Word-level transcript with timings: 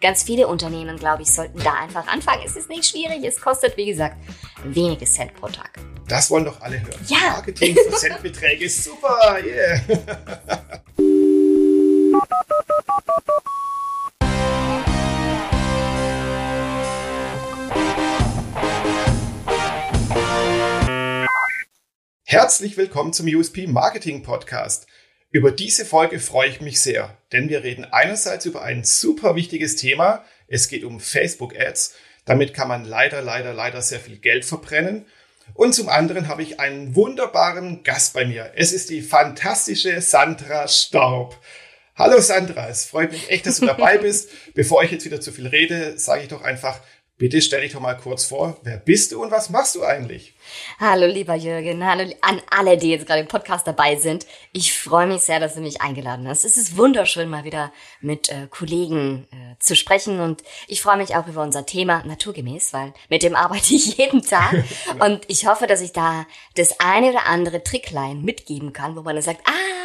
ganz 0.00 0.22
viele 0.22 0.48
Unternehmen, 0.48 0.96
glaube 0.96 1.22
ich, 1.22 1.30
sollten 1.30 1.58
da 1.62 1.74
einfach 1.74 2.06
anfangen. 2.06 2.42
Es 2.44 2.56
ist 2.56 2.68
nicht 2.68 2.86
schwierig, 2.86 3.22
es 3.22 3.40
kostet, 3.40 3.76
wie 3.76 3.86
gesagt, 3.86 4.16
wenige 4.64 5.04
Cent 5.04 5.34
pro 5.34 5.48
Tag. 5.48 5.78
Das 6.08 6.30
wollen 6.30 6.44
doch 6.44 6.60
alle 6.60 6.80
hören. 6.80 7.06
Ja. 7.06 7.32
Marketing 7.32 7.76
für 7.76 7.96
Centbeträge 7.96 8.64
ist 8.64 8.82
super. 8.82 9.38
Yeah. 9.44 9.80
Herzlich 22.24 22.76
willkommen 22.76 23.12
zum 23.12 23.26
USP 23.26 23.66
Marketing 23.66 24.22
Podcast. 24.22 24.86
Über 25.32 25.52
diese 25.52 25.84
Folge 25.84 26.18
freue 26.18 26.48
ich 26.48 26.60
mich 26.60 26.80
sehr, 26.80 27.16
denn 27.30 27.48
wir 27.48 27.62
reden 27.62 27.84
einerseits 27.84 28.46
über 28.46 28.62
ein 28.62 28.82
super 28.82 29.36
wichtiges 29.36 29.76
Thema. 29.76 30.24
Es 30.48 30.66
geht 30.66 30.82
um 30.82 30.98
Facebook 30.98 31.54
Ads. 31.56 31.94
Damit 32.24 32.52
kann 32.52 32.66
man 32.66 32.84
leider, 32.84 33.22
leider, 33.22 33.54
leider 33.54 33.80
sehr 33.80 34.00
viel 34.00 34.16
Geld 34.16 34.44
verbrennen. 34.44 35.06
Und 35.54 35.72
zum 35.72 35.88
anderen 35.88 36.26
habe 36.26 36.42
ich 36.42 36.58
einen 36.58 36.96
wunderbaren 36.96 37.84
Gast 37.84 38.12
bei 38.12 38.24
mir. 38.24 38.50
Es 38.56 38.72
ist 38.72 38.90
die 38.90 39.02
fantastische 39.02 40.00
Sandra 40.00 40.66
Staub. 40.66 41.38
Hallo 41.94 42.20
Sandra, 42.20 42.68
es 42.68 42.86
freut 42.86 43.12
mich 43.12 43.30
echt, 43.30 43.46
dass 43.46 43.60
du 43.60 43.66
dabei 43.66 43.98
bist. 43.98 44.30
Bevor 44.54 44.82
ich 44.82 44.90
jetzt 44.90 45.04
wieder 45.04 45.20
zu 45.20 45.30
viel 45.30 45.46
rede, 45.46 45.96
sage 45.96 46.22
ich 46.22 46.28
doch 46.28 46.42
einfach, 46.42 46.80
Bitte 47.20 47.42
stell 47.42 47.60
dich 47.60 47.72
doch 47.74 47.80
mal 47.80 47.98
kurz 47.98 48.24
vor, 48.24 48.56
wer 48.62 48.78
bist 48.78 49.12
du 49.12 49.22
und 49.22 49.30
was 49.30 49.50
machst 49.50 49.74
du 49.74 49.84
eigentlich? 49.84 50.32
Hallo 50.78 51.06
lieber 51.06 51.34
Jürgen, 51.34 51.84
hallo 51.84 52.10
an 52.22 52.40
alle, 52.48 52.78
die 52.78 52.88
jetzt 52.88 53.06
gerade 53.06 53.20
im 53.20 53.28
Podcast 53.28 53.66
dabei 53.66 53.96
sind. 53.96 54.24
Ich 54.52 54.72
freue 54.72 55.06
mich 55.06 55.20
sehr, 55.20 55.38
dass 55.38 55.52
du 55.52 55.60
mich 55.60 55.82
eingeladen 55.82 56.26
hast. 56.26 56.46
Es 56.46 56.56
ist 56.56 56.78
wunderschön, 56.78 57.28
mal 57.28 57.44
wieder 57.44 57.74
mit 58.00 58.30
äh, 58.30 58.46
Kollegen 58.48 59.28
äh, 59.32 59.58
zu 59.58 59.76
sprechen 59.76 60.18
und 60.20 60.42
ich 60.66 60.80
freue 60.80 60.96
mich 60.96 61.14
auch 61.14 61.26
über 61.26 61.42
unser 61.42 61.66
Thema 61.66 62.02
naturgemäß, 62.06 62.72
weil 62.72 62.94
mit 63.10 63.22
dem 63.22 63.36
arbeite 63.36 63.74
ich 63.74 63.96
jeden 63.98 64.22
Tag 64.22 64.54
und 64.98 65.20
ich 65.28 65.46
hoffe, 65.46 65.66
dass 65.66 65.82
ich 65.82 65.92
da 65.92 66.26
das 66.56 66.80
eine 66.80 67.10
oder 67.10 67.26
andere 67.26 67.62
Tricklein 67.62 68.22
mitgeben 68.22 68.72
kann, 68.72 68.96
wo 68.96 69.02
man 69.02 69.16
dann 69.16 69.22
sagt, 69.22 69.42
ah, 69.44 69.79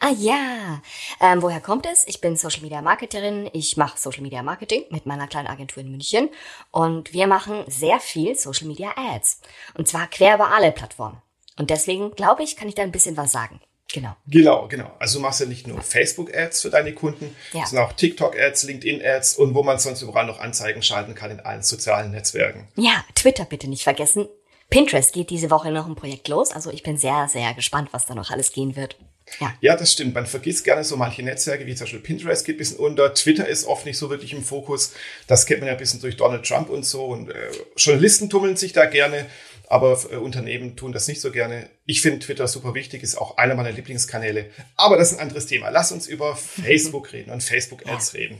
ah 0.00 0.12
ja. 0.18 0.82
Ähm, 1.20 1.42
woher 1.42 1.60
kommt 1.60 1.86
es? 1.86 2.06
Ich 2.06 2.20
bin 2.20 2.36
Social 2.36 2.62
Media 2.62 2.82
Marketerin. 2.82 3.48
Ich 3.52 3.76
mache 3.76 3.98
Social 3.98 4.22
Media 4.22 4.42
Marketing 4.42 4.84
mit 4.90 5.06
meiner 5.06 5.26
kleinen 5.26 5.48
Agentur 5.48 5.82
in 5.82 5.90
München. 5.90 6.30
Und 6.70 7.12
wir 7.12 7.26
machen 7.26 7.64
sehr 7.66 8.00
viel 8.00 8.36
Social 8.36 8.66
Media 8.66 8.92
Ads. 8.96 9.40
Und 9.74 9.88
zwar 9.88 10.06
quer 10.06 10.34
über 10.36 10.52
alle 10.52 10.72
Plattformen. 10.72 11.20
Und 11.56 11.70
deswegen 11.70 12.12
glaube 12.12 12.42
ich, 12.42 12.56
kann 12.56 12.68
ich 12.68 12.74
da 12.74 12.82
ein 12.82 12.92
bisschen 12.92 13.16
was 13.16 13.32
sagen. 13.32 13.60
Genau. 13.92 14.16
Genau, 14.26 14.66
genau. 14.66 14.90
Also 14.98 15.18
du 15.18 15.22
machst 15.22 15.40
ja 15.40 15.46
nicht 15.46 15.68
nur 15.68 15.80
Facebook-Ads 15.80 16.62
für 16.62 16.70
deine 16.70 16.94
Kunden, 16.94 17.36
ja. 17.52 17.64
sondern 17.64 17.86
auch 17.86 17.92
TikTok-Ads, 17.92 18.64
LinkedIn-Ads 18.64 19.36
und 19.36 19.54
wo 19.54 19.62
man 19.62 19.78
sonst 19.78 20.02
überall 20.02 20.26
noch 20.26 20.40
Anzeigen 20.40 20.82
schalten 20.82 21.14
kann 21.14 21.30
in 21.30 21.40
allen 21.40 21.62
sozialen 21.62 22.10
Netzwerken. 22.10 22.66
Ja, 22.74 23.04
Twitter 23.14 23.44
bitte 23.44 23.68
nicht 23.68 23.84
vergessen. 23.84 24.28
Pinterest 24.68 25.12
geht 25.12 25.30
diese 25.30 25.50
Woche 25.50 25.70
noch 25.70 25.86
ein 25.86 25.94
Projekt 25.94 26.26
los. 26.26 26.50
Also 26.50 26.70
ich 26.70 26.82
bin 26.82 26.96
sehr, 26.96 27.28
sehr 27.28 27.54
gespannt, 27.54 27.90
was 27.92 28.06
da 28.06 28.16
noch 28.16 28.30
alles 28.30 28.50
gehen 28.52 28.74
wird. 28.74 28.96
Ja. 29.40 29.54
ja, 29.60 29.76
das 29.76 29.92
stimmt. 29.92 30.14
Man 30.14 30.26
vergisst 30.26 30.64
gerne 30.64 30.84
so 30.84 30.96
manche 30.96 31.22
Netzwerke, 31.22 31.66
wie 31.66 31.74
zum 31.74 31.84
Beispiel 31.84 32.00
Pinterest 32.00 32.44
geht 32.44 32.56
ein 32.56 32.58
bisschen 32.58 32.78
unter. 32.78 33.14
Twitter 33.14 33.48
ist 33.48 33.66
oft 33.66 33.86
nicht 33.86 33.98
so 33.98 34.10
wirklich 34.10 34.32
im 34.32 34.44
Fokus. 34.44 34.92
Das 35.26 35.46
kennt 35.46 35.60
man 35.60 35.68
ja 35.68 35.72
ein 35.72 35.78
bisschen 35.78 36.00
durch 36.00 36.16
Donald 36.16 36.46
Trump 36.46 36.68
und 36.68 36.84
so. 36.84 37.06
Und 37.06 37.30
äh, 37.30 37.50
Journalisten 37.76 38.30
tummeln 38.30 38.56
sich 38.56 38.72
da 38.72 38.84
gerne, 38.84 39.26
aber 39.68 39.98
äh, 40.10 40.16
Unternehmen 40.16 40.76
tun 40.76 40.92
das 40.92 41.08
nicht 41.08 41.20
so 41.20 41.32
gerne. 41.32 41.68
Ich 41.86 42.00
finde 42.00 42.20
Twitter 42.20 42.46
super 42.46 42.74
wichtig, 42.74 43.02
ist 43.02 43.16
auch 43.16 43.38
einer 43.38 43.54
meiner 43.54 43.72
Lieblingskanäle. 43.72 44.50
Aber 44.76 44.96
das 44.96 45.12
ist 45.12 45.18
ein 45.18 45.22
anderes 45.22 45.46
Thema. 45.46 45.70
Lass 45.70 45.90
uns 45.90 46.06
über 46.06 46.36
Facebook 46.36 47.12
reden 47.12 47.30
und 47.30 47.42
Facebook-Ads 47.42 48.12
ja. 48.12 48.18
reden. 48.18 48.38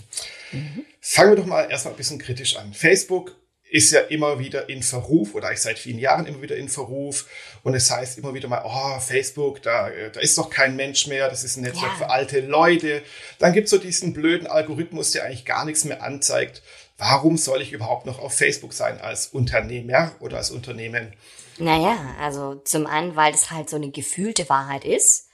Mhm. 0.52 0.84
Fangen 1.00 1.32
wir 1.32 1.36
doch 1.36 1.46
mal 1.46 1.70
erstmal 1.70 1.94
ein 1.94 1.98
bisschen 1.98 2.18
kritisch 2.18 2.56
an. 2.56 2.72
Facebook 2.72 3.34
ist 3.70 3.90
ja 3.92 4.00
immer 4.00 4.38
wieder 4.38 4.68
in 4.68 4.82
Verruf 4.82 5.34
oder 5.34 5.50
ich 5.50 5.60
seit 5.60 5.78
vielen 5.78 5.98
Jahren 5.98 6.26
immer 6.26 6.42
wieder 6.42 6.56
in 6.56 6.68
Verruf. 6.68 7.26
Und 7.62 7.74
es 7.74 7.90
heißt 7.90 8.18
immer 8.18 8.34
wieder 8.34 8.48
mal, 8.48 8.62
oh, 8.64 9.00
Facebook, 9.00 9.62
da, 9.62 9.90
da 10.12 10.20
ist 10.20 10.38
doch 10.38 10.50
kein 10.50 10.76
Mensch 10.76 11.06
mehr, 11.06 11.28
das 11.28 11.44
ist 11.44 11.56
ein 11.56 11.62
Netzwerk 11.62 11.92
ja. 11.92 11.98
für 11.98 12.10
alte 12.10 12.40
Leute. 12.40 13.02
Dann 13.38 13.52
gibt's 13.52 13.70
so 13.70 13.78
diesen 13.78 14.12
blöden 14.12 14.46
Algorithmus, 14.46 15.12
der 15.12 15.24
eigentlich 15.24 15.44
gar 15.44 15.64
nichts 15.64 15.84
mehr 15.84 16.02
anzeigt. 16.02 16.62
Warum 16.98 17.36
soll 17.36 17.62
ich 17.62 17.72
überhaupt 17.72 18.06
noch 18.06 18.20
auf 18.20 18.34
Facebook 18.34 18.72
sein 18.72 19.00
als 19.00 19.26
Unternehmer 19.28 20.12
oder 20.20 20.36
als 20.36 20.50
Unternehmen? 20.50 21.12
Naja, 21.58 21.98
also 22.20 22.56
zum 22.56 22.86
einen, 22.86 23.16
weil 23.16 23.34
es 23.34 23.50
halt 23.50 23.70
so 23.70 23.76
eine 23.76 23.90
gefühlte 23.90 24.48
Wahrheit 24.48 24.84
ist 24.84 25.28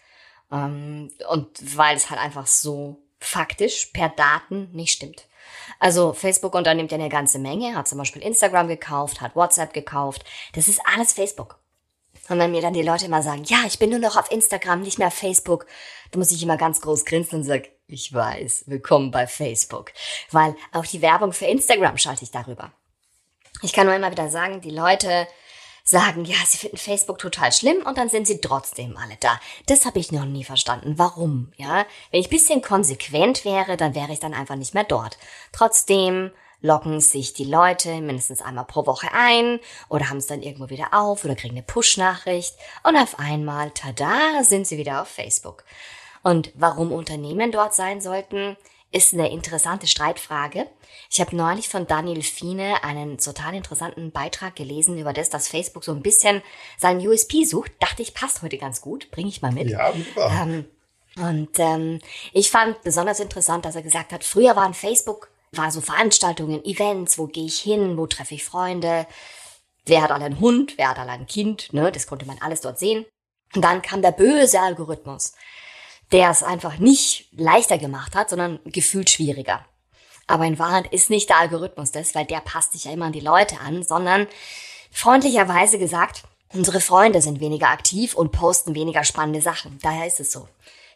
ähm, 0.52 1.10
und 1.28 1.76
weil 1.76 1.96
es 1.96 2.10
halt 2.10 2.20
einfach 2.20 2.46
so 2.46 3.02
faktisch 3.18 3.86
per 3.92 4.08
Daten 4.08 4.70
nicht 4.72 4.92
stimmt. 4.92 5.26
Also 5.78 6.12
Facebook 6.12 6.54
unternimmt 6.54 6.92
ja 6.92 6.98
eine 6.98 7.08
ganze 7.08 7.38
Menge, 7.38 7.74
hat 7.74 7.88
zum 7.88 7.98
Beispiel 7.98 8.22
Instagram 8.22 8.68
gekauft, 8.68 9.20
hat 9.20 9.36
WhatsApp 9.36 9.72
gekauft. 9.72 10.24
Das 10.54 10.68
ist 10.68 10.80
alles 10.84 11.12
Facebook. 11.12 11.58
Und 12.28 12.38
wenn 12.38 12.52
mir 12.52 12.62
dann 12.62 12.74
die 12.74 12.82
Leute 12.82 13.06
immer 13.06 13.22
sagen, 13.22 13.42
ja, 13.44 13.64
ich 13.66 13.78
bin 13.78 13.90
nur 13.90 13.98
noch 13.98 14.16
auf 14.16 14.30
Instagram, 14.30 14.82
nicht 14.82 14.98
mehr 14.98 15.08
auf 15.08 15.14
Facebook, 15.14 15.66
dann 16.10 16.20
muss 16.20 16.30
ich 16.30 16.42
immer 16.42 16.56
ganz 16.56 16.80
groß 16.80 17.04
grinsen 17.04 17.40
und 17.40 17.44
sagen, 17.44 17.66
ich 17.88 18.12
weiß, 18.12 18.64
willkommen 18.66 19.10
bei 19.10 19.26
Facebook. 19.26 19.92
Weil 20.30 20.54
auch 20.72 20.86
die 20.86 21.02
Werbung 21.02 21.32
für 21.32 21.46
Instagram 21.46 21.98
schalte 21.98 22.22
ich 22.22 22.30
darüber. 22.30 22.72
Ich 23.62 23.72
kann 23.72 23.86
nur 23.86 23.96
immer 23.96 24.12
wieder 24.12 24.30
sagen, 24.30 24.60
die 24.60 24.70
Leute 24.70 25.26
sagen, 25.90 26.24
ja, 26.24 26.36
sie 26.46 26.58
finden 26.58 26.76
Facebook 26.76 27.18
total 27.18 27.52
schlimm 27.52 27.84
und 27.84 27.98
dann 27.98 28.08
sind 28.08 28.26
sie 28.26 28.40
trotzdem 28.40 28.96
alle 28.96 29.16
da. 29.18 29.40
Das 29.66 29.84
habe 29.84 29.98
ich 29.98 30.12
noch 30.12 30.24
nie 30.24 30.44
verstanden. 30.44 30.94
Warum? 30.96 31.52
Ja, 31.56 31.84
wenn 32.10 32.20
ich 32.20 32.30
bisschen 32.30 32.62
konsequent 32.62 33.44
wäre, 33.44 33.76
dann 33.76 33.94
wäre 33.94 34.12
ich 34.12 34.20
dann 34.20 34.32
einfach 34.32 34.54
nicht 34.54 34.72
mehr 34.72 34.84
dort. 34.84 35.18
Trotzdem 35.52 36.30
locken 36.62 37.00
sich 37.00 37.32
die 37.32 37.44
Leute 37.44 38.00
mindestens 38.00 38.42
einmal 38.42 38.66
pro 38.66 38.86
Woche 38.86 39.08
ein 39.12 39.58
oder 39.88 40.10
haben 40.10 40.18
es 40.18 40.26
dann 40.26 40.42
irgendwo 40.42 40.70
wieder 40.70 40.88
auf 40.92 41.24
oder 41.24 41.34
kriegen 41.34 41.54
eine 41.56 41.62
Push-Nachricht 41.62 42.54
und 42.84 42.96
auf 42.96 43.18
einmal, 43.18 43.70
tada, 43.72 44.44
sind 44.44 44.66
sie 44.66 44.78
wieder 44.78 45.02
auf 45.02 45.08
Facebook. 45.08 45.64
Und 46.22 46.52
warum 46.54 46.92
Unternehmen 46.92 47.50
dort 47.50 47.74
sein 47.74 48.00
sollten, 48.00 48.56
ist 48.92 49.14
eine 49.14 49.30
interessante 49.30 49.86
Streitfrage. 49.86 50.66
Ich 51.10 51.20
habe 51.20 51.36
neulich 51.36 51.68
von 51.68 51.86
Daniel 51.86 52.22
Fiene 52.22 52.82
einen 52.82 53.18
total 53.18 53.54
interessanten 53.54 54.10
Beitrag 54.10 54.56
gelesen 54.56 54.98
über 54.98 55.12
das, 55.12 55.30
dass 55.30 55.48
Facebook 55.48 55.84
so 55.84 55.92
ein 55.92 56.02
bisschen 56.02 56.42
seinen 56.76 57.06
USP 57.06 57.44
sucht. 57.44 57.72
Dachte 57.78 58.02
ich, 58.02 58.14
passt 58.14 58.42
heute 58.42 58.58
ganz 58.58 58.80
gut, 58.80 59.10
bringe 59.10 59.28
ich 59.28 59.42
mal 59.42 59.52
mit. 59.52 59.68
Ja, 59.68 59.92
super. 59.92 60.30
Ähm, 60.42 60.64
und 61.16 61.58
ähm, 61.58 62.00
ich 62.32 62.50
fand 62.50 62.82
besonders 62.82 63.20
interessant, 63.20 63.64
dass 63.64 63.76
er 63.76 63.82
gesagt 63.82 64.12
hat, 64.12 64.24
früher 64.24 64.56
waren 64.56 64.74
Facebook, 64.74 65.30
war 65.52 65.70
so 65.70 65.80
Veranstaltungen, 65.80 66.64
Events, 66.64 67.18
wo 67.18 67.26
gehe 67.26 67.46
ich 67.46 67.58
hin, 67.60 67.96
wo 67.96 68.06
treffe 68.06 68.34
ich 68.34 68.44
Freunde, 68.44 69.06
wer 69.86 70.02
hat 70.02 70.12
alle 70.12 70.26
einen 70.26 70.40
Hund, 70.40 70.74
wer 70.78 70.90
hat 70.90 70.98
alle 70.98 71.10
ein 71.12 71.26
Kind, 71.26 71.72
ne, 71.72 71.90
das 71.90 72.06
konnte 72.06 72.26
man 72.26 72.38
alles 72.40 72.60
dort 72.60 72.78
sehen. 72.78 73.04
Und 73.54 73.62
dann 73.62 73.82
kam 73.82 74.02
der 74.02 74.12
böse 74.12 74.60
Algorithmus 74.60 75.32
der 76.12 76.30
es 76.30 76.42
einfach 76.42 76.78
nicht 76.78 77.28
leichter 77.32 77.78
gemacht 77.78 78.14
hat, 78.14 78.30
sondern 78.30 78.60
gefühlt 78.64 79.10
schwieriger. 79.10 79.64
Aber 80.26 80.44
in 80.44 80.58
Wahrheit 80.58 80.92
ist 80.92 81.10
nicht 81.10 81.28
der 81.28 81.38
Algorithmus 81.38 81.90
das, 81.90 82.14
weil 82.14 82.24
der 82.24 82.40
passt 82.40 82.72
sich 82.72 82.84
ja 82.84 82.92
immer 82.92 83.06
an 83.06 83.12
die 83.12 83.20
Leute 83.20 83.58
an, 83.60 83.82
sondern 83.82 84.28
freundlicherweise 84.92 85.78
gesagt, 85.78 86.22
unsere 86.52 86.80
Freunde 86.80 87.20
sind 87.20 87.40
weniger 87.40 87.68
aktiv 87.68 88.14
und 88.14 88.32
posten 88.32 88.74
weniger 88.74 89.04
spannende 89.04 89.40
Sachen. 89.40 89.78
Daher 89.82 90.06
ist 90.06 90.20
es 90.20 90.30
so. 90.32 90.46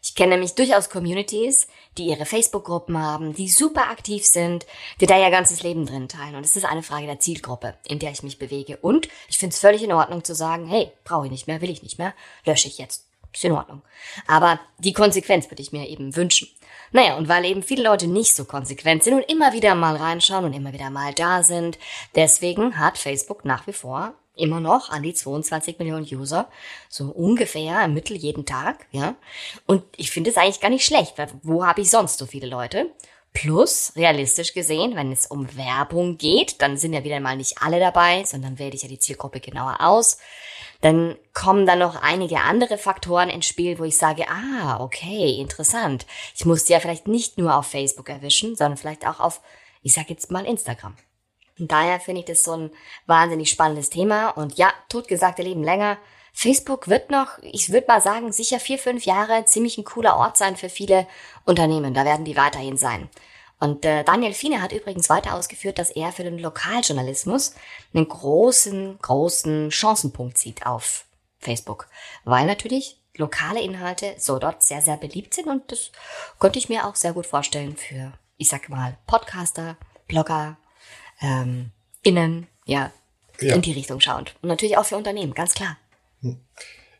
Ich 0.01 0.13
kenne 0.13 0.33
nämlich 0.33 0.53
durchaus 0.53 0.91
Communities, 0.91 1.67
die 1.97 2.05
ihre 2.05 2.25
Facebook-Gruppen 2.25 2.97
haben, 2.97 3.33
die 3.33 3.49
super 3.49 3.89
aktiv 3.89 4.23
sind, 4.23 4.67
die 5.01 5.07
da 5.07 5.19
ihr 5.19 5.31
ganzes 5.31 5.63
Leben 5.63 5.87
drin 5.87 6.07
teilen. 6.07 6.35
Und 6.35 6.45
es 6.45 6.55
ist 6.55 6.63
eine 6.63 6.83
Frage 6.83 7.07
der 7.07 7.19
Zielgruppe, 7.19 7.75
in 7.87 7.97
der 7.97 8.11
ich 8.11 8.21
mich 8.21 8.37
bewege. 8.37 8.77
Und 8.77 9.09
ich 9.27 9.39
finde 9.39 9.55
es 9.55 9.59
völlig 9.59 9.81
in 9.81 9.91
Ordnung 9.91 10.23
zu 10.23 10.35
sagen, 10.35 10.67
hey, 10.67 10.91
brauche 11.03 11.25
ich 11.25 11.31
nicht 11.31 11.47
mehr, 11.47 11.59
will 11.61 11.71
ich 11.71 11.81
nicht 11.81 11.97
mehr, 11.97 12.13
lösche 12.45 12.67
ich 12.67 12.77
jetzt. 12.77 13.04
Ist 13.35 13.43
in 13.43 13.51
Ordnung. 13.51 13.81
Aber 14.27 14.61
die 14.77 14.93
Konsequenz 14.93 15.51
würde 15.51 15.61
ich 15.61 15.73
mir 15.73 15.89
eben 15.89 16.15
wünschen. 16.15 16.47
Naja, 16.93 17.17
und 17.17 17.27
weil 17.27 17.43
eben 17.43 17.63
viele 17.63 17.83
Leute 17.83 18.07
nicht 18.07 18.33
so 18.33 18.45
konsequent 18.45 19.03
sind 19.03 19.15
und 19.15 19.29
immer 19.29 19.51
wieder 19.51 19.75
mal 19.75 19.97
reinschauen 19.97 20.45
und 20.45 20.53
immer 20.53 20.71
wieder 20.71 20.89
mal 20.89 21.13
da 21.13 21.43
sind, 21.43 21.77
deswegen 22.15 22.79
hat 22.79 22.97
Facebook 22.97 23.43
nach 23.43 23.67
wie 23.67 23.73
vor 23.73 24.13
immer 24.37 24.61
noch 24.61 24.89
an 24.89 25.03
die 25.03 25.13
22 25.13 25.79
Millionen 25.79 26.05
User, 26.05 26.49
so 26.89 27.05
ungefähr 27.05 27.83
im 27.83 27.93
Mittel 27.93 28.15
jeden 28.15 28.45
Tag, 28.45 28.85
ja. 28.91 29.15
Und 29.65 29.83
ich 29.97 30.11
finde 30.11 30.29
es 30.29 30.37
eigentlich 30.37 30.61
gar 30.61 30.69
nicht 30.69 30.85
schlecht, 30.85 31.17
weil 31.17 31.29
wo 31.43 31.65
habe 31.65 31.81
ich 31.81 31.89
sonst 31.89 32.17
so 32.17 32.25
viele 32.25 32.47
Leute? 32.47 32.89
Plus, 33.33 33.91
realistisch 33.97 34.53
gesehen, 34.53 34.95
wenn 34.95 35.11
es 35.11 35.27
um 35.27 35.57
Werbung 35.57 36.17
geht, 36.17 36.61
dann 36.61 36.77
sind 36.77 36.93
ja 36.93 37.03
wieder 37.03 37.19
mal 37.19 37.35
nicht 37.35 37.61
alle 37.61 37.79
dabei, 37.81 38.23
sondern 38.23 38.59
wähle 38.59 38.75
ich 38.75 38.83
ja 38.83 38.87
die 38.87 38.99
Zielgruppe 38.99 39.41
genauer 39.41 39.77
aus. 39.81 40.19
Dann 40.85 41.17
kommen 41.33 41.65
da 41.65 41.75
noch 41.75 41.99
einige 41.99 42.41
andere 42.41 42.77
Faktoren 42.77 43.27
ins 43.27 43.47
Spiel, 43.47 43.79
wo 43.79 43.85
ich 43.85 43.97
sage, 43.97 44.25
ah, 44.29 44.79
okay, 44.79 45.31
interessant. 45.39 46.05
Ich 46.35 46.45
muss 46.45 46.65
die 46.65 46.73
ja 46.73 46.79
vielleicht 46.79 47.07
nicht 47.07 47.39
nur 47.39 47.55
auf 47.55 47.65
Facebook 47.65 48.07
erwischen, 48.07 48.55
sondern 48.55 48.77
vielleicht 48.77 49.07
auch 49.07 49.19
auf, 49.19 49.41
ich 49.81 49.93
sag 49.93 50.11
jetzt 50.11 50.29
mal 50.29 50.45
Instagram. 50.45 50.95
Und 51.57 51.71
daher 51.71 51.99
finde 51.99 52.19
ich 52.19 52.27
das 52.27 52.43
so 52.43 52.55
ein 52.55 52.71
wahnsinnig 53.07 53.49
spannendes 53.49 53.89
Thema. 53.89 54.29
Und 54.29 54.59
ja, 54.59 54.71
totgesagte 54.87 55.41
Leben 55.41 55.63
länger. 55.63 55.97
Facebook 56.33 56.87
wird 56.87 57.09
noch, 57.09 57.39
ich 57.41 57.71
würde 57.71 57.87
mal 57.87 57.99
sagen, 57.99 58.31
sicher 58.31 58.59
vier, 58.59 58.77
fünf 58.77 59.07
Jahre 59.07 59.43
ziemlich 59.45 59.79
ein 59.79 59.85
cooler 59.85 60.17
Ort 60.17 60.37
sein 60.37 60.55
für 60.55 60.69
viele 60.69 61.07
Unternehmen. 61.45 61.95
Da 61.95 62.05
werden 62.05 62.25
die 62.25 62.37
weiterhin 62.37 62.77
sein. 62.77 63.09
Und 63.59 63.85
äh, 63.85 64.03
Daniel 64.03 64.33
Fiene 64.33 64.61
hat 64.61 64.73
übrigens 64.73 65.09
weiter 65.09 65.33
ausgeführt, 65.33 65.79
dass 65.79 65.89
er 65.89 66.11
für 66.11 66.23
den 66.23 66.37
Lokaljournalismus 66.37 67.55
einen 67.93 68.07
großen, 68.07 68.99
großen 69.01 69.71
Chancenpunkt 69.71 70.37
sieht 70.37 70.65
auf 70.65 71.05
Facebook. 71.39 71.87
Weil 72.25 72.45
natürlich 72.45 72.99
lokale 73.15 73.61
Inhalte 73.61 74.15
so 74.17 74.39
dort 74.39 74.63
sehr, 74.63 74.81
sehr 74.81 74.97
beliebt 74.97 75.33
sind 75.33 75.47
und 75.47 75.71
das 75.71 75.91
könnte 76.39 76.59
ich 76.59 76.69
mir 76.69 76.85
auch 76.85 76.95
sehr 76.95 77.13
gut 77.13 77.25
vorstellen 77.25 77.77
für, 77.77 78.11
ich 78.37 78.49
sag 78.49 78.67
mal, 78.69 78.97
Podcaster, 79.07 79.77
Blogger, 80.07 80.57
ähm, 81.21 81.71
Innen, 82.03 82.47
ja, 82.65 82.91
ja. 83.39 83.55
in 83.55 83.61
die 83.61 83.71
Richtung 83.71 83.99
schauend. 83.99 84.35
Und 84.41 84.49
natürlich 84.49 84.77
auch 84.77 84.85
für 84.85 84.97
Unternehmen, 84.97 85.33
ganz 85.33 85.53
klar. 85.53 85.77
Hm. 86.21 86.39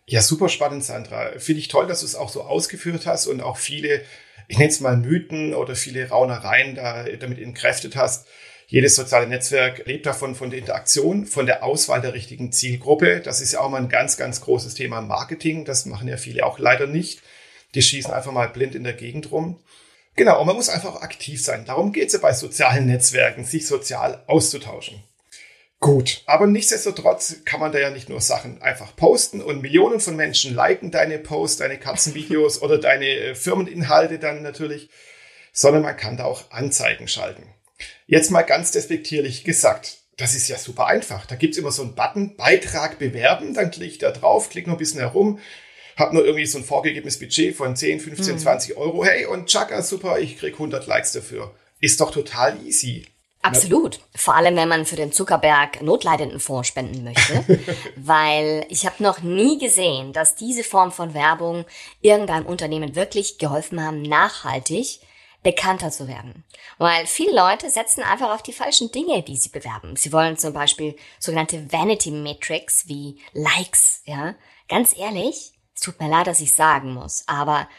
Ja, 0.07 0.21
super 0.21 0.49
spannend, 0.49 0.83
Sandra. 0.83 1.31
Finde 1.39 1.59
ich 1.59 1.67
toll, 1.67 1.87
dass 1.87 2.01
du 2.01 2.05
es 2.05 2.15
auch 2.15 2.29
so 2.29 2.43
ausgeführt 2.43 3.05
hast 3.05 3.25
und 3.27 3.41
auch 3.41 3.57
viele, 3.57 4.05
ich 4.47 4.57
nenne 4.57 4.69
es 4.69 4.79
mal 4.79 4.97
Mythen 4.97 5.53
oder 5.53 5.75
viele 5.75 6.09
Raunereien 6.09 6.75
da, 6.75 7.03
damit 7.03 7.39
entkräftet 7.39 7.95
hast. 7.95 8.27
Jedes 8.67 8.95
soziale 8.95 9.27
Netzwerk 9.27 9.85
lebt 9.85 10.05
davon, 10.05 10.33
von 10.33 10.49
der 10.49 10.59
Interaktion, 10.59 11.27
von 11.27 11.45
der 11.45 11.63
Auswahl 11.63 12.01
der 12.01 12.13
richtigen 12.13 12.51
Zielgruppe. 12.51 13.21
Das 13.21 13.39
ist 13.41 13.51
ja 13.51 13.59
auch 13.59 13.69
mal 13.69 13.81
ein 13.81 13.89
ganz, 13.89 14.17
ganz 14.17 14.41
großes 14.41 14.73
Thema 14.73 14.99
im 14.99 15.07
Marketing. 15.07 15.65
Das 15.65 15.85
machen 15.85 16.07
ja 16.07 16.17
viele 16.17 16.45
auch 16.45 16.57
leider 16.57 16.87
nicht. 16.87 17.21
Die 17.75 17.81
schießen 17.81 18.11
einfach 18.11 18.31
mal 18.31 18.49
blind 18.49 18.73
in 18.73 18.83
der 18.83 18.93
Gegend 18.93 19.31
rum. 19.31 19.59
Genau, 20.15 20.39
und 20.39 20.47
man 20.47 20.55
muss 20.55 20.69
einfach 20.69 21.01
aktiv 21.01 21.43
sein. 21.43 21.65
Darum 21.65 21.91
geht 21.91 22.07
es 22.07 22.13
ja 22.13 22.19
bei 22.19 22.33
sozialen 22.33 22.87
Netzwerken, 22.87 23.43
sich 23.43 23.67
sozial 23.67 24.23
auszutauschen. 24.27 25.03
Gut, 25.85 26.23
aber 26.25 26.47
nichtsdestotrotz 26.47 27.43
kann 27.45 27.59
man 27.59 27.71
da 27.71 27.77
ja 27.77 27.91
nicht 27.91 28.09
nur 28.09 28.19
Sachen 28.19 28.59
einfach 28.59 28.95
posten 28.95 29.39
und 29.39 29.61
Millionen 29.61 29.99
von 29.99 30.15
Menschen 30.15 30.55
liken 30.55 30.89
deine 30.89 31.19
Posts, 31.19 31.57
deine 31.57 31.77
Katzenvideos 31.77 32.59
oder 32.63 32.79
deine 32.79 33.05
äh, 33.05 33.35
Firmeninhalte 33.35 34.17
dann 34.17 34.41
natürlich, 34.41 34.89
sondern 35.53 35.83
man 35.83 35.95
kann 35.95 36.17
da 36.17 36.25
auch 36.25 36.49
Anzeigen 36.49 37.07
schalten. 37.07 37.43
Jetzt 38.07 38.31
mal 38.31 38.41
ganz 38.41 38.71
despektierlich 38.71 39.43
gesagt, 39.43 39.99
das 40.17 40.33
ist 40.33 40.47
ja 40.47 40.57
super 40.57 40.87
einfach. 40.87 41.27
Da 41.27 41.35
gibt's 41.35 41.59
immer 41.59 41.71
so 41.71 41.83
einen 41.83 41.93
Button, 41.93 42.35
Beitrag 42.35 42.97
bewerben, 42.97 43.53
dann 43.53 43.69
klicke 43.69 43.91
ich 43.91 43.99
da 43.99 44.09
drauf, 44.09 44.49
klicke 44.49 44.69
nur 44.69 44.77
ein 44.77 44.79
bisschen 44.79 45.01
herum, 45.01 45.37
habe 45.97 46.15
nur 46.15 46.25
irgendwie 46.25 46.47
so 46.47 46.57
ein 46.57 46.63
vorgegebenes 46.63 47.19
Budget 47.19 47.55
von 47.55 47.75
10, 47.75 47.99
15, 47.99 48.33
mhm. 48.33 48.39
20 48.39 48.77
Euro. 48.77 49.05
Hey, 49.05 49.27
und 49.27 49.49
tschakka, 49.49 49.83
super, 49.83 50.17
ich 50.17 50.39
krieg 50.39 50.53
100 50.53 50.87
Likes 50.87 51.11
dafür. 51.11 51.53
Ist 51.79 52.01
doch 52.01 52.09
total 52.09 52.57
easy. 52.65 53.05
Absolut. 53.45 53.99
Vor 54.15 54.35
allem, 54.35 54.55
wenn 54.55 54.67
man 54.67 54.85
für 54.85 54.95
den 54.95 55.11
Zuckerberg 55.11 55.81
Notleidendenfonds 55.81 56.67
spenden 56.67 57.03
möchte. 57.03 57.45
weil 57.95 58.65
ich 58.69 58.85
habe 58.85 59.03
noch 59.03 59.21
nie 59.21 59.57
gesehen, 59.57 60.13
dass 60.13 60.35
diese 60.35 60.63
Form 60.63 60.91
von 60.91 61.13
Werbung 61.13 61.65
irgendeinem 62.01 62.45
Unternehmen 62.45 62.95
wirklich 62.95 63.37
geholfen 63.37 63.83
haben, 63.83 64.01
nachhaltig 64.01 64.99
bekannter 65.43 65.91
zu 65.91 66.07
werden. 66.07 66.43
Weil 66.79 67.05
viele 67.05 67.35
Leute 67.35 67.69
setzen 67.69 68.03
einfach 68.03 68.33
auf 68.33 68.41
die 68.41 68.51
falschen 68.51 68.91
Dinge, 68.91 69.21
die 69.21 69.37
sie 69.37 69.49
bewerben. 69.49 69.95
Sie 69.95 70.11
wollen 70.11 70.37
zum 70.37 70.53
Beispiel 70.53 70.95
sogenannte 71.19 71.71
Vanity 71.71 72.09
Metrics 72.09 72.87
wie 72.87 73.21
Likes, 73.33 74.01
ja. 74.05 74.33
Ganz 74.67 74.97
ehrlich, 74.97 75.53
es 75.75 75.81
tut 75.81 75.99
mir 75.99 76.09
leid, 76.09 76.25
dass 76.25 76.41
ich 76.41 76.53
sagen 76.53 76.93
muss, 76.93 77.23
aber 77.27 77.69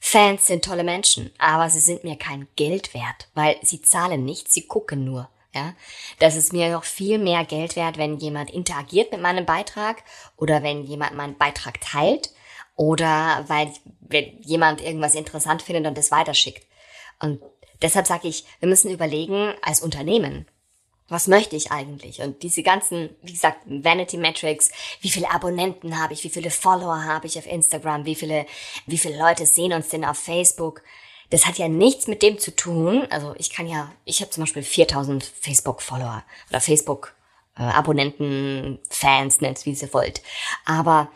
Fans 0.00 0.46
sind 0.46 0.64
tolle 0.64 0.84
Menschen, 0.84 1.32
aber 1.38 1.68
sie 1.70 1.80
sind 1.80 2.04
mir 2.04 2.16
kein 2.16 2.48
Geld 2.56 2.94
wert, 2.94 3.28
weil 3.34 3.56
sie 3.62 3.82
zahlen 3.82 4.24
nicht, 4.24 4.52
sie 4.52 4.66
gucken 4.66 5.04
nur. 5.04 5.28
Ja, 5.54 5.74
das 6.18 6.36
ist 6.36 6.52
mir 6.52 6.70
noch 6.70 6.84
viel 6.84 7.18
mehr 7.18 7.44
Geld 7.46 7.76
wert, 7.76 7.96
wenn 7.96 8.18
jemand 8.18 8.50
interagiert 8.50 9.10
mit 9.10 9.22
meinem 9.22 9.46
Beitrag 9.46 10.04
oder 10.36 10.62
wenn 10.62 10.84
jemand 10.84 11.14
meinen 11.16 11.38
Beitrag 11.38 11.80
teilt 11.80 12.30
oder 12.74 13.42
weil 13.48 13.72
wenn 14.00 14.38
jemand 14.42 14.82
irgendwas 14.82 15.14
interessant 15.14 15.62
findet 15.62 15.86
und 15.86 15.96
es 15.96 16.10
weiterschickt. 16.10 16.66
Und 17.20 17.40
deshalb 17.80 18.06
sage 18.06 18.28
ich, 18.28 18.44
wir 18.60 18.68
müssen 18.68 18.90
überlegen 18.90 19.54
als 19.62 19.80
Unternehmen, 19.80 20.46
was 21.08 21.28
möchte 21.28 21.54
ich 21.54 21.70
eigentlich? 21.70 22.20
Und 22.20 22.42
diese 22.42 22.64
ganzen, 22.64 23.10
wie 23.22 23.32
gesagt, 23.32 23.60
Vanity 23.66 24.16
Metrics, 24.16 24.72
wie 25.00 25.10
viele 25.10 25.30
Abonnenten 25.30 26.00
habe 26.00 26.14
ich, 26.14 26.24
wie 26.24 26.30
viele 26.30 26.50
Follower 26.50 27.04
habe 27.04 27.28
ich 27.28 27.38
auf 27.38 27.46
Instagram, 27.46 28.06
wie 28.06 28.16
viele, 28.16 28.44
wie 28.86 28.98
viele 28.98 29.16
Leute 29.18 29.46
sehen 29.46 29.72
uns 29.72 29.88
denn 29.88 30.04
auf 30.04 30.18
Facebook? 30.18 30.82
Das 31.30 31.46
hat 31.46 31.58
ja 31.58 31.68
nichts 31.68 32.08
mit 32.08 32.22
dem 32.22 32.38
zu 32.38 32.54
tun. 32.54 33.06
Also 33.10 33.34
ich 33.38 33.50
kann 33.50 33.66
ja, 33.68 33.92
ich 34.04 34.20
habe 34.20 34.30
zum 34.30 34.42
Beispiel 34.42 34.62
4000 34.62 35.24
Facebook-Follower 35.24 36.22
oder 36.50 36.60
Facebook-Abonnenten, 36.60 38.78
Fans, 38.88 39.40
nennt 39.40 39.64
wie 39.64 39.72
ihr 39.72 39.94
wollt. 39.94 40.22
Aber 40.64 41.08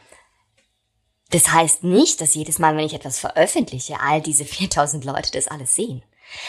das 1.31 1.52
heißt 1.52 1.84
nicht, 1.84 2.20
dass 2.20 2.34
jedes 2.34 2.58
Mal, 2.58 2.76
wenn 2.76 2.86
ich 2.86 2.94
etwas 2.94 3.19
veröffentliche, 3.19 4.00
all 4.00 4.20
diese 4.20 4.44
4000 4.44 5.04
Leute 5.04 5.31
das 5.32 5.48
alles 5.48 5.75
sehen. 5.75 6.02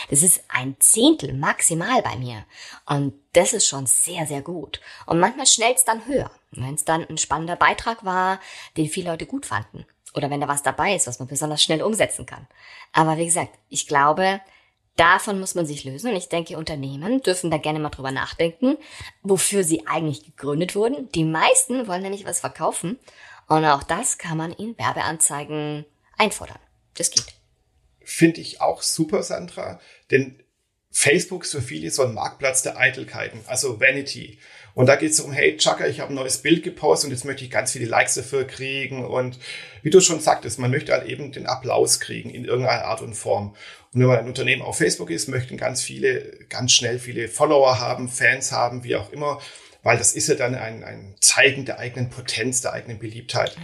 Das 0.09 0.23
ist 0.23 0.43
ein 0.47 0.75
Zehntel 0.79 1.33
maximal 1.33 2.01
bei 2.01 2.15
mir. 2.17 2.45
Und 2.85 3.13
das 3.33 3.53
ist 3.53 3.67
schon 3.67 3.85
sehr, 3.85 4.25
sehr 4.27 4.41
gut. 4.41 4.81
Und 5.05 5.19
manchmal 5.19 5.47
schnellt 5.47 5.77
es 5.77 5.85
dann 5.85 6.05
höher. 6.05 6.31
Wenn 6.51 6.75
es 6.75 6.85
dann 6.85 7.05
ein 7.05 7.17
spannender 7.17 7.55
Beitrag 7.55 8.03
war, 8.03 8.39
den 8.77 8.89
viele 8.89 9.11
Leute 9.11 9.25
gut 9.25 9.45
fanden. 9.45 9.85
Oder 10.13 10.29
wenn 10.29 10.41
da 10.41 10.47
was 10.47 10.63
dabei 10.63 10.95
ist, 10.95 11.07
was 11.07 11.19
man 11.19 11.27
besonders 11.27 11.63
schnell 11.63 11.81
umsetzen 11.81 12.25
kann. 12.25 12.47
Aber 12.91 13.17
wie 13.17 13.25
gesagt, 13.25 13.57
ich 13.69 13.87
glaube, 13.87 14.41
davon 14.97 15.39
muss 15.39 15.55
man 15.55 15.65
sich 15.65 15.83
lösen. 15.83 16.11
Und 16.11 16.17
ich 16.17 16.29
denke, 16.29 16.57
Unternehmen 16.57 17.21
dürfen 17.21 17.49
da 17.49 17.57
gerne 17.57 17.79
mal 17.79 17.89
drüber 17.89 18.11
nachdenken, 18.11 18.77
wofür 19.23 19.63
sie 19.63 19.87
eigentlich 19.87 20.25
gegründet 20.25 20.75
wurden. 20.75 21.09
Die 21.11 21.23
meisten 21.23 21.87
wollen 21.87 22.03
nämlich 22.03 22.25
was 22.25 22.41
verkaufen. 22.41 22.99
Und 23.47 23.65
auch 23.65 23.83
das 23.83 24.17
kann 24.17 24.37
man 24.37 24.51
in 24.51 24.77
Werbeanzeigen 24.77 25.85
einfordern. 26.17 26.59
Das 26.95 27.11
geht. 27.11 27.40
Finde 28.13 28.41
ich 28.41 28.59
auch 28.59 28.81
super, 28.81 29.23
Sandra, 29.23 29.79
denn 30.11 30.35
Facebook 30.91 31.43
ist 31.43 31.53
für 31.53 31.61
viele 31.61 31.89
so 31.89 32.03
ein 32.03 32.13
Marktplatz 32.13 32.61
der 32.61 32.77
Eitelkeiten, 32.77 33.39
also 33.47 33.79
Vanity. 33.79 34.37
Und 34.73 34.87
da 34.87 34.97
geht 34.97 35.11
es 35.11 35.21
um, 35.21 35.31
hey 35.31 35.55
Chaka, 35.55 35.87
ich 35.87 36.01
habe 36.01 36.11
ein 36.11 36.15
neues 36.15 36.39
Bild 36.39 36.61
gepostet 36.61 37.07
und 37.07 37.15
jetzt 37.15 37.23
möchte 37.23 37.45
ich 37.45 37.51
ganz 37.51 37.71
viele 37.71 37.85
Likes 37.85 38.15
dafür 38.15 38.45
kriegen. 38.45 39.05
Und 39.05 39.39
wie 39.81 39.89
du 39.89 40.01
schon 40.01 40.19
sagtest, 40.19 40.59
man 40.59 40.71
möchte 40.71 40.91
halt 40.91 41.07
eben 41.07 41.31
den 41.31 41.47
Applaus 41.47 42.01
kriegen 42.01 42.29
in 42.29 42.43
irgendeiner 42.43 42.83
Art 42.83 43.01
und 43.01 43.13
Form. 43.13 43.55
Und 43.93 44.01
wenn 44.01 44.07
man 44.07 44.19
ein 44.19 44.27
Unternehmen 44.27 44.61
auf 44.61 44.77
Facebook 44.77 45.09
ist, 45.09 45.29
möchten 45.29 45.55
ganz 45.55 45.81
viele, 45.81 46.37
ganz 46.49 46.73
schnell 46.73 46.99
viele 46.99 47.29
Follower 47.29 47.79
haben, 47.79 48.09
Fans 48.09 48.51
haben, 48.51 48.83
wie 48.83 48.97
auch 48.97 49.11
immer, 49.13 49.39
weil 49.83 49.97
das 49.97 50.13
ist 50.13 50.27
ja 50.27 50.35
dann 50.35 50.55
ein, 50.55 50.83
ein 50.83 51.15
Zeigen 51.21 51.63
der 51.63 51.79
eigenen 51.79 52.09
Potenz, 52.09 52.61
der 52.61 52.73
eigenen 52.73 52.99
Beliebtheit. 52.99 53.55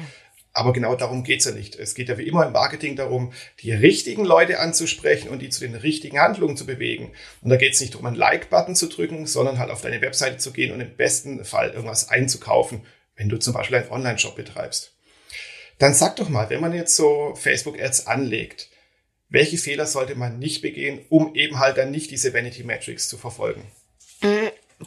Aber 0.57 0.74
genau 0.74 0.95
darum 0.95 1.24
geht's 1.24 1.45
ja 1.45 1.51
nicht. 1.51 1.75
Es 1.75 1.94
geht 1.94 2.09
ja 2.09 2.18
wie 2.18 2.27
immer 2.27 2.44
im 2.44 2.51
Marketing 2.51 2.95
darum, 2.95 3.31
die 3.59 3.71
richtigen 3.71 4.25
Leute 4.25 4.59
anzusprechen 4.59 5.30
und 5.30 5.44
die 5.44 5.50
zu 5.50 5.59
den 5.59 5.75
richtigen 5.75 6.19
Handlungen 6.19 6.57
zu 6.57 6.65
bewegen. 6.65 7.12
Und 7.44 7.51
da 7.51 7.57
geht's 7.57 7.80
nicht 7.80 7.94
darum, 7.94 8.07
einen 8.07 8.15
Like-Button 8.15 8.75
zu 8.75 8.88
drücken, 8.88 9.27
sondern 9.27 9.59
halt 9.59 9.69
auf 9.69 9.81
deine 9.81 10.01
Webseite 10.01 10.37
zu 10.37 10.52
gehen 10.52 10.73
und 10.73 10.81
im 10.81 10.95
besten 10.95 11.45
Fall 11.45 11.69
irgendwas 11.69 12.09
einzukaufen, 12.09 12.81
wenn 13.16 13.30
du 13.30 13.37
zum 13.37 13.54
Beispiel 13.54 13.78
einen 13.78 13.92
Online-Shop 13.92 14.35
betreibst. 14.35 14.95
Dann 15.78 15.94
sag 15.94 16.16
doch 16.16 16.28
mal, 16.28 16.49
wenn 16.49 16.59
man 16.59 16.73
jetzt 16.73 16.95
so 16.95 17.35
Facebook-Ads 17.35 18.07
anlegt, 18.07 18.71
welche 19.30 19.59
Fehler 19.59 19.85
sollte 19.85 20.16
man 20.16 20.40
nicht 20.40 20.64
begehen, 20.64 21.02
um 21.09 21.35
eben 21.35 21.59
halt 21.59 21.78
dann 21.78 21.92
nicht 21.92 22.09
diese 22.09 22.33
Vanity 22.33 22.64
Metrics 22.64 23.07
zu 23.07 23.19
verfolgen? 23.19 23.61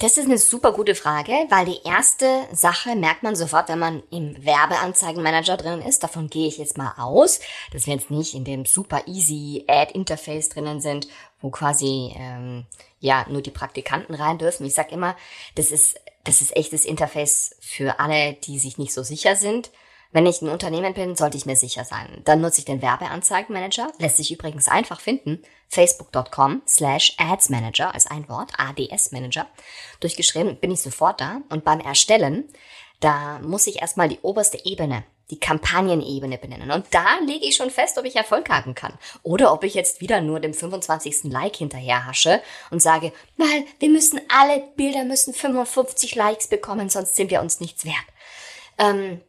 Das 0.00 0.16
ist 0.16 0.25
eine 0.25 0.38
super 0.38 0.73
gute 0.73 0.95
Frage, 0.95 1.33
weil 1.50 1.66
die 1.66 1.83
erste 1.85 2.47
Sache 2.52 2.97
merkt 2.97 3.23
man 3.23 3.37
sofort, 3.37 3.69
wenn 3.69 3.78
man 3.78 4.02
im 4.11 4.35
Werbeanzeigenmanager 4.42 5.59
drin 5.59 5.83
ist. 5.83 6.02
Davon 6.02 6.30
gehe 6.30 6.49
ich 6.49 6.57
jetzt 6.57 6.78
mal 6.78 6.95
aus, 6.97 7.38
dass 7.71 7.87
wir 7.87 7.92
jetzt 7.92 8.11
nicht 8.11 8.33
in 8.33 8.45
dem 8.45 8.64
super 8.64 9.02
easy 9.07 9.66
Ad-Interface 9.69 10.49
drinnen 10.49 10.80
sind, 10.80 11.07
wo 11.42 11.50
quasi 11.50 12.14
ähm, 12.16 12.64
ja 13.00 13.26
nur 13.28 13.42
die 13.42 13.50
Praktikanten 13.50 14.14
rein 14.14 14.38
dürfen. 14.38 14.64
Ich 14.64 14.73
sag 14.73 14.90
immer, 14.90 15.16
das 15.54 15.71
ist 15.71 16.00
das 16.25 16.40
ist 16.40 16.57
echtes 16.57 16.87
Interface 16.87 17.57
für 17.61 18.00
alle, 18.00 18.33
die 18.33 18.59
sich 18.59 18.78
nicht 18.78 18.95
so 18.95 19.02
sicher 19.02 19.37
sind. 19.37 19.71
Wenn 20.12 20.26
ich 20.26 20.43
ein 20.43 20.49
Unternehmen 20.49 20.93
bin, 20.93 21.14
sollte 21.14 21.37
ich 21.37 21.47
mir 21.47 21.55
sicher 21.55 21.85
sein. 21.85 22.23
Dann 22.25 22.40
nutze 22.40 22.59
ich 22.59 22.64
den 22.64 22.83
Werbeanzeigenmanager, 22.83 23.93
lässt 23.99 24.17
sich 24.17 24.33
übrigens 24.33 24.67
einfach 24.67 25.00
finden, 25.00 25.43
facebook.com 25.69 26.62
slash 26.67 27.14
adsmanager 27.17 27.95
als 27.95 28.09
ein 28.09 28.29
Wort, 28.29 28.52
ADS 28.59 29.12
Manager. 29.12 29.47
Durchgeschrieben 30.00 30.57
bin 30.57 30.73
ich 30.73 30.83
sofort 30.83 31.21
da 31.21 31.43
und 31.49 31.62
beim 31.62 31.79
Erstellen, 31.79 32.49
da 32.99 33.38
muss 33.38 33.69
ich 33.69 33.81
erstmal 33.81 34.09
die 34.09 34.19
oberste 34.23 34.59
Ebene, 34.64 35.05
die 35.31 35.38
Kampagnenebene 35.38 36.38
benennen. 36.38 36.73
Und 36.73 36.87
da 36.90 37.21
lege 37.25 37.47
ich 37.47 37.55
schon 37.55 37.71
fest, 37.71 37.97
ob 37.97 38.05
ich 38.05 38.17
Erfolg 38.17 38.50
haben 38.50 38.75
kann. 38.75 38.99
Oder 39.23 39.52
ob 39.52 39.62
ich 39.62 39.75
jetzt 39.75 40.00
wieder 40.00 40.21
nur 40.21 40.40
dem 40.40 40.55
25. 40.55 41.25
Like 41.25 41.55
hinterher 41.55 42.05
hasche 42.05 42.43
und 42.73 42.83
sage, 42.83 43.12
weil 43.37 43.64
wir 43.79 43.90
müssen 43.90 44.21
alle 44.29 44.64
Bilder 44.76 45.05
müssen 45.05 45.33
55 45.33 46.17
Likes 46.17 46.49
bekommen, 46.49 46.90
sonst 46.90 47.14
sind 47.14 47.31
wir 47.31 47.40
uns 47.40 47.61
nichts 47.61 47.85
wert. 47.85 47.95
Ähm, 48.76 49.21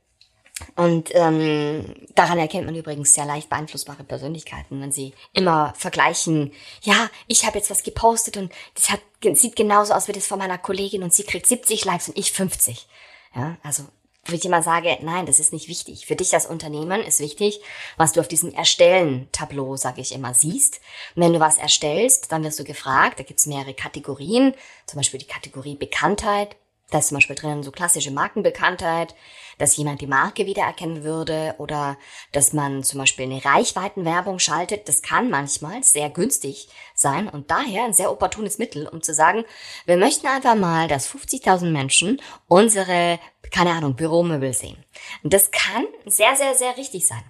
und 0.75 1.09
ähm, 1.13 1.95
daran 2.15 2.39
erkennt 2.39 2.65
man 2.65 2.75
übrigens 2.75 3.13
sehr 3.13 3.25
leicht 3.25 3.49
beeinflussbare 3.49 4.03
Persönlichkeiten, 4.03 4.81
wenn 4.81 4.91
sie 4.91 5.13
immer 5.33 5.73
vergleichen, 5.77 6.51
ja, 6.81 7.09
ich 7.27 7.45
habe 7.45 7.57
jetzt 7.57 7.69
was 7.69 7.83
gepostet 7.83 8.37
und 8.37 8.51
das 8.75 8.89
hat, 8.89 9.01
sieht 9.33 9.55
genauso 9.55 9.93
aus 9.93 10.07
wie 10.07 10.13
das 10.13 10.27
von 10.27 10.39
meiner 10.39 10.57
Kollegin 10.57 11.03
und 11.03 11.13
sie 11.13 11.23
kriegt 11.23 11.47
70 11.47 11.85
Likes 11.85 12.09
und 12.09 12.17
ich 12.17 12.31
50. 12.31 12.87
Ja, 13.35 13.57
also 13.63 13.83
wo 14.25 14.35
ich 14.35 14.45
immer 14.45 14.61
sage, 14.61 14.97
nein, 15.01 15.25
das 15.25 15.39
ist 15.39 15.51
nicht 15.51 15.67
wichtig. 15.67 16.05
Für 16.05 16.15
dich 16.15 16.33
als 16.33 16.45
Unternehmen 16.45 17.01
ist 17.01 17.19
wichtig, 17.19 17.59
was 17.97 18.11
du 18.11 18.19
auf 18.19 18.27
diesem 18.27 18.53
Erstellen-Tableau, 18.53 19.77
sage 19.77 20.01
ich 20.01 20.13
immer, 20.13 20.33
siehst. 20.33 20.79
Und 21.15 21.23
wenn 21.23 21.33
du 21.33 21.39
was 21.39 21.57
erstellst, 21.57 22.31
dann 22.31 22.43
wirst 22.43 22.59
du 22.59 22.63
gefragt, 22.63 23.19
da 23.19 23.23
gibt's 23.23 23.47
mehrere 23.47 23.73
Kategorien, 23.73 24.53
zum 24.85 24.97
Beispiel 24.97 25.19
die 25.19 25.27
Kategorie 25.27 25.75
Bekanntheit, 25.75 26.55
da 26.91 26.99
ist 26.99 27.07
zum 27.07 27.15
Beispiel 27.15 27.35
drin 27.35 27.63
so 27.63 27.71
klassische 27.71 28.11
Markenbekanntheit, 28.11 29.15
dass 29.61 29.77
jemand 29.77 30.01
die 30.01 30.07
Marke 30.07 30.47
wiedererkennen 30.47 31.03
würde 31.03 31.53
oder 31.59 31.95
dass 32.31 32.51
man 32.51 32.83
zum 32.83 32.99
Beispiel 32.99 33.25
eine 33.25 33.45
Reichweitenwerbung 33.45 34.39
schaltet. 34.39 34.89
Das 34.89 35.03
kann 35.03 35.29
manchmal 35.29 35.83
sehr 35.83 36.09
günstig 36.09 36.67
sein 36.95 37.29
und 37.29 37.51
daher 37.51 37.85
ein 37.85 37.93
sehr 37.93 38.11
opportunes 38.11 38.57
Mittel, 38.57 38.87
um 38.87 39.03
zu 39.03 39.13
sagen, 39.13 39.45
wir 39.85 39.97
möchten 39.97 40.25
einfach 40.25 40.55
mal, 40.55 40.87
dass 40.87 41.07
50.000 41.07 41.69
Menschen 41.69 42.19
unsere, 42.47 43.19
keine 43.51 43.69
Ahnung, 43.69 43.95
Büromöbel 43.95 44.51
sehen. 44.51 44.83
Das 45.21 45.51
kann 45.51 45.85
sehr, 46.07 46.35
sehr, 46.35 46.55
sehr 46.55 46.75
richtig 46.77 47.05
sein. 47.05 47.23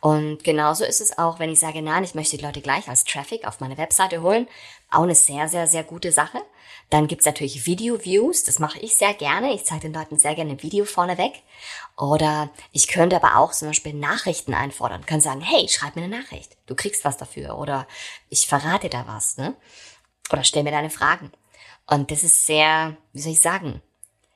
Und 0.00 0.44
genauso 0.44 0.84
ist 0.84 1.00
es 1.00 1.18
auch, 1.18 1.40
wenn 1.40 1.50
ich 1.50 1.58
sage, 1.58 1.82
nein, 1.82 2.04
ich 2.04 2.14
möchte 2.14 2.36
die 2.36 2.44
Leute 2.44 2.60
gleich 2.60 2.88
als 2.88 3.02
Traffic 3.02 3.44
auf 3.44 3.58
meine 3.58 3.76
Webseite 3.76 4.22
holen. 4.22 4.46
Auch 4.88 5.02
eine 5.02 5.16
sehr, 5.16 5.48
sehr, 5.48 5.66
sehr 5.66 5.82
gute 5.82 6.12
Sache. 6.12 6.42
Dann 6.92 7.06
gibt's 7.06 7.24
natürlich 7.24 7.64
Video-Views, 7.64 8.44
das 8.44 8.58
mache 8.58 8.78
ich 8.78 8.96
sehr 8.96 9.14
gerne. 9.14 9.54
Ich 9.54 9.64
zeige 9.64 9.80
den 9.80 9.94
Leuten 9.94 10.18
sehr 10.18 10.34
gerne 10.34 10.50
ein 10.50 10.62
Video 10.62 10.84
vorneweg. 10.84 11.42
Oder 11.96 12.50
ich 12.70 12.86
könnte 12.86 13.16
aber 13.16 13.38
auch 13.38 13.52
zum 13.52 13.68
Beispiel 13.68 13.94
Nachrichten 13.94 14.52
einfordern. 14.52 15.06
Kann 15.06 15.22
sagen, 15.22 15.40
hey, 15.40 15.66
schreib 15.70 15.96
mir 15.96 16.02
eine 16.02 16.20
Nachricht. 16.20 16.54
Du 16.66 16.74
kriegst 16.74 17.06
was 17.06 17.16
dafür. 17.16 17.56
Oder 17.56 17.88
ich 18.28 18.46
verrate 18.46 18.90
da 18.90 19.06
was. 19.06 19.38
Ne? 19.38 19.56
Oder 20.30 20.44
stell 20.44 20.64
mir 20.64 20.70
deine 20.70 20.90
Fragen. 20.90 21.32
Und 21.86 22.10
das 22.10 22.24
ist 22.24 22.44
sehr, 22.44 22.94
wie 23.14 23.22
soll 23.22 23.32
ich 23.32 23.40
sagen, 23.40 23.80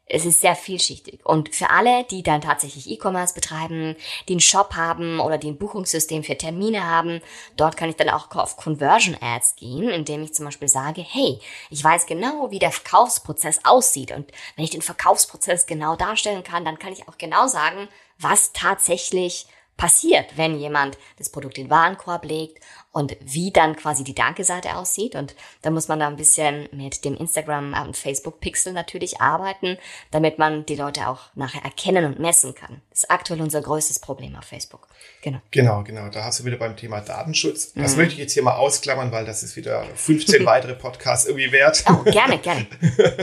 es 0.08 0.24
ist 0.24 0.40
sehr 0.40 0.54
vielschichtig. 0.54 1.24
Und 1.24 1.54
für 1.54 1.70
alle, 1.70 2.04
die 2.04 2.22
dann 2.22 2.40
tatsächlich 2.40 2.88
E-Commerce 2.88 3.34
betreiben, 3.34 3.96
einen 4.28 4.40
Shop 4.40 4.74
haben 4.74 5.18
oder 5.18 5.36
die 5.36 5.48
ein 5.48 5.58
Buchungssystem 5.58 6.22
für 6.22 6.38
Termine 6.38 6.86
haben, 6.86 7.20
dort 7.56 7.76
kann 7.76 7.88
ich 7.88 7.96
dann 7.96 8.10
auch 8.10 8.30
auf 8.36 8.56
Conversion 8.56 9.16
Ads 9.20 9.56
gehen, 9.56 9.88
indem 9.88 10.22
ich 10.22 10.32
zum 10.32 10.44
Beispiel 10.44 10.68
sage, 10.68 11.02
hey, 11.02 11.40
ich 11.70 11.82
weiß 11.82 12.06
genau, 12.06 12.50
wie 12.52 12.60
der 12.60 12.70
Verkaufsprozess 12.70 13.60
aussieht. 13.64 14.12
Und 14.12 14.30
wenn 14.54 14.64
ich 14.64 14.70
den 14.70 14.82
Verkaufsprozess 14.82 15.66
genau 15.66 15.96
darstellen 15.96 16.44
kann, 16.44 16.64
dann 16.64 16.78
kann 16.78 16.92
ich 16.92 17.08
auch 17.08 17.18
genau 17.18 17.48
sagen, 17.48 17.88
was 18.18 18.52
tatsächlich 18.52 19.46
passiert, 19.76 20.36
wenn 20.36 20.58
jemand 20.58 20.96
das 21.18 21.30
Produkt 21.30 21.58
in 21.58 21.64
den 21.64 21.70
Warenkorb 21.70 22.24
legt 22.24 22.62
und 22.96 23.14
wie 23.20 23.50
dann 23.50 23.76
quasi 23.76 24.04
die 24.04 24.14
Danke-Seite 24.14 24.74
aussieht. 24.74 25.16
Und 25.16 25.34
da 25.60 25.68
muss 25.68 25.88
man 25.88 26.00
da 26.00 26.08
ein 26.08 26.16
bisschen 26.16 26.66
mit 26.72 27.04
dem 27.04 27.14
Instagram- 27.14 27.74
und 27.86 27.94
Facebook-Pixel 27.94 28.72
natürlich 28.72 29.20
arbeiten, 29.20 29.76
damit 30.12 30.38
man 30.38 30.64
die 30.64 30.76
Leute 30.76 31.06
auch 31.06 31.20
nachher 31.34 31.62
erkennen 31.62 32.06
und 32.06 32.18
messen 32.18 32.54
kann. 32.54 32.80
Das 32.88 33.00
ist 33.00 33.10
aktuell 33.10 33.42
unser 33.42 33.60
größtes 33.60 33.98
Problem 33.98 34.34
auf 34.34 34.46
Facebook. 34.46 34.88
Genau. 35.20 35.40
Genau, 35.50 35.82
genau. 35.82 36.08
Da 36.08 36.24
hast 36.24 36.40
du 36.40 36.46
wieder 36.46 36.56
beim 36.56 36.74
Thema 36.74 37.02
Datenschutz. 37.02 37.74
Das 37.74 37.92
mhm. 37.92 37.98
möchte 37.98 38.14
ich 38.14 38.20
jetzt 38.20 38.32
hier 38.32 38.42
mal 38.42 38.56
ausklammern, 38.56 39.12
weil 39.12 39.26
das 39.26 39.42
ist 39.42 39.56
wieder 39.56 39.84
15 39.94 40.46
weitere 40.46 40.72
Podcasts 40.74 41.26
irgendwie 41.26 41.52
wert. 41.52 41.84
Oh, 41.90 42.02
gerne, 42.10 42.38
gerne. 42.38 42.66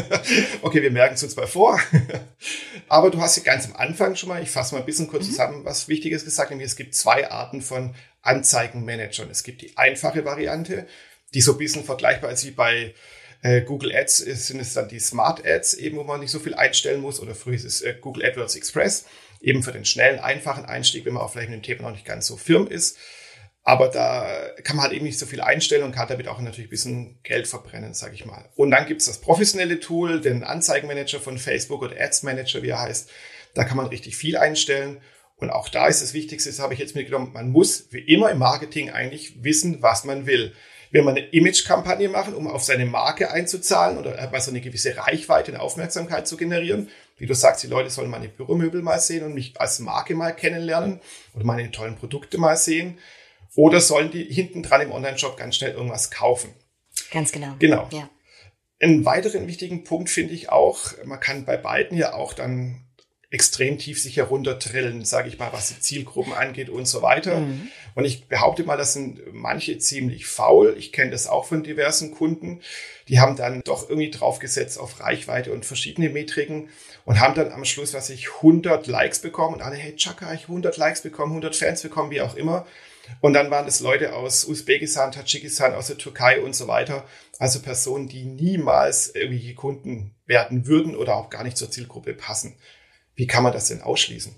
okay, 0.62 0.84
wir 0.84 0.92
merken 0.92 1.16
es 1.16 1.24
uns 1.24 1.36
mal 1.36 1.48
vor. 1.48 1.80
Aber 2.90 3.10
du 3.10 3.20
hast 3.20 3.38
ja 3.38 3.44
ganz 3.44 3.66
am 3.66 3.76
Anfang 3.76 4.16
schon 4.16 4.30
mal, 4.30 4.44
ich 4.44 4.52
fasse 4.52 4.76
mal 4.76 4.82
ein 4.82 4.86
bisschen 4.86 5.08
kurz 5.08 5.26
mhm. 5.26 5.32
zusammen, 5.32 5.66
was 5.66 5.88
Wichtiges 5.88 6.26
gesagt, 6.26 6.52
nämlich 6.52 6.68
es 6.68 6.76
gibt 6.76 6.94
zwei 6.94 7.32
Arten 7.32 7.64
von 7.64 7.96
Anzeigenmanagern. 8.24 9.30
Es 9.30 9.44
gibt 9.44 9.62
die 9.62 9.78
einfache 9.78 10.26
Variante, 10.26 10.88
die 11.34 11.42
so 11.42 11.54
ein 11.54 11.58
bisschen 11.58 11.84
vergleichbar 11.84 12.32
ist 12.32 12.46
wie 12.46 12.52
bei 12.52 12.94
äh, 13.42 13.62
Google 13.62 13.96
Ads, 13.96 14.22
ist, 14.22 14.48
sind 14.48 14.60
es 14.60 14.74
dann 14.74 14.88
die 14.88 15.00
Smart 15.00 15.46
Ads, 15.46 15.76
eben 15.76 15.98
wo 15.98 16.04
man 16.04 16.22
nicht 16.22 16.32
so 16.32 16.40
viel 16.40 16.56
einstellen 16.56 17.02
muss, 17.02 17.20
oder 17.20 17.36
früher 17.36 17.56
ist 17.56 17.66
es 17.66 17.82
äh, 17.82 17.96
Google 18.00 18.26
AdWords 18.26 18.56
Express, 18.56 19.06
eben 19.42 19.62
für 19.62 19.74
den 19.74 19.86
schnellen, 19.86 20.20
einfachen 20.20 20.66
Einstieg, 20.66 21.06
wenn 21.06 21.14
man 21.14 21.24
auch 21.24 21.32
vielleicht 21.32 21.50
mit 21.50 21.60
dem 21.60 21.64
Thema 21.64 21.84
noch 21.84 21.96
nicht 21.96 22.06
ganz 22.06 22.26
so 22.26 22.38
firm 22.38 22.68
ist. 22.68 22.98
Aber 23.66 23.88
da 23.88 24.50
kann 24.64 24.76
man 24.76 24.84
halt 24.84 24.94
eben 24.94 25.06
nicht 25.06 25.18
so 25.18 25.26
viel 25.26 25.40
einstellen 25.40 25.84
und 25.84 25.94
kann 25.94 26.10
damit 26.10 26.28
auch 26.28 26.40
natürlich 26.42 26.68
ein 26.68 26.70
bisschen 26.70 27.20
Geld 27.24 27.48
verbrennen, 27.48 27.94
sage 27.94 28.14
ich 28.14 28.26
mal. 28.26 28.50
Und 28.56 28.72
dann 28.72 28.86
gibt's 28.86 29.06
das 29.06 29.22
professionelle 29.22 29.80
Tool, 29.80 30.20
den 30.20 30.44
Anzeigenmanager 30.44 31.22
von 31.22 31.38
Facebook 31.38 31.82
oder 31.82 32.00
Ads 32.00 32.24
Manager, 32.24 32.62
wie 32.62 32.70
er 32.70 32.82
heißt. 32.82 33.10
Da 33.54 33.64
kann 33.64 33.78
man 33.78 33.88
richtig 33.88 34.18
viel 34.18 34.36
einstellen. 34.36 35.02
Und 35.44 35.50
auch 35.50 35.68
da 35.68 35.88
ist 35.88 36.02
das 36.02 36.14
Wichtigste, 36.14 36.50
das 36.50 36.60
habe 36.60 36.74
ich 36.74 36.80
jetzt 36.80 36.96
mitgenommen, 36.96 37.32
man 37.34 37.50
muss 37.50 37.88
wie 37.92 38.00
immer 38.00 38.32
im 38.32 38.38
Marketing 38.38 38.90
eigentlich 38.92 39.44
wissen, 39.44 39.82
was 39.82 40.06
man 40.06 40.26
will. 40.26 40.54
Will 40.92 41.02
man 41.02 41.18
eine 41.18 41.28
Image-Kampagne 41.28 42.08
machen, 42.08 42.34
um 42.34 42.48
auf 42.48 42.64
seine 42.64 42.86
Marke 42.86 43.30
einzuzahlen 43.30 43.98
oder 43.98 44.18
einfach 44.18 44.40
so 44.40 44.52
eine 44.52 44.62
gewisse 44.62 44.96
Reichweite 44.96 45.52
und 45.52 45.58
Aufmerksamkeit 45.58 46.30
zu 46.30 46.38
generieren? 46.38 46.88
Wie 47.18 47.26
du 47.26 47.36
sagst, 47.36 47.62
die 47.62 47.68
Leute 47.68 47.90
sollen 47.90 48.10
meine 48.10 48.30
Büromöbel 48.30 48.82
mal 48.82 49.02
sehen 49.02 49.26
und 49.26 49.34
mich 49.34 49.60
als 49.60 49.80
Marke 49.80 50.16
mal 50.16 50.32
kennenlernen 50.32 51.02
oder 51.34 51.44
meine 51.44 51.70
tollen 51.72 51.98
Produkte 51.98 52.38
mal 52.38 52.56
sehen. 52.56 53.00
Oder 53.54 53.82
sollen 53.82 54.12
die 54.12 54.24
hinten 54.24 54.64
dran 54.64 54.80
im 54.80 54.94
Online-Shop 54.94 55.36
ganz 55.36 55.58
schnell 55.58 55.74
irgendwas 55.74 56.10
kaufen? 56.10 56.54
Ganz 57.12 57.34
genau. 57.34 57.56
Genau. 57.60 57.90
Ja. 57.92 58.10
Einen 58.80 59.04
weiteren 59.04 59.46
wichtigen 59.48 59.84
Punkt 59.84 60.10
finde 60.10 60.36
ich 60.36 60.50
auch, 60.50 60.94
man 61.04 61.20
kann 61.20 61.44
bei 61.44 61.58
beiden 61.58 61.98
ja 61.98 62.14
auch 62.14 62.32
dann 62.32 62.86
extrem 63.34 63.80
tief 63.80 64.00
sich 64.00 64.18
heruntertrillen, 64.18 65.06
sage 65.06 65.28
ich 65.28 65.40
mal, 65.40 65.52
was 65.52 65.70
die 65.70 65.80
Zielgruppen 65.80 66.34
angeht 66.34 66.70
und 66.70 66.86
so 66.86 67.02
weiter. 67.02 67.40
Mhm. 67.40 67.68
Und 67.96 68.06
ich 68.06 68.28
behaupte 68.28 68.64
mal, 68.64 68.78
das 68.78 68.94
sind 68.94 69.22
manche 69.34 69.80
ziemlich 69.80 70.28
faul. 70.28 70.76
Ich 70.78 70.92
kenne 70.92 71.10
das 71.10 71.26
auch 71.26 71.46
von 71.46 71.64
diversen 71.64 72.12
Kunden. 72.12 72.62
Die 73.08 73.20
haben 73.20 73.36
dann 73.36 73.62
doch 73.64 73.90
irgendwie 73.90 74.12
draufgesetzt 74.12 74.78
auf 74.78 75.00
Reichweite 75.00 75.52
und 75.52 75.66
verschiedene 75.66 76.10
Metriken 76.10 76.70
und 77.06 77.20
haben 77.20 77.34
dann 77.34 77.52
am 77.52 77.66
Schluss, 77.66 77.96
was 77.96 78.12
ich 78.12 78.36
100 78.36 78.86
Likes 78.86 79.20
bekommen 79.20 79.56
und 79.56 79.62
alle, 79.64 79.78
hey 79.78 79.96
Chaka, 79.96 80.32
ich 80.36 80.44
100 80.44 80.78
Likes 80.78 81.02
bekommen, 81.02 81.32
100 81.32 81.56
Fans 81.56 81.82
bekommen, 81.82 82.12
wie 82.12 82.22
auch 82.22 82.36
immer. 82.36 82.68
Und 83.20 83.34
dann 83.34 83.50
waren 83.50 83.68
es 83.68 83.80
Leute 83.80 84.14
aus 84.14 84.46
Usbekistan, 84.46 85.12
Tadschikistan, 85.12 85.74
aus 85.74 85.88
der 85.88 85.98
Türkei 85.98 86.40
und 86.40 86.56
so 86.56 86.68
weiter. 86.68 87.04
Also 87.40 87.62
Personen, 87.62 88.08
die 88.08 88.26
niemals 88.26 89.16
irgendwelche 89.16 89.56
Kunden 89.56 90.14
werden 90.28 90.68
würden 90.68 90.96
oder 90.96 91.16
auch 91.16 91.32
gar 91.32 91.44
nicht 91.44 91.58
zur 91.58 91.72
Zielgruppe 91.72 92.14
passen. 92.14 92.56
Wie 93.16 93.28
kann 93.28 93.44
man 93.44 93.54
das 93.54 93.68
denn 93.68 93.82
ausschließen? 93.82 94.36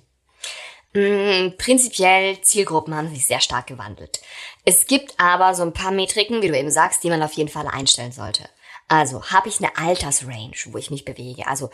Mm, 0.94 1.58
prinzipiell 1.58 2.40
Zielgruppen 2.42 2.96
haben 2.96 3.14
sich 3.14 3.26
sehr 3.26 3.42
stark 3.42 3.68
gewandelt. 3.68 4.22
Es 4.64 4.88
gibt 4.88 5.20
aber 5.20 5.54
so 5.54 5.64
ein 5.64 5.74
paar 5.74 5.92
Metriken, 5.92 6.42
wie 6.42 6.48
du 6.48 6.58
eben 6.58 6.72
sagst, 6.72 7.04
die 7.04 7.10
man 7.10 7.22
auf 7.22 7.34
jeden 7.34 7.50
Fall 7.50 7.68
einstellen 7.68 8.14
sollte. 8.14 8.48
Also 8.88 9.26
habe 9.26 9.50
ich 9.50 9.60
eine 9.60 9.78
Altersrange, 9.78 10.54
wo 10.68 10.78
ich 10.78 10.92
mich 10.92 11.06
bewege. 11.06 11.48
Also 11.48 11.70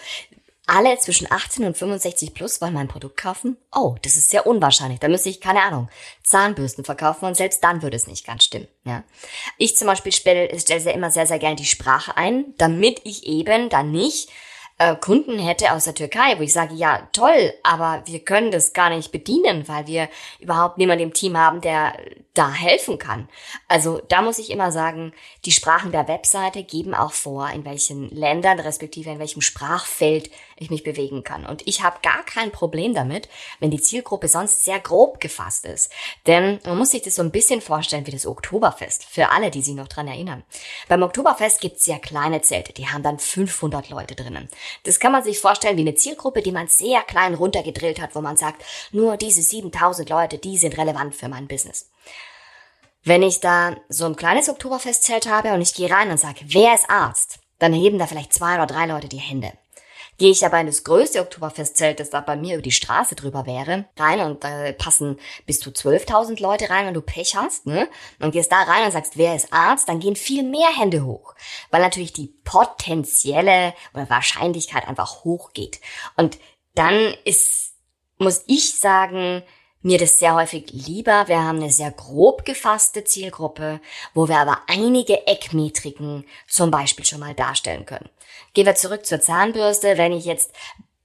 alle 0.66 0.98
zwischen 1.00 1.30
18 1.30 1.66
und 1.66 1.78
65 1.78 2.34
plus 2.34 2.62
wollen 2.62 2.74
mein 2.74 2.88
Produkt 2.88 3.18
kaufen? 3.18 3.58
Oh, 3.72 3.96
das 4.04 4.16
ist 4.16 4.30
sehr 4.30 4.48
unwahrscheinlich. 4.48 5.00
Da 5.00 5.08
müsste 5.08 5.30
ich, 5.30 5.42
keine 5.42 5.64
Ahnung, 5.64 5.90
Zahnbürsten 6.24 6.86
verkaufen 6.86 7.26
und 7.26 7.36
selbst 7.36 7.64
dann 7.64 7.82
würde 7.82 7.98
es 7.98 8.08
nicht 8.08 8.26
ganz 8.26 8.46
stimmen. 8.46 8.68
Ja. 8.86 9.04
Ich 9.58 9.76
zum 9.76 9.88
Beispiel 9.88 10.14
stelle, 10.14 10.58
stelle 10.60 10.94
immer 10.94 11.12
sehr, 11.12 11.28
sehr 11.28 11.40
gerne 11.40 11.58
die 11.58 11.66
Sprache 11.66 12.16
ein, 12.16 12.54
damit 12.58 13.02
ich 13.04 13.26
eben 13.26 13.70
dann 13.70 13.92
nicht 13.92 14.30
äh, 14.82 14.96
Kunden 14.96 15.38
hätte 15.38 15.74
aus 15.74 15.84
der 15.84 15.94
Türkei, 15.94 16.38
wo 16.40 16.42
ich 16.42 16.54
sage, 16.54 16.74
ja, 16.74 17.08
toll, 17.12 17.54
aber 17.62 18.02
wir 18.06 18.20
können 18.20 18.50
das 18.50 18.74
gar 18.74 18.90
nicht 18.90 19.12
bedienen, 19.12 19.68
weil 19.68 19.86
wir 19.86 20.10
überhaupt 20.40 20.80
niemanden 20.80 21.04
im 21.04 21.14
Team 21.14 21.38
haben, 21.38 21.62
der 21.62 21.94
da 22.34 22.52
helfen 22.52 22.98
kann. 22.98 23.28
Also 23.68 24.02
da 24.08 24.22
muss 24.22 24.40
ich 24.40 24.50
immer 24.50 24.72
sagen, 24.72 25.14
die 25.44 25.52
Sprachen 25.52 25.92
der 25.92 26.08
Webseite 26.08 26.64
geben 26.64 26.96
auch 26.96 27.12
vor, 27.12 27.50
in 27.50 27.66
welchen 27.66 28.10
Ländern, 28.10 28.60
respektive 28.60 29.10
in 29.10 29.20
welchem 29.20 29.42
Sprachfeld 29.42 30.32
ich 30.56 30.70
mich 30.70 30.84
bewegen 30.84 31.24
kann. 31.24 31.46
Und 31.46 31.68
ich 31.68 31.84
habe 31.84 32.00
gar 32.02 32.24
kein 32.24 32.52
Problem 32.52 32.94
damit, 32.94 33.28
wenn 33.60 33.72
die 33.72 33.82
Zielgruppe 33.82 34.28
sonst 34.28 34.64
sehr 34.64 34.80
grob 34.80 35.20
gefasst 35.20 35.66
ist. 35.66 35.92
Denn 36.28 36.60
man 36.66 36.78
muss 36.78 36.92
sich 36.92 37.02
das 37.02 37.16
so 37.16 37.24
ein 37.24 37.32
bisschen 37.32 37.62
vorstellen 37.62 38.08
wie 38.08 38.12
das 38.12 38.28
Oktoberfest, 38.28 39.04
für 39.04 39.30
alle, 39.30 39.52
die 39.52 39.62
sich 39.62 39.76
noch 39.76 39.88
dran 39.88 40.08
erinnern. 40.08 40.44
Beim 40.88 41.04
Oktoberfest 41.04 41.60
gibt 41.60 41.78
es 41.78 41.86
sehr 41.86 42.00
kleine 42.00 42.42
Zelte, 42.42 42.74
die 42.74 42.88
haben 42.88 43.04
dann 43.04 43.20
500 43.20 43.90
Leute 43.90 44.16
drinnen. 44.16 44.48
Das 44.84 45.00
kann 45.00 45.12
man 45.12 45.24
sich 45.24 45.40
vorstellen 45.40 45.78
wie 45.78 45.82
eine 45.82 45.96
Zielgruppe, 45.96 46.42
die 46.42 46.52
man 46.52 46.68
sehr 46.68 47.02
klein 47.02 47.34
runtergedrillt 47.34 48.02
hat, 48.02 48.16
wo 48.16 48.22
man 48.22 48.38
sagt, 48.38 48.64
nur 48.92 49.18
diese 49.18 49.42
7000 49.42 50.10
Leute, 50.10 50.38
die 50.38 50.58
sind 50.58 50.78
relevant 50.78 51.16
für 51.16 51.30
mein 51.30 51.48
Business. 51.48 51.90
Wenn 53.04 53.24
ich 53.24 53.40
da 53.40 53.76
so 53.90 54.06
ein 54.06 54.16
kleines 54.16 54.50
Oktoberfestzelt 54.50 55.28
habe 55.28 55.54
und 55.54 55.62
ich 55.62 55.74
gehe 55.74 55.90
rein 55.90 56.12
und 56.12 56.20
sage, 56.20 56.42
wer 56.46 56.76
ist 56.76 56.90
Arzt? 56.90 57.40
Dann 57.58 57.74
heben 57.74 58.00
da 58.00 58.08
vielleicht 58.08 58.34
zwei 58.34 58.56
oder 58.56 58.68
drei 58.68 58.86
Leute 58.86 59.08
die 59.08 59.18
Hände. 59.18 59.54
Gehe 60.22 60.30
ich 60.30 60.46
aber 60.46 60.60
in 60.60 60.68
das 60.68 60.84
größte 60.84 61.20
Oktoberfestzelt, 61.20 62.00
das 62.00 62.12
da 62.12 62.22
bei 62.22 62.36
mir 62.36 62.54
über 62.54 62.62
die 62.62 62.72
Straße 62.72 63.16
drüber 63.16 63.48
wäre, 63.48 63.86
rein 63.98 64.20
und 64.20 64.44
da 64.44 64.66
äh, 64.66 64.72
passen 64.72 65.18
bis 65.48 65.60
zu 65.60 65.72
12.000 65.72 66.40
Leute 66.40 66.70
rein, 66.70 66.86
wenn 66.86 66.94
du 66.94 67.02
Pech 67.02 67.36
hast, 67.36 67.66
ne? 67.66 67.90
Und 68.20 68.30
gehst 68.30 68.52
da 68.52 68.62
rein 68.62 68.86
und 68.86 68.92
sagst, 68.92 69.18
wer 69.18 69.36
ist 69.36 69.52
Arzt, 69.52 69.90
dann 69.90 70.00
gehen 70.00 70.16
viel 70.16 70.44
mehr 70.44 70.70
Hände 70.78 71.06
hoch, 71.06 71.34
weil 71.72 71.82
natürlich 71.82 72.14
die 72.14 72.28
potenzielle 72.44 73.74
oder 73.96 74.12
Wahrscheinlichkeit 74.12 74.88
einfach 74.88 75.24
hochgeht. 75.24 75.82
Und 76.18 76.38
dann 76.76 77.16
ist, 77.26 77.74
muss 78.20 78.44
ich 78.46 78.78
sagen, 78.78 79.42
mir 79.82 79.98
das 79.98 80.20
sehr 80.20 80.36
häufig 80.36 80.72
lieber. 80.72 81.28
Wir 81.28 81.44
haben 81.44 81.58
eine 81.58 81.72
sehr 81.72 81.92
grob 81.92 82.46
gefasste 82.46 83.04
Zielgruppe, 83.04 83.80
wo 84.14 84.28
wir 84.28 84.38
aber 84.38 84.60
einige 84.68 85.28
Eckmetriken 85.28 86.26
zum 86.48 86.72
Beispiel 86.72 87.06
schon 87.06 87.20
mal 87.20 87.34
darstellen 87.34 87.86
können. 87.86 88.10
Gehen 88.54 88.66
wir 88.66 88.76
zurück 88.76 89.06
zur 89.06 89.22
Zahnbürste. 89.22 89.98
Wenn 89.98 90.12
ich 90.12 90.26
jetzt 90.26 90.52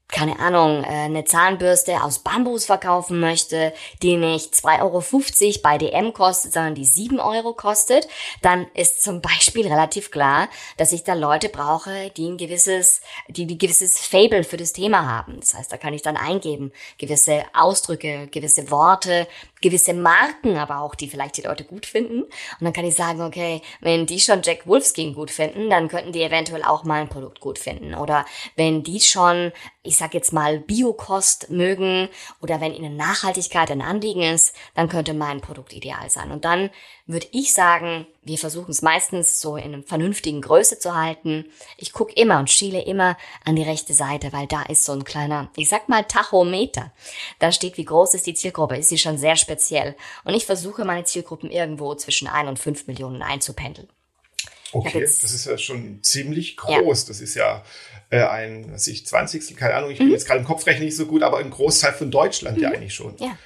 keine 0.08 0.38
Ahnung, 0.38 0.84
äh, 0.84 0.86
eine 0.86 1.24
Zahnbürste 1.24 2.02
aus 2.02 2.20
Bambus 2.20 2.64
verkaufen 2.64 3.18
möchte, 3.18 3.72
die 4.02 4.16
nicht 4.16 4.54
2,50 4.54 4.80
Euro 4.82 5.62
bei 5.62 5.78
DM 5.78 6.12
kostet, 6.12 6.52
sondern 6.52 6.74
die 6.74 6.84
7 6.84 7.18
Euro 7.18 7.54
kostet, 7.54 8.06
dann 8.40 8.66
ist 8.74 9.02
zum 9.02 9.20
Beispiel 9.20 9.66
relativ 9.66 10.10
klar, 10.10 10.48
dass 10.76 10.92
ich 10.92 11.02
da 11.02 11.14
Leute 11.14 11.48
brauche, 11.48 12.10
die 12.16 12.28
ein 12.28 12.36
gewisses, 12.36 13.00
die 13.28 13.46
ein 13.46 13.58
gewisses 13.58 13.98
Fable 13.98 14.44
für 14.44 14.56
das 14.56 14.72
Thema 14.72 15.06
haben. 15.06 15.40
Das 15.40 15.54
heißt, 15.54 15.72
da 15.72 15.76
kann 15.76 15.94
ich 15.94 16.02
dann 16.02 16.16
eingeben, 16.16 16.72
gewisse 16.98 17.44
Ausdrücke, 17.52 18.28
gewisse 18.28 18.70
Worte, 18.70 19.26
gewisse 19.60 19.94
Marken 19.94 20.56
aber 20.56 20.80
auch, 20.80 20.94
die 20.94 21.08
vielleicht 21.08 21.38
die 21.38 21.42
Leute 21.42 21.64
gut 21.64 21.86
finden. 21.86 22.22
Und 22.22 22.60
dann 22.60 22.72
kann 22.72 22.84
ich 22.84 22.94
sagen, 22.94 23.22
okay, 23.22 23.62
wenn 23.80 24.06
die 24.06 24.20
schon 24.20 24.42
Jack 24.42 24.66
Wolfskin 24.66 25.14
gut 25.14 25.30
finden, 25.30 25.70
dann 25.70 25.88
könnten 25.88 26.12
die 26.12 26.22
eventuell 26.22 26.62
auch 26.62 26.84
mein 26.84 27.08
Produkt 27.08 27.40
gut 27.40 27.58
finden. 27.58 27.94
Oder 27.94 28.24
wenn 28.54 28.82
die 28.82 29.00
schon, 29.00 29.52
ich 29.82 29.95
sag 29.96 30.14
jetzt 30.14 30.32
mal, 30.32 30.60
Biokost 30.60 31.50
mögen 31.50 32.08
oder 32.40 32.60
wenn 32.60 32.74
ihnen 32.74 32.96
Nachhaltigkeit 32.96 33.70
ein 33.70 33.82
Anliegen 33.82 34.22
ist, 34.22 34.54
dann 34.74 34.88
könnte 34.88 35.14
mein 35.14 35.40
Produkt 35.40 35.72
ideal 35.72 36.10
sein. 36.10 36.30
Und 36.30 36.44
dann 36.44 36.70
würde 37.06 37.26
ich 37.32 37.52
sagen, 37.52 38.06
wir 38.22 38.38
versuchen 38.38 38.72
es 38.72 38.82
meistens 38.82 39.40
so 39.40 39.56
in 39.56 39.74
einer 39.74 39.82
vernünftigen 39.82 40.40
Größe 40.40 40.78
zu 40.78 40.96
halten. 40.96 41.46
Ich 41.76 41.92
gucke 41.92 42.12
immer 42.14 42.38
und 42.38 42.50
schiele 42.50 42.82
immer 42.82 43.16
an 43.44 43.56
die 43.56 43.62
rechte 43.62 43.94
Seite, 43.94 44.32
weil 44.32 44.46
da 44.46 44.62
ist 44.62 44.84
so 44.84 44.92
ein 44.92 45.04
kleiner, 45.04 45.50
ich 45.56 45.68
sag 45.68 45.88
mal 45.88 46.04
Tachometer. 46.04 46.92
Da 47.38 47.52
steht, 47.52 47.76
wie 47.76 47.84
groß 47.84 48.14
ist 48.14 48.26
die 48.26 48.34
Zielgruppe. 48.34 48.76
Ist 48.76 48.88
sie 48.88 48.98
schon 48.98 49.18
sehr 49.18 49.36
speziell. 49.36 49.96
Und 50.24 50.34
ich 50.34 50.46
versuche 50.46 50.84
meine 50.84 51.04
Zielgruppen 51.04 51.50
irgendwo 51.50 51.94
zwischen 51.94 52.28
ein 52.28 52.48
und 52.48 52.58
fünf 52.58 52.86
Millionen 52.86 53.22
einzupendeln. 53.22 53.88
Okay, 54.78 55.00
das 55.00 55.22
ist 55.22 55.46
ja 55.46 55.58
schon 55.58 56.02
ziemlich 56.02 56.56
groß. 56.56 57.02
Ja. 57.02 57.08
Das 57.08 57.20
ist 57.20 57.34
ja 57.34 57.64
äh, 58.10 58.22
ein, 58.22 58.72
was 58.72 58.86
ich, 58.86 59.06
20. 59.06 59.56
keine 59.56 59.74
Ahnung, 59.74 59.90
ich 59.90 59.98
bin 59.98 60.08
mhm. 60.08 60.12
jetzt 60.12 60.26
gerade 60.26 60.40
im 60.40 60.46
Kopf 60.46 60.66
rechne 60.66 60.84
nicht 60.84 60.96
so 60.96 61.06
gut, 61.06 61.22
aber 61.22 61.38
ein 61.38 61.50
Großteil 61.50 61.92
von 61.92 62.10
Deutschland 62.10 62.56
mhm. 62.56 62.62
ja 62.62 62.70
eigentlich 62.70 62.94
schon. 62.94 63.16
Ja 63.18 63.36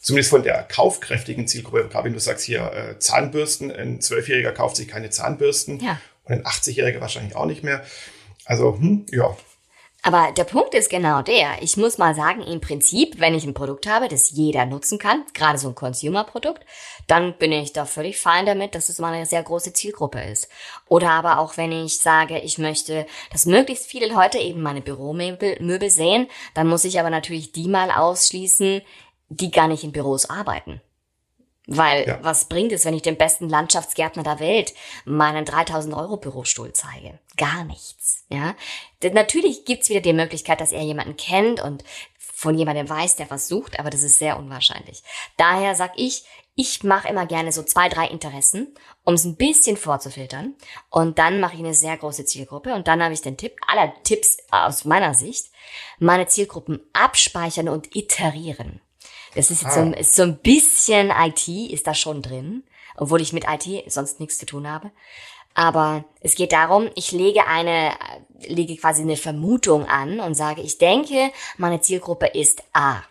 zumindest 0.00 0.30
von 0.30 0.42
der 0.42 0.62
kaufkräftigen 0.62 1.46
Zielgruppe, 1.46 1.88
gerade 1.88 2.06
wenn 2.06 2.14
du 2.14 2.20
sagst 2.20 2.44
hier 2.46 2.72
äh, 2.72 2.98
Zahnbürsten, 2.98 3.70
ein 3.70 4.00
Zwölfjähriger 4.00 4.52
kauft 4.52 4.76
sich 4.76 4.88
keine 4.88 5.10
Zahnbürsten 5.10 5.78
ja. 5.80 6.00
und 6.24 6.34
ein 6.34 6.44
80-Jähriger 6.44 7.00
wahrscheinlich 7.00 7.36
auch 7.36 7.46
nicht 7.46 7.62
mehr. 7.62 7.84
Also, 8.46 8.78
hm, 8.78 9.06
ja. 9.10 9.36
Aber 10.02 10.32
der 10.32 10.44
Punkt 10.44 10.74
ist 10.74 10.88
genau 10.88 11.20
der. 11.20 11.62
Ich 11.62 11.76
muss 11.76 11.98
mal 11.98 12.14
sagen, 12.14 12.42
im 12.42 12.60
Prinzip, 12.60 13.20
wenn 13.20 13.34
ich 13.34 13.44
ein 13.44 13.54
Produkt 13.54 13.86
habe, 13.86 14.08
das 14.08 14.30
jeder 14.30 14.64
nutzen 14.64 14.98
kann, 14.98 15.24
gerade 15.34 15.58
so 15.58 15.68
ein 15.68 15.74
Consumer-Produkt, 15.74 16.64
dann 17.06 17.36
bin 17.36 17.52
ich 17.52 17.72
da 17.72 17.84
völlig 17.84 18.18
fein 18.18 18.46
damit, 18.46 18.74
dass 18.74 18.88
es 18.88 18.98
mal 18.98 19.12
eine 19.12 19.26
sehr 19.26 19.42
große 19.42 19.74
Zielgruppe 19.74 20.22
ist. 20.22 20.48
Oder 20.88 21.10
aber 21.10 21.38
auch 21.38 21.56
wenn 21.58 21.72
ich 21.72 21.98
sage, 21.98 22.38
ich 22.38 22.56
möchte, 22.56 23.06
dass 23.30 23.44
möglichst 23.44 23.86
viele 23.86 24.06
Leute 24.06 24.38
eben 24.38 24.62
meine 24.62 24.80
Büromöbel 24.80 25.58
Möbel 25.60 25.90
sehen, 25.90 26.28
dann 26.54 26.66
muss 26.66 26.84
ich 26.84 26.98
aber 26.98 27.10
natürlich 27.10 27.52
die 27.52 27.68
mal 27.68 27.90
ausschließen, 27.90 28.80
die 29.28 29.50
gar 29.50 29.68
nicht 29.68 29.84
in 29.84 29.92
Büros 29.92 30.30
arbeiten. 30.30 30.80
Weil 31.72 32.08
ja. 32.08 32.18
was 32.22 32.46
bringt 32.46 32.72
es, 32.72 32.84
wenn 32.84 32.94
ich 32.94 33.02
dem 33.02 33.16
besten 33.16 33.48
Landschaftsgärtner 33.48 34.24
der 34.24 34.40
Welt 34.40 34.74
meinen 35.04 35.44
3000 35.44 35.94
Euro 35.94 36.16
Bürostuhl 36.16 36.72
zeige? 36.72 37.20
Gar 37.36 37.62
nichts. 37.62 38.24
Ja, 38.28 38.56
Denn 39.04 39.14
natürlich 39.14 39.64
gibt's 39.64 39.88
wieder 39.88 40.00
die 40.00 40.12
Möglichkeit, 40.12 40.60
dass 40.60 40.72
er 40.72 40.82
jemanden 40.82 41.16
kennt 41.16 41.62
und 41.62 41.84
von 42.18 42.58
jemandem 42.58 42.88
weiß, 42.88 43.14
der 43.16 43.30
was 43.30 43.46
sucht, 43.46 43.78
aber 43.78 43.90
das 43.90 44.02
ist 44.02 44.18
sehr 44.18 44.36
unwahrscheinlich. 44.36 45.04
Daher 45.36 45.76
sag 45.76 45.92
ich, 45.94 46.24
ich 46.56 46.82
mache 46.82 47.08
immer 47.08 47.26
gerne 47.26 47.52
so 47.52 47.62
zwei, 47.62 47.88
drei 47.88 48.08
Interessen, 48.08 48.74
um 49.04 49.14
es 49.14 49.24
ein 49.24 49.36
bisschen 49.36 49.76
vorzufiltern. 49.76 50.56
Und 50.90 51.20
dann 51.20 51.38
mache 51.38 51.54
ich 51.54 51.60
eine 51.60 51.74
sehr 51.74 51.96
große 51.96 52.24
Zielgruppe. 52.24 52.74
Und 52.74 52.88
dann 52.88 53.00
habe 53.00 53.14
ich 53.14 53.22
den 53.22 53.36
Tipp, 53.36 53.54
aller 53.66 53.94
Tipps 54.02 54.38
aus 54.50 54.84
meiner 54.84 55.14
Sicht, 55.14 55.52
meine 56.00 56.26
Zielgruppen 56.26 56.80
abspeichern 56.92 57.68
und 57.68 57.94
iterieren. 57.94 58.80
Das 59.34 59.50
ist 59.50 59.62
jetzt 59.62 59.76
ah. 59.76 59.86
so, 59.86 59.92
ist 59.92 60.14
so 60.16 60.22
ein 60.22 60.36
bisschen 60.38 61.10
IT 61.10 61.48
ist 61.48 61.86
da 61.86 61.94
schon 61.94 62.22
drin, 62.22 62.64
obwohl 62.96 63.20
ich 63.20 63.32
mit 63.32 63.44
IT 63.48 63.90
sonst 63.90 64.20
nichts 64.20 64.38
zu 64.38 64.46
tun 64.46 64.68
habe. 64.68 64.90
Aber 65.54 66.04
es 66.20 66.36
geht 66.36 66.52
darum, 66.52 66.90
ich 66.94 67.12
lege 67.12 67.46
eine, 67.46 67.92
lege 68.46 68.76
quasi 68.76 69.02
eine 69.02 69.16
Vermutung 69.16 69.86
an 69.86 70.20
und 70.20 70.34
sage, 70.34 70.62
ich 70.62 70.78
denke, 70.78 71.32
meine 71.56 71.80
Zielgruppe 71.80 72.26
ist 72.26 72.62
A. 72.72 73.02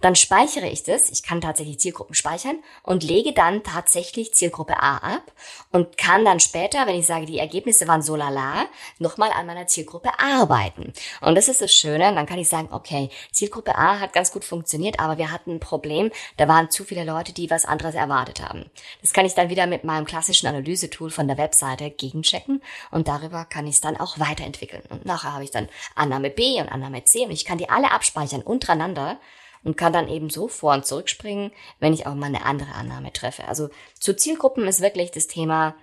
Dann 0.00 0.16
speichere 0.16 0.68
ich 0.68 0.82
das. 0.82 1.10
Ich 1.10 1.22
kann 1.22 1.40
tatsächlich 1.40 1.78
Zielgruppen 1.80 2.14
speichern 2.14 2.56
und 2.82 3.02
lege 3.02 3.32
dann 3.32 3.62
tatsächlich 3.62 4.34
Zielgruppe 4.34 4.82
A 4.82 4.96
ab 4.96 5.32
und 5.70 5.96
kann 5.96 6.24
dann 6.24 6.40
später, 6.40 6.86
wenn 6.86 6.96
ich 6.96 7.06
sage, 7.06 7.26
die 7.26 7.38
Ergebnisse 7.38 7.88
waren 7.88 8.02
so 8.02 8.16
lala, 8.16 8.66
nochmal 8.98 9.30
an 9.32 9.46
meiner 9.46 9.66
Zielgruppe 9.66 10.10
arbeiten. 10.18 10.92
Und 11.20 11.34
das 11.34 11.48
ist 11.48 11.62
das 11.62 11.74
Schöne. 11.74 12.14
Dann 12.14 12.26
kann 12.26 12.38
ich 12.38 12.48
sagen, 12.48 12.68
okay, 12.72 13.10
Zielgruppe 13.30 13.76
A 13.76 14.00
hat 14.00 14.12
ganz 14.12 14.32
gut 14.32 14.44
funktioniert, 14.44 15.00
aber 15.00 15.18
wir 15.18 15.30
hatten 15.30 15.52
ein 15.52 15.60
Problem. 15.60 16.10
Da 16.36 16.48
waren 16.48 16.70
zu 16.70 16.84
viele 16.84 17.04
Leute, 17.04 17.32
die 17.32 17.50
was 17.50 17.64
anderes 17.64 17.94
erwartet 17.94 18.42
haben. 18.42 18.70
Das 19.00 19.12
kann 19.12 19.26
ich 19.26 19.34
dann 19.34 19.50
wieder 19.50 19.66
mit 19.66 19.84
meinem 19.84 20.04
klassischen 20.04 20.46
Analysetool 20.46 21.10
von 21.10 21.28
der 21.28 21.38
Webseite 21.38 21.90
gegenchecken 21.90 22.62
und 22.90 23.08
darüber 23.08 23.44
kann 23.44 23.66
ich 23.66 23.76
es 23.76 23.80
dann 23.80 23.96
auch 23.96 24.18
weiterentwickeln. 24.18 24.82
Und 24.90 25.06
nachher 25.06 25.34
habe 25.34 25.44
ich 25.44 25.50
dann 25.50 25.68
Annahme 25.94 26.30
B 26.30 26.60
und 26.60 26.68
Annahme 26.68 27.04
C 27.04 27.24
und 27.24 27.30
ich 27.30 27.44
kann 27.44 27.58
die 27.58 27.70
alle 27.70 27.92
abspeichern 27.92 28.42
untereinander 28.42 29.18
und 29.64 29.76
kann 29.76 29.92
dann 29.92 30.08
eben 30.08 30.30
so 30.30 30.48
vor 30.48 30.74
und 30.74 30.86
zurückspringen, 30.86 31.52
wenn 31.80 31.92
ich 31.92 32.06
auch 32.06 32.14
mal 32.14 32.26
eine 32.26 32.44
andere 32.44 32.72
Annahme 32.72 33.12
treffe. 33.12 33.46
Also 33.46 33.70
zu 33.98 34.14
Zielgruppen 34.14 34.66
ist 34.66 34.80
wirklich 34.80 35.10
das 35.10 35.26
Thema 35.26 35.74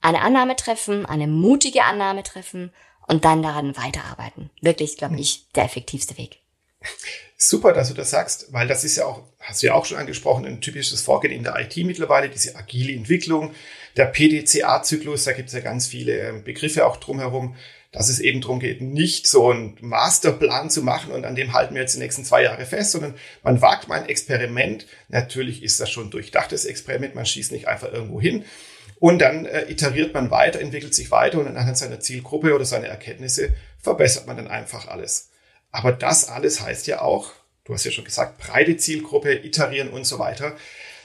eine 0.00 0.20
Annahme 0.20 0.56
treffen, 0.56 1.06
eine 1.06 1.26
mutige 1.26 1.84
Annahme 1.84 2.22
treffen 2.22 2.72
und 3.06 3.24
dann 3.24 3.42
daran 3.42 3.76
weiterarbeiten. 3.76 4.50
Wirklich, 4.60 4.96
glaube 4.96 5.18
ich, 5.18 5.50
der 5.52 5.64
effektivste 5.64 6.18
Weg. 6.18 6.38
Super, 7.36 7.72
dass 7.72 7.88
du 7.88 7.94
das 7.94 8.10
sagst, 8.10 8.52
weil 8.52 8.68
das 8.68 8.84
ist 8.84 8.96
ja 8.96 9.06
auch, 9.06 9.24
hast 9.40 9.62
du 9.62 9.66
ja 9.66 9.74
auch 9.74 9.84
schon 9.84 9.98
angesprochen, 9.98 10.46
ein 10.46 10.60
typisches 10.60 11.02
Vorgehen 11.02 11.32
in 11.32 11.42
der 11.42 11.58
IT 11.58 11.76
mittlerweile, 11.78 12.28
diese 12.28 12.54
agile 12.54 12.92
Entwicklung, 12.92 13.52
der 13.96 14.06
PDCA-Zyklus, 14.06 15.24
da 15.24 15.32
gibt 15.32 15.48
es 15.48 15.54
ja 15.54 15.60
ganz 15.60 15.88
viele 15.88 16.18
ähm, 16.18 16.44
Begriffe 16.44 16.86
auch 16.86 16.98
drumherum 16.98 17.56
dass 17.92 18.08
es 18.08 18.20
eben 18.20 18.40
darum 18.40 18.58
geht, 18.58 18.80
nicht 18.80 19.26
so 19.26 19.50
einen 19.50 19.76
Masterplan 19.80 20.70
zu 20.70 20.82
machen 20.82 21.12
und 21.12 21.26
an 21.26 21.36
dem 21.36 21.52
halten 21.52 21.74
wir 21.74 21.82
jetzt 21.82 21.94
die 21.94 21.98
nächsten 21.98 22.24
zwei 22.24 22.42
Jahre 22.42 22.64
fest, 22.64 22.92
sondern 22.92 23.14
man 23.42 23.60
wagt 23.60 23.86
mal 23.86 24.00
ein 24.00 24.08
Experiment. 24.08 24.86
Natürlich 25.08 25.62
ist 25.62 25.78
das 25.78 25.90
schon 25.90 26.10
durchdachtes 26.10 26.64
Experiment, 26.64 27.14
man 27.14 27.26
schießt 27.26 27.52
nicht 27.52 27.68
einfach 27.68 27.92
irgendwo 27.92 28.20
hin. 28.20 28.44
Und 28.98 29.18
dann 29.18 29.44
äh, 29.44 29.70
iteriert 29.70 30.14
man 30.14 30.30
weiter, 30.30 30.60
entwickelt 30.60 30.94
sich 30.94 31.10
weiter 31.10 31.38
und 31.38 31.48
anhand 31.48 31.76
seiner 31.76 32.00
Zielgruppe 32.00 32.54
oder 32.54 32.64
seiner 32.64 32.86
Erkenntnisse 32.86 33.52
verbessert 33.78 34.26
man 34.26 34.36
dann 34.36 34.48
einfach 34.48 34.88
alles. 34.88 35.30
Aber 35.70 35.92
das 35.92 36.28
alles 36.28 36.60
heißt 36.60 36.86
ja 36.86 37.02
auch, 37.02 37.32
du 37.64 37.74
hast 37.74 37.84
ja 37.84 37.90
schon 37.90 38.04
gesagt, 38.04 38.38
breite 38.38 38.76
Zielgruppe, 38.76 39.34
iterieren 39.34 39.90
und 39.90 40.04
so 40.04 40.18
weiter. 40.18 40.56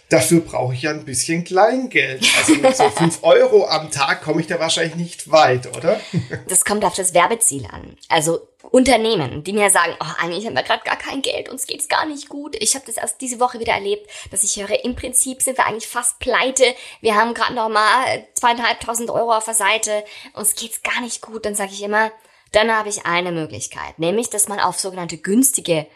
Dafür 0.09 0.39
brauche 0.39 0.73
ich 0.73 0.83
ja 0.83 0.91
ein 0.91 1.03
bisschen 1.03 1.43
Kleingeld. 1.43 2.25
Also 2.37 2.55
mit 2.55 2.77
so 2.77 2.89
fünf 2.89 3.19
Euro 3.23 3.67
am 3.67 3.91
Tag 3.91 4.21
komme 4.21 4.39
ich 4.39 4.47
da 4.47 4.57
wahrscheinlich 4.59 4.95
nicht 4.95 5.31
weit, 5.31 5.75
oder? 5.75 5.99
Das 6.47 6.63
kommt 6.63 6.85
auf 6.85 6.95
das 6.95 7.13
Werbeziel 7.13 7.65
an. 7.65 7.97
Also 8.07 8.47
Unternehmen, 8.71 9.43
die 9.43 9.53
mir 9.53 9.69
sagen, 9.69 9.95
oh, 9.99 10.05
eigentlich 10.19 10.45
haben 10.45 10.55
wir 10.55 10.63
gerade 10.63 10.83
gar 10.83 10.97
kein 10.97 11.21
Geld, 11.21 11.49
uns 11.49 11.67
geht's 11.67 11.87
gar 11.87 12.05
nicht 12.05 12.29
gut. 12.29 12.55
Ich 12.59 12.75
habe 12.75 12.85
das 12.85 12.97
erst 12.97 13.21
diese 13.21 13.39
Woche 13.39 13.59
wieder 13.59 13.73
erlebt, 13.73 14.09
dass 14.31 14.43
ich 14.43 14.55
höre, 14.57 14.83
im 14.83 14.95
Prinzip 14.95 15.41
sind 15.41 15.57
wir 15.57 15.65
eigentlich 15.65 15.87
fast 15.87 16.19
pleite. 16.19 16.63
Wir 17.01 17.15
haben 17.15 17.33
gerade 17.33 17.53
noch 17.53 17.69
mal 17.69 18.27
zweieinhalbtausend 18.33 19.09
Euro 19.09 19.35
auf 19.35 19.45
der 19.45 19.53
Seite, 19.53 20.03
uns 20.33 20.55
geht's 20.55 20.81
gar 20.83 21.01
nicht 21.01 21.21
gut. 21.21 21.45
Dann 21.45 21.55
sage 21.55 21.71
ich 21.73 21.83
immer, 21.83 22.11
dann 22.51 22.71
habe 22.71 22.89
ich 22.89 23.05
eine 23.05 23.31
Möglichkeit, 23.31 23.99
nämlich, 23.99 24.29
dass 24.29 24.47
man 24.47 24.59
auf 24.59 24.79
sogenannte 24.79 25.17
günstige 25.17 25.87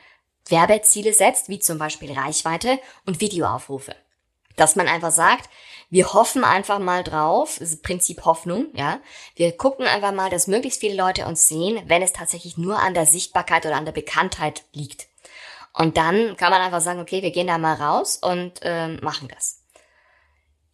Werbeziele 0.47 1.13
setzt, 1.13 1.49
wie 1.49 1.59
zum 1.59 1.77
Beispiel 1.77 2.11
Reichweite 2.11 2.79
und 3.05 3.21
Videoaufrufe. 3.21 3.95
Dass 4.57 4.75
man 4.75 4.87
einfach 4.87 5.11
sagt, 5.11 5.49
wir 5.89 6.13
hoffen 6.13 6.43
einfach 6.43 6.79
mal 6.79 7.03
drauf, 7.03 7.57
das 7.59 7.71
ist 7.71 7.83
Prinzip 7.83 8.25
Hoffnung, 8.25 8.67
ja. 8.73 8.99
Wir 9.35 9.51
gucken 9.55 9.85
einfach 9.85 10.13
mal, 10.13 10.29
dass 10.29 10.47
möglichst 10.47 10.79
viele 10.79 10.95
Leute 10.95 11.25
uns 11.25 11.47
sehen, 11.47 11.81
wenn 11.85 12.01
es 12.01 12.13
tatsächlich 12.13 12.57
nur 12.57 12.79
an 12.79 12.93
der 12.93 13.05
Sichtbarkeit 13.05 13.65
oder 13.65 13.75
an 13.75 13.85
der 13.85 13.91
Bekanntheit 13.91 14.63
liegt. 14.73 15.07
Und 15.73 15.97
dann 15.97 16.35
kann 16.37 16.51
man 16.51 16.61
einfach 16.61 16.81
sagen, 16.81 16.99
okay, 16.99 17.21
wir 17.21 17.31
gehen 17.31 17.47
da 17.47 17.57
mal 17.57 17.75
raus 17.75 18.17
und 18.17 18.59
äh, 18.61 18.89
machen 19.01 19.29
das. 19.33 19.61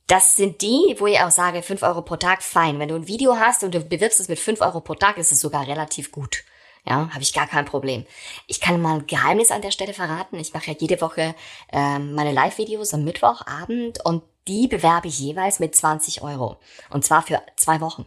Das 0.08 0.36
sind 0.36 0.62
die, 0.62 0.96
wo 1.00 1.08
ich 1.08 1.20
auch 1.20 1.32
sage, 1.32 1.62
fünf 1.62 1.84
Euro 1.84 2.02
pro 2.02 2.16
Tag, 2.16 2.42
fein. 2.42 2.80
Wenn 2.80 2.88
du 2.88 2.96
ein 2.96 3.08
Video 3.08 3.38
hast 3.38 3.64
und 3.64 3.76
du 3.76 3.82
bewirbst 3.82 4.20
es 4.20 4.30
mit 4.30 4.40
fünf 4.40 4.62
Euro 4.62 4.80
pro 4.80 4.96
Tag, 4.96 5.18
ist 5.18 5.32
es 5.32 5.42
sogar 5.42 5.68
relativ 5.68 6.12
gut. 6.12 6.44
Ja, 6.86 7.10
habe 7.10 7.22
ich 7.22 7.34
gar 7.34 7.48
kein 7.48 7.66
Problem. 7.66 8.06
Ich 8.48 8.62
kann 8.62 8.82
mal 8.82 8.96
ein 8.96 9.08
Geheimnis 9.08 9.52
an 9.52 9.62
der 9.62 9.72
Stelle 9.72 9.94
verraten. 9.94 10.40
Ich 10.40 10.54
mache 10.54 10.72
ja 10.72 10.78
jede 10.80 11.02
Woche 11.02 11.36
ähm, 11.72 12.14
meine 12.14 12.32
Live-Videos 12.32 12.94
am 12.94 13.04
Mittwochabend 13.04 14.04
und 14.06 14.24
die 14.48 14.68
bewerbe 14.68 15.08
ich 15.08 15.20
jeweils 15.20 15.60
mit 15.60 15.76
20 15.76 16.22
Euro. 16.22 16.58
Und 16.90 17.04
zwar 17.04 17.22
für 17.22 17.42
zwei 17.58 17.82
Wochen. 17.82 18.06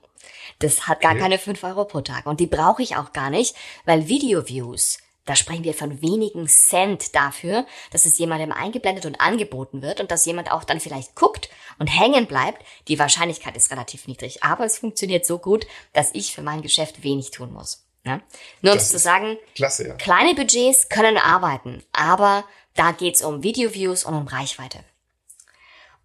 Das 0.59 0.88
hat 0.88 1.00
gar 1.00 1.12
okay. 1.12 1.20
keine 1.20 1.38
5 1.38 1.62
Euro 1.64 1.85
pro 1.85 2.00
Tag. 2.00 2.26
Und 2.26 2.40
die 2.40 2.46
brauche 2.46 2.83
ich 2.83 2.96
auch 2.96 3.12
gar 3.12 3.30
nicht, 3.30 3.54
weil 3.85 4.09
Video-Views, 4.09 4.98
da 5.26 5.37
sprechen 5.37 5.64
wir 5.64 5.74
von 5.74 6.02
wenigen 6.02 6.48
Cent 6.48 7.14
dafür, 7.14 7.66
dass 7.92 8.06
es 8.06 8.18
jemandem 8.18 8.52
eingeblendet 8.52 9.06
und 9.06 9.20
angeboten 9.20 9.83
wird 9.83 10.00
und 10.00 10.11
dass 10.11 10.24
jemand 10.24 10.50
auch 10.50 10.64
dann 10.64 10.80
vielleicht 10.80 11.14
guckt 11.14 11.50
und 11.78 11.87
hängen 11.87 12.26
bleibt. 12.26 12.64
Die 12.88 12.98
Wahrscheinlichkeit 12.98 13.56
ist 13.56 13.70
relativ 13.70 14.06
niedrig. 14.06 14.42
Aber 14.42 14.64
es 14.64 14.78
funktioniert 14.78 15.26
so 15.26 15.38
gut, 15.38 15.66
dass 15.92 16.14
ich 16.14 16.35
für 16.35 16.42
mein 16.42 16.62
Geschäft 16.62 17.02
wenig 17.02 17.30
tun 17.30 17.52
muss. 17.52 17.87
Ne? 18.04 18.22
Nur 18.62 18.74
um 18.74 18.78
zu 18.78 18.98
sagen, 18.98 19.36
Klasse, 19.54 19.88
ja. 19.88 19.94
kleine 19.94 20.34
Budgets 20.34 20.88
können 20.88 21.18
arbeiten, 21.18 21.82
aber 21.92 22.44
da 22.74 22.92
geht's 22.92 23.22
um 23.22 23.42
Video-Views 23.42 24.04
und 24.04 24.14
um 24.14 24.26
Reichweite. 24.26 24.84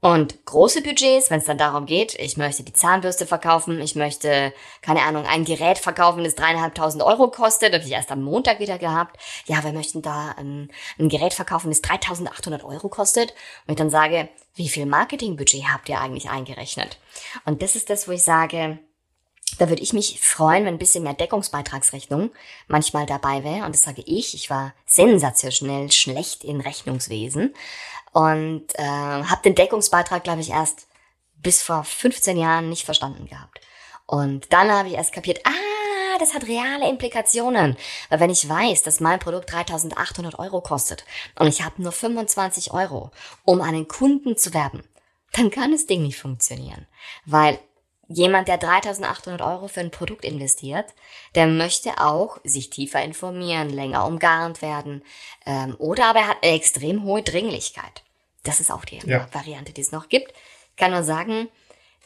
Und 0.05 0.45
große 0.45 0.83
Budgets, 0.83 1.31
wenn 1.31 1.39
es 1.39 1.45
dann 1.45 1.57
darum 1.57 1.87
geht, 1.87 2.13
ich 2.19 2.37
möchte 2.37 2.61
die 2.61 2.73
Zahnbürste 2.73 3.25
verkaufen, 3.25 3.81
ich 3.81 3.95
möchte, 3.95 4.53
keine 4.83 5.01
Ahnung, 5.01 5.25
ein 5.25 5.45
Gerät 5.45 5.79
verkaufen, 5.79 6.23
das 6.23 6.35
dreieinhalbtausend 6.35 7.01
Euro 7.01 7.31
kostet, 7.31 7.73
das 7.73 7.79
habe 7.79 7.87
ich 7.87 7.93
erst 7.95 8.11
am 8.11 8.21
Montag 8.21 8.59
wieder 8.59 8.77
gehabt. 8.77 9.19
Ja, 9.45 9.63
wir 9.63 9.71
möchten 9.71 10.03
da 10.03 10.35
ein, 10.37 10.69
ein 10.99 11.09
Gerät 11.09 11.33
verkaufen, 11.33 11.71
das 11.71 11.81
3800 11.81 12.63
Euro 12.63 12.87
kostet. 12.87 13.31
Und 13.65 13.71
ich 13.71 13.77
dann 13.77 13.89
sage, 13.89 14.29
wie 14.53 14.69
viel 14.69 14.85
Marketingbudget 14.85 15.69
habt 15.73 15.89
ihr 15.89 15.99
eigentlich 15.99 16.29
eingerechnet? 16.29 16.99
Und 17.45 17.63
das 17.63 17.75
ist 17.75 17.89
das, 17.89 18.07
wo 18.07 18.11
ich 18.11 18.21
sage, 18.21 18.77
da 19.57 19.69
würde 19.69 19.81
ich 19.81 19.93
mich 19.93 20.19
freuen, 20.21 20.65
wenn 20.65 20.75
ein 20.75 20.79
bisschen 20.79 21.03
mehr 21.03 21.13
Deckungsbeitragsrechnung 21.13 22.31
manchmal 22.67 23.05
dabei 23.05 23.43
wäre. 23.43 23.65
Und 23.65 23.75
das 23.75 23.83
sage 23.83 24.03
ich. 24.05 24.33
Ich 24.33 24.49
war 24.49 24.73
sensationell 24.85 25.91
schlecht 25.91 26.43
in 26.43 26.61
Rechnungswesen 26.61 27.53
und 28.11 28.65
äh, 28.75 28.83
habe 28.83 29.41
den 29.43 29.55
Deckungsbeitrag, 29.55 30.23
glaube 30.23 30.41
ich, 30.41 30.51
erst 30.51 30.87
bis 31.35 31.61
vor 31.61 31.83
15 31.83 32.37
Jahren 32.37 32.69
nicht 32.69 32.85
verstanden 32.85 33.27
gehabt. 33.27 33.59
Und 34.05 34.51
dann 34.53 34.71
habe 34.71 34.89
ich 34.89 34.95
erst 34.95 35.13
kapiert, 35.13 35.41
ah, 35.45 36.17
das 36.19 36.33
hat 36.33 36.47
reale 36.47 36.89
Implikationen. 36.89 37.75
Weil 38.09 38.19
wenn 38.19 38.29
ich 38.29 38.47
weiß, 38.47 38.83
dass 38.83 38.99
mein 38.99 39.19
Produkt 39.19 39.51
3800 39.51 40.39
Euro 40.39 40.61
kostet 40.61 41.05
und 41.37 41.47
ich 41.47 41.63
habe 41.63 41.81
nur 41.81 41.91
25 41.91 42.71
Euro, 42.71 43.11
um 43.43 43.61
einen 43.61 43.87
Kunden 43.87 44.37
zu 44.37 44.53
werben, 44.53 44.83
dann 45.33 45.49
kann 45.51 45.71
das 45.71 45.85
Ding 45.85 46.03
nicht 46.03 46.17
funktionieren. 46.17 46.87
Weil 47.25 47.59
jemand, 48.07 48.47
der 48.47 48.57
3800 48.57 49.41
Euro 49.41 49.67
für 49.67 49.79
ein 49.79 49.91
Produkt 49.91 50.25
investiert, 50.25 50.93
der 51.35 51.47
möchte 51.47 51.99
auch 51.99 52.37
sich 52.43 52.69
tiefer 52.69 53.01
informieren, 53.01 53.69
länger 53.69 54.05
umgarnt 54.05 54.61
werden. 54.61 55.03
Ähm, 55.45 55.75
oder 55.79 56.07
aber 56.07 56.19
er 56.19 56.27
hat 56.29 56.37
eine 56.43 56.53
extrem 56.53 57.03
hohe 57.03 57.23
Dringlichkeit. 57.23 58.03
Das 58.43 58.59
ist 58.59 58.71
auch 58.71 58.85
die 58.85 58.99
Ja. 59.05 59.27
Variante, 59.33 59.73
die 59.73 59.81
es 59.81 59.91
noch 59.91 60.09
gibt. 60.09 60.31
Ich 60.71 60.75
kann 60.77 60.91
nur 60.91 61.03
sagen, 61.03 61.49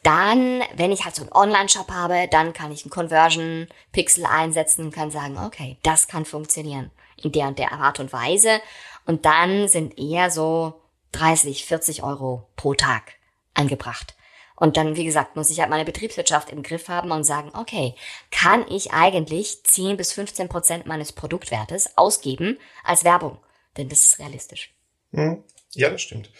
dann, 0.03 0.63
wenn 0.75 0.91
ich 0.91 1.03
halt 1.03 1.15
so 1.15 1.23
einen 1.23 1.33
Online-Shop 1.33 1.91
habe, 1.91 2.27
dann 2.29 2.53
kann 2.53 2.71
ich 2.71 2.83
einen 2.83 2.91
Conversion-Pixel 2.91 4.25
einsetzen 4.25 4.85
und 4.85 4.91
kann 4.93 5.11
sagen, 5.11 5.37
okay, 5.37 5.77
das 5.83 6.07
kann 6.07 6.23
funktionieren 6.23 6.91
in 7.21 7.31
der 7.33 7.47
und 7.47 7.59
der 7.59 7.73
Art 7.73 7.99
und 7.99 8.13
Weise. 8.13 8.61
Und 9.05 9.25
dann 9.25 9.67
sind 9.67 9.99
eher 9.99 10.31
so 10.31 10.81
30, 11.11 11.65
40 11.65 12.03
Euro 12.03 12.47
pro 12.55 12.75
Tag 12.75 13.13
angebracht. 13.53 14.15
Und 14.59 14.77
dann, 14.77 14.95
wie 14.95 15.05
gesagt, 15.05 15.35
muss 15.35 15.49
ich 15.49 15.59
halt 15.59 15.69
meine 15.69 15.85
Betriebswirtschaft 15.85 16.51
im 16.51 16.63
Griff 16.63 16.87
haben 16.87 17.11
und 17.11 17.23
sagen, 17.23 17.51
okay, 17.53 17.95
kann 18.31 18.65
ich 18.69 18.91
eigentlich 18.91 19.63
10 19.63 19.97
bis 19.97 20.13
15 20.13 20.49
Prozent 20.49 20.85
meines 20.85 21.11
Produktwertes 21.11 21.97
ausgeben 21.97 22.57
als 22.83 23.03
Werbung? 23.03 23.37
Denn 23.77 23.89
das 23.89 24.05
ist 24.05 24.19
realistisch. 24.19 24.73
Hm, 25.13 25.43
Ja, 25.73 25.89
das 25.89 26.01
stimmt. 26.01 26.31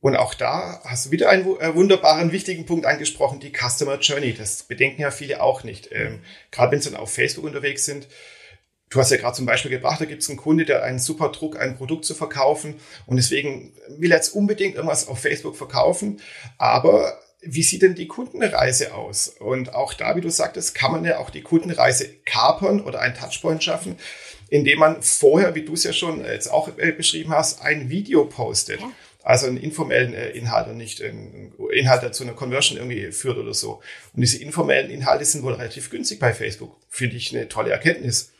Und 0.00 0.16
auch 0.16 0.34
da 0.34 0.82
hast 0.84 1.06
du 1.06 1.10
wieder 1.12 1.30
einen 1.30 1.46
äh, 1.60 1.74
wunderbaren, 1.74 2.30
wichtigen 2.30 2.66
Punkt 2.66 2.84
angesprochen, 2.84 3.40
die 3.40 3.52
Customer 3.52 3.98
Journey. 3.98 4.34
Das 4.34 4.64
bedenken 4.64 5.00
ja 5.00 5.10
viele 5.10 5.42
auch 5.42 5.64
nicht. 5.64 5.88
Ähm, 5.92 6.20
gerade 6.50 6.72
wenn 6.72 6.80
sie 6.82 6.90
dann 6.90 7.00
auf 7.00 7.10
Facebook 7.10 7.44
unterwegs 7.44 7.86
sind. 7.86 8.06
Du 8.90 9.00
hast 9.00 9.10
ja 9.10 9.16
gerade 9.16 9.34
zum 9.34 9.46
Beispiel 9.46 9.70
gebracht, 9.70 10.02
da 10.02 10.04
gibt 10.04 10.22
es 10.22 10.28
einen 10.28 10.36
Kunde, 10.36 10.66
der 10.66 10.82
einen 10.82 10.98
super 10.98 11.30
Druck, 11.30 11.58
ein 11.58 11.76
Produkt 11.76 12.04
zu 12.04 12.14
verkaufen 12.14 12.78
und 13.06 13.16
deswegen 13.16 13.72
will 13.88 14.12
er 14.12 14.18
jetzt 14.18 14.34
unbedingt 14.34 14.76
irgendwas 14.76 15.08
auf 15.08 15.18
Facebook 15.18 15.56
verkaufen. 15.56 16.20
Aber 16.58 17.18
wie 17.46 17.62
sieht 17.62 17.82
denn 17.82 17.94
die 17.94 18.08
Kundenreise 18.08 18.94
aus? 18.94 19.28
Und 19.28 19.74
auch 19.74 19.94
da, 19.94 20.16
wie 20.16 20.20
du 20.20 20.30
sagtest, 20.30 20.74
kann 20.74 20.92
man 20.92 21.04
ja 21.04 21.18
auch 21.18 21.30
die 21.30 21.42
Kundenreise 21.42 22.08
kapern 22.24 22.80
oder 22.80 23.00
einen 23.00 23.14
Touchpoint 23.14 23.62
schaffen, 23.62 23.96
indem 24.48 24.78
man 24.78 25.02
vorher, 25.02 25.54
wie 25.54 25.64
du 25.64 25.74
es 25.74 25.84
ja 25.84 25.92
schon 25.92 26.24
jetzt 26.24 26.50
auch 26.50 26.76
äh, 26.78 26.92
beschrieben 26.92 27.32
hast, 27.32 27.62
ein 27.62 27.88
Video 27.88 28.24
postet. 28.24 28.80
Ja. 28.80 28.90
Also 29.22 29.46
einen 29.46 29.56
informellen 29.56 30.12
äh, 30.12 30.30
Inhalt 30.30 30.68
und 30.68 30.76
nicht 30.76 31.02
einen 31.02 31.54
Inhalt, 31.72 32.02
der 32.02 32.12
zu 32.12 32.24
einer 32.24 32.34
Conversion 32.34 32.76
irgendwie 32.76 33.10
führt 33.10 33.38
oder 33.38 33.54
so. 33.54 33.80
Und 34.12 34.20
diese 34.20 34.36
informellen 34.36 34.90
Inhalte 34.90 35.24
sind 35.24 35.42
wohl 35.42 35.54
relativ 35.54 35.88
günstig 35.88 36.20
bei 36.20 36.34
Facebook. 36.34 36.76
Finde 36.90 37.16
ich 37.16 37.34
eine 37.34 37.48
tolle 37.48 37.70
Erkenntnis. 37.70 38.32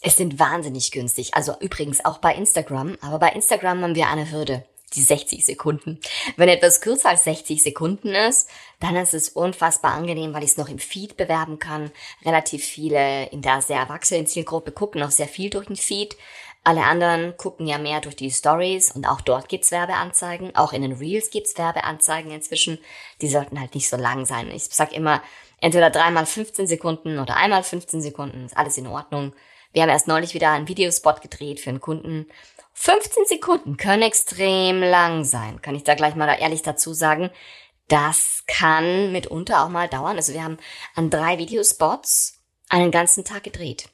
Es 0.00 0.16
sind 0.16 0.38
wahnsinnig 0.38 0.92
günstig. 0.92 1.34
Also 1.34 1.54
übrigens 1.60 2.04
auch 2.04 2.18
bei 2.18 2.34
Instagram. 2.34 2.96
Aber 3.00 3.18
bei 3.18 3.30
Instagram 3.30 3.82
haben 3.82 3.94
wir 3.94 4.08
eine 4.08 4.30
Hürde. 4.30 4.64
Die 4.94 5.02
60 5.02 5.44
Sekunden. 5.44 6.00
Wenn 6.36 6.48
etwas 6.48 6.80
kürzer 6.80 7.10
als 7.10 7.24
60 7.24 7.62
Sekunden 7.62 8.08
ist, 8.08 8.48
dann 8.80 8.96
ist 8.96 9.14
es 9.14 9.28
unfassbar 9.30 9.92
angenehm, 9.92 10.34
weil 10.34 10.44
ich 10.44 10.50
es 10.50 10.56
noch 10.56 10.68
im 10.68 10.78
Feed 10.78 11.16
bewerben 11.16 11.58
kann. 11.58 11.90
Relativ 12.24 12.64
viele 12.64 13.26
in 13.26 13.42
der 13.42 13.60
sehr 13.62 13.78
erwachsenen 13.78 14.26
Zielgruppe 14.26 14.72
gucken 14.72 15.00
noch 15.00 15.10
sehr 15.10 15.28
viel 15.28 15.50
durch 15.50 15.66
den 15.66 15.76
Feed. 15.76 16.16
Alle 16.66 16.84
anderen 16.84 17.36
gucken 17.36 17.66
ja 17.66 17.76
mehr 17.76 18.00
durch 18.00 18.16
die 18.16 18.30
Stories 18.30 18.90
und 18.90 19.06
auch 19.06 19.20
dort 19.20 19.50
gibt's 19.50 19.70
Werbeanzeigen. 19.70 20.56
Auch 20.56 20.72
in 20.72 20.80
den 20.80 20.92
Reels 20.92 21.30
gibt's 21.30 21.58
Werbeanzeigen 21.58 22.30
inzwischen. 22.30 22.78
Die 23.20 23.28
sollten 23.28 23.60
halt 23.60 23.74
nicht 23.74 23.90
so 23.90 23.98
lang 23.98 24.24
sein. 24.24 24.50
Ich 24.50 24.64
sag 24.64 24.94
immer, 24.94 25.22
entweder 25.60 25.90
dreimal 25.90 26.24
15 26.24 26.66
Sekunden 26.66 27.18
oder 27.18 27.36
einmal 27.36 27.62
15 27.62 28.00
Sekunden, 28.00 28.46
ist 28.46 28.56
alles 28.56 28.78
in 28.78 28.86
Ordnung. 28.86 29.34
Wir 29.74 29.82
haben 29.82 29.90
erst 29.90 30.08
neulich 30.08 30.32
wieder 30.32 30.52
einen 30.52 30.68
Videospot 30.68 31.20
gedreht 31.20 31.60
für 31.60 31.68
einen 31.68 31.80
Kunden. 31.80 32.26
15 32.74 33.24
Sekunden 33.26 33.76
können 33.76 34.02
extrem 34.02 34.80
lang 34.82 35.24
sein. 35.24 35.62
Kann 35.62 35.74
ich 35.74 35.84
da 35.84 35.94
gleich 35.94 36.14
mal 36.16 36.28
ehrlich 36.28 36.62
dazu 36.62 36.92
sagen. 36.92 37.30
Das 37.88 38.44
kann 38.46 39.12
mitunter 39.12 39.64
auch 39.64 39.68
mal 39.68 39.88
dauern. 39.88 40.16
Also 40.16 40.32
wir 40.32 40.42
haben 40.42 40.58
an 40.94 41.08
drei 41.10 41.38
Videospots 41.38 42.40
einen 42.68 42.90
ganzen 42.90 43.24
Tag 43.24 43.44
gedreht. 43.44 43.88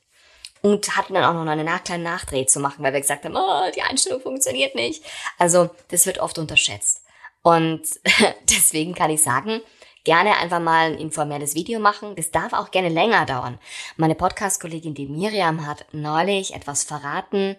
Und 0.63 0.95
hatten 0.97 1.15
dann 1.15 1.25
auch 1.25 1.33
noch 1.33 1.51
einen 1.51 1.65
nach- 1.65 1.85
kleinen 1.85 2.03
Nachdreh 2.03 2.45
zu 2.45 2.61
machen, 2.61 2.85
weil 2.85 2.93
wir 2.93 3.01
gesagt 3.01 3.25
haben, 3.25 3.35
oh, 3.37 3.71
die 3.75 3.81
Einstellung 3.81 4.21
funktioniert 4.21 4.75
nicht. 4.75 5.03
Also 5.39 5.71
das 5.89 6.05
wird 6.05 6.19
oft 6.19 6.39
unterschätzt. 6.39 7.03
Und 7.43 7.83
deswegen 8.51 8.95
kann 8.95 9.11
ich 9.11 9.23
sagen, 9.23 9.63
gerne 10.05 10.37
einfach 10.37 10.61
mal 10.61 10.93
ein 10.93 10.99
informelles 10.99 11.55
Video 11.55 11.81
machen. 11.81 12.15
Das 12.15 12.31
darf 12.31 12.53
auch 12.53 12.71
gerne 12.71 12.91
länger 12.91 13.25
dauern. 13.25 13.59
Meine 13.97 14.15
Podcast-Kollegin, 14.15 14.95
die 14.95 15.07
Miriam, 15.07 15.67
hat 15.67 15.87
neulich 15.93 16.55
etwas 16.55 16.85
verraten 16.85 17.57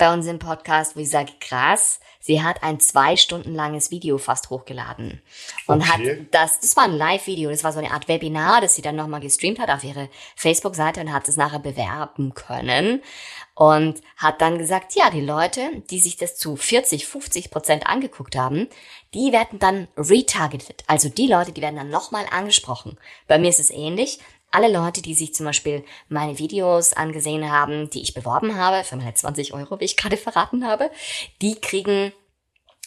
bei 0.00 0.12
uns 0.12 0.26
im 0.26 0.38
Podcast, 0.38 0.96
wo 0.96 1.00
ich 1.00 1.10
sage, 1.10 1.32
krass, 1.40 2.00
sie 2.20 2.42
hat 2.42 2.62
ein 2.62 2.80
zwei 2.80 3.16
Stunden 3.16 3.54
langes 3.54 3.90
Video 3.90 4.16
fast 4.16 4.48
hochgeladen. 4.48 5.20
Und 5.66 5.82
Okay. 5.82 5.90
hat 6.20 6.34
das, 6.34 6.58
das 6.60 6.74
war 6.74 6.84
ein 6.84 6.96
Live-Video, 6.96 7.50
das 7.50 7.64
war 7.64 7.72
so 7.72 7.78
eine 7.78 7.90
Art 7.90 8.08
Webinar, 8.08 8.62
das 8.62 8.74
sie 8.74 8.82
dann 8.82 8.96
nochmal 8.96 9.20
gestreamt 9.20 9.58
hat 9.58 9.70
auf 9.70 9.84
ihre 9.84 10.08
Facebook-Seite 10.36 11.02
und 11.02 11.12
hat 11.12 11.28
es 11.28 11.36
nachher 11.36 11.58
bewerben 11.58 12.32
können. 12.34 13.02
Und 13.54 14.00
hat 14.16 14.40
dann 14.40 14.56
gesagt, 14.56 14.94
ja, 14.94 15.10
die 15.10 15.20
Leute, 15.20 15.82
die 15.90 15.98
sich 16.00 16.16
das 16.16 16.36
zu 16.36 16.56
40, 16.56 17.06
50 17.06 17.50
Prozent 17.50 17.86
angeguckt 17.86 18.34
haben, 18.36 18.68
die 19.12 19.32
werden 19.32 19.58
dann 19.58 19.86
retargeted. 19.98 20.82
Also 20.86 21.10
die 21.10 21.26
Leute, 21.26 21.52
die 21.52 21.60
werden 21.60 21.76
dann 21.76 21.90
nochmal 21.90 22.24
angesprochen. 22.30 22.96
Bei 23.28 23.38
mir 23.38 23.50
ist 23.50 23.60
es 23.60 23.68
ähnlich. 23.70 24.18
Alle 24.50 24.72
Leute, 24.72 25.02
die 25.02 25.14
sich 25.14 25.34
zum 25.34 25.46
Beispiel 25.46 25.84
meine 26.08 26.38
Videos 26.38 26.92
angesehen 26.92 27.50
haben, 27.50 27.88
die 27.90 28.02
ich 28.02 28.14
beworben 28.14 28.56
habe, 28.56 28.84
für 28.84 28.96
meine 28.96 29.14
20 29.14 29.54
Euro, 29.54 29.78
wie 29.80 29.84
ich 29.84 29.96
gerade 29.96 30.16
verraten 30.16 30.66
habe, 30.66 30.90
die 31.40 31.54
kriegen 31.60 32.12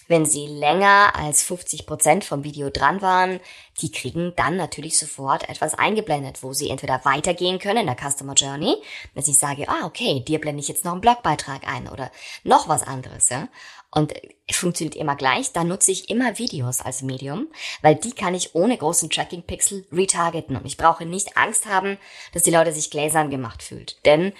wenn 0.07 0.25
sie 0.25 0.47
länger 0.47 1.13
als 1.15 1.43
50 1.43 1.85
Prozent 1.85 2.25
vom 2.25 2.43
Video 2.43 2.69
dran 2.69 3.01
waren, 3.01 3.39
die 3.81 3.91
kriegen 3.91 4.33
dann 4.35 4.57
natürlich 4.57 4.97
sofort 4.97 5.47
etwas 5.49 5.75
eingeblendet, 5.75 6.43
wo 6.43 6.53
sie 6.53 6.69
entweder 6.69 7.03
weitergehen 7.05 7.59
können 7.59 7.87
in 7.87 7.87
der 7.87 7.97
Customer 7.97 8.33
Journey, 8.33 8.75
dass 9.15 9.27
ich 9.27 9.39
sage, 9.39 9.67
ah, 9.69 9.85
okay, 9.85 10.19
dir 10.19 10.39
blende 10.39 10.61
ich 10.61 10.67
jetzt 10.67 10.85
noch 10.85 10.91
einen 10.91 11.01
Blogbeitrag 11.01 11.67
ein 11.67 11.87
oder 11.87 12.11
noch 12.43 12.67
was 12.67 12.83
anderes, 12.83 13.29
ja. 13.29 13.47
Und 13.93 14.13
funktioniert 14.51 14.95
immer 14.95 15.15
gleich. 15.15 15.51
Da 15.51 15.63
nutze 15.63 15.91
ich 15.91 16.09
immer 16.09 16.37
Videos 16.37 16.81
als 16.81 17.01
Medium, 17.01 17.47
weil 17.81 17.95
die 17.95 18.11
kann 18.11 18.35
ich 18.35 18.55
ohne 18.55 18.77
großen 18.77 19.09
Tracking-Pixel 19.09 19.85
retargeten. 19.91 20.55
Und 20.55 20.65
ich 20.65 20.77
brauche 20.77 21.05
nicht 21.05 21.37
Angst 21.37 21.65
haben, 21.67 21.97
dass 22.33 22.43
die 22.43 22.51
Leute 22.51 22.71
sich 22.71 22.89
gläsern 22.89 23.29
gemacht 23.29 23.61
fühlt. 23.63 24.03
Denn 24.05 24.33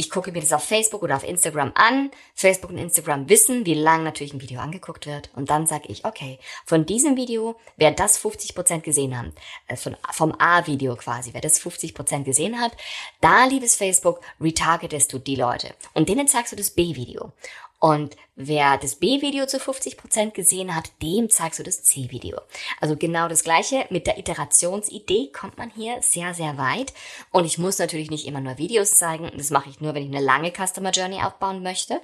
ich 0.00 0.10
gucke 0.10 0.30
mir 0.30 0.40
das 0.40 0.52
auf 0.52 0.62
Facebook 0.62 1.02
oder 1.02 1.16
auf 1.16 1.24
Instagram 1.24 1.72
an. 1.74 2.12
Facebook 2.32 2.70
und 2.70 2.78
Instagram 2.78 3.28
wissen, 3.28 3.66
wie 3.66 3.74
lang 3.74 4.04
natürlich 4.04 4.32
ein 4.32 4.40
Video 4.40 4.60
angeguckt 4.60 5.06
wird. 5.06 5.28
Und 5.34 5.50
dann 5.50 5.66
sage 5.66 5.88
ich, 5.88 6.04
okay, 6.04 6.38
von 6.64 6.86
diesem 6.86 7.16
Video, 7.16 7.56
wer 7.76 7.90
das 7.90 8.22
50% 8.22 8.82
gesehen 8.82 9.18
hat, 9.18 9.32
von, 9.76 9.96
vom 10.12 10.36
A-Video 10.38 10.94
quasi, 10.94 11.34
wer 11.34 11.40
das 11.40 11.60
50% 11.60 12.22
gesehen 12.22 12.60
hat, 12.60 12.76
da, 13.20 13.46
liebes 13.46 13.74
Facebook, 13.74 14.20
retargetest 14.40 15.12
du 15.12 15.18
die 15.18 15.34
Leute. 15.34 15.74
Und 15.94 16.08
denen 16.08 16.28
zeigst 16.28 16.52
du 16.52 16.56
das 16.56 16.70
B-Video. 16.70 17.32
Und 17.80 18.16
wer 18.34 18.76
das 18.76 18.96
B-Video 18.96 19.46
zu 19.46 19.58
50% 19.58 20.32
gesehen 20.32 20.74
hat, 20.74 20.90
dem 21.00 21.30
zeigst 21.30 21.60
du 21.60 21.62
das 21.62 21.84
C-Video. 21.84 22.40
Also 22.80 22.96
genau 22.96 23.28
das 23.28 23.44
gleiche. 23.44 23.86
Mit 23.90 24.06
der 24.08 24.18
Iterationsidee 24.18 25.30
kommt 25.32 25.58
man 25.58 25.70
hier 25.70 26.02
sehr, 26.02 26.34
sehr 26.34 26.58
weit. 26.58 26.92
Und 27.30 27.44
ich 27.44 27.58
muss 27.58 27.78
natürlich 27.78 28.10
nicht 28.10 28.26
immer 28.26 28.40
nur 28.40 28.58
Videos 28.58 28.92
zeigen. 28.92 29.30
Das 29.36 29.50
mache 29.50 29.70
ich 29.70 29.80
nur, 29.80 29.94
wenn 29.94 30.02
ich 30.02 30.08
eine 30.08 30.24
lange 30.24 30.52
Customer 30.52 30.90
Journey 30.90 31.22
aufbauen 31.22 31.62
möchte. 31.62 32.00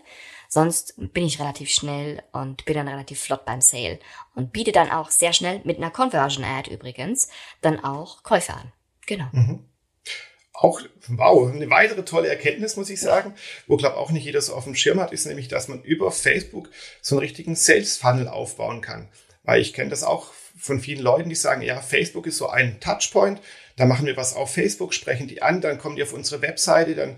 Sonst 0.48 0.94
bin 0.96 1.24
ich 1.24 1.40
relativ 1.40 1.70
schnell 1.70 2.22
und 2.30 2.64
bin 2.64 2.76
dann 2.76 2.86
relativ 2.86 3.20
flott 3.20 3.44
beim 3.44 3.60
Sale. 3.60 3.98
Und 4.36 4.52
biete 4.52 4.70
dann 4.70 4.90
auch 4.90 5.10
sehr 5.10 5.32
schnell 5.32 5.60
mit 5.64 5.78
einer 5.78 5.90
Conversion 5.90 6.44
Ad 6.44 6.72
übrigens 6.72 7.28
dann 7.62 7.82
auch 7.82 8.22
Käufe 8.22 8.54
an. 8.54 8.72
Genau. 9.06 9.26
Auch, 10.54 10.80
wow, 11.08 11.52
eine 11.52 11.68
weitere 11.68 12.04
tolle 12.04 12.28
Erkenntnis, 12.28 12.76
muss 12.76 12.88
ich 12.88 13.00
sagen, 13.00 13.34
wo, 13.66 13.76
glaube 13.76 13.96
auch 13.96 14.12
nicht 14.12 14.24
jeder 14.24 14.40
so 14.40 14.54
auf 14.54 14.64
dem 14.64 14.76
Schirm 14.76 15.00
hat, 15.00 15.12
ist 15.12 15.26
nämlich, 15.26 15.48
dass 15.48 15.68
man 15.68 15.82
über 15.82 16.12
Facebook 16.12 16.70
so 17.02 17.16
einen 17.16 17.20
richtigen 17.20 17.56
Sales-Funnel 17.56 18.28
aufbauen 18.28 18.80
kann. 18.80 19.08
Weil 19.42 19.60
ich 19.60 19.74
kenne 19.74 19.90
das 19.90 20.04
auch 20.04 20.32
von 20.56 20.80
vielen 20.80 21.02
Leuten, 21.02 21.28
die 21.28 21.34
sagen, 21.34 21.60
ja, 21.60 21.80
Facebook 21.80 22.26
ist 22.26 22.38
so 22.38 22.48
ein 22.48 22.78
Touchpoint, 22.80 23.40
da 23.76 23.84
machen 23.84 24.06
wir 24.06 24.16
was 24.16 24.36
auf 24.36 24.54
Facebook, 24.54 24.94
sprechen 24.94 25.26
die 25.26 25.42
an, 25.42 25.60
dann 25.60 25.78
kommen 25.78 25.96
die 25.96 26.04
auf 26.04 26.12
unsere 26.12 26.40
Webseite, 26.40 26.94
dann 26.94 27.16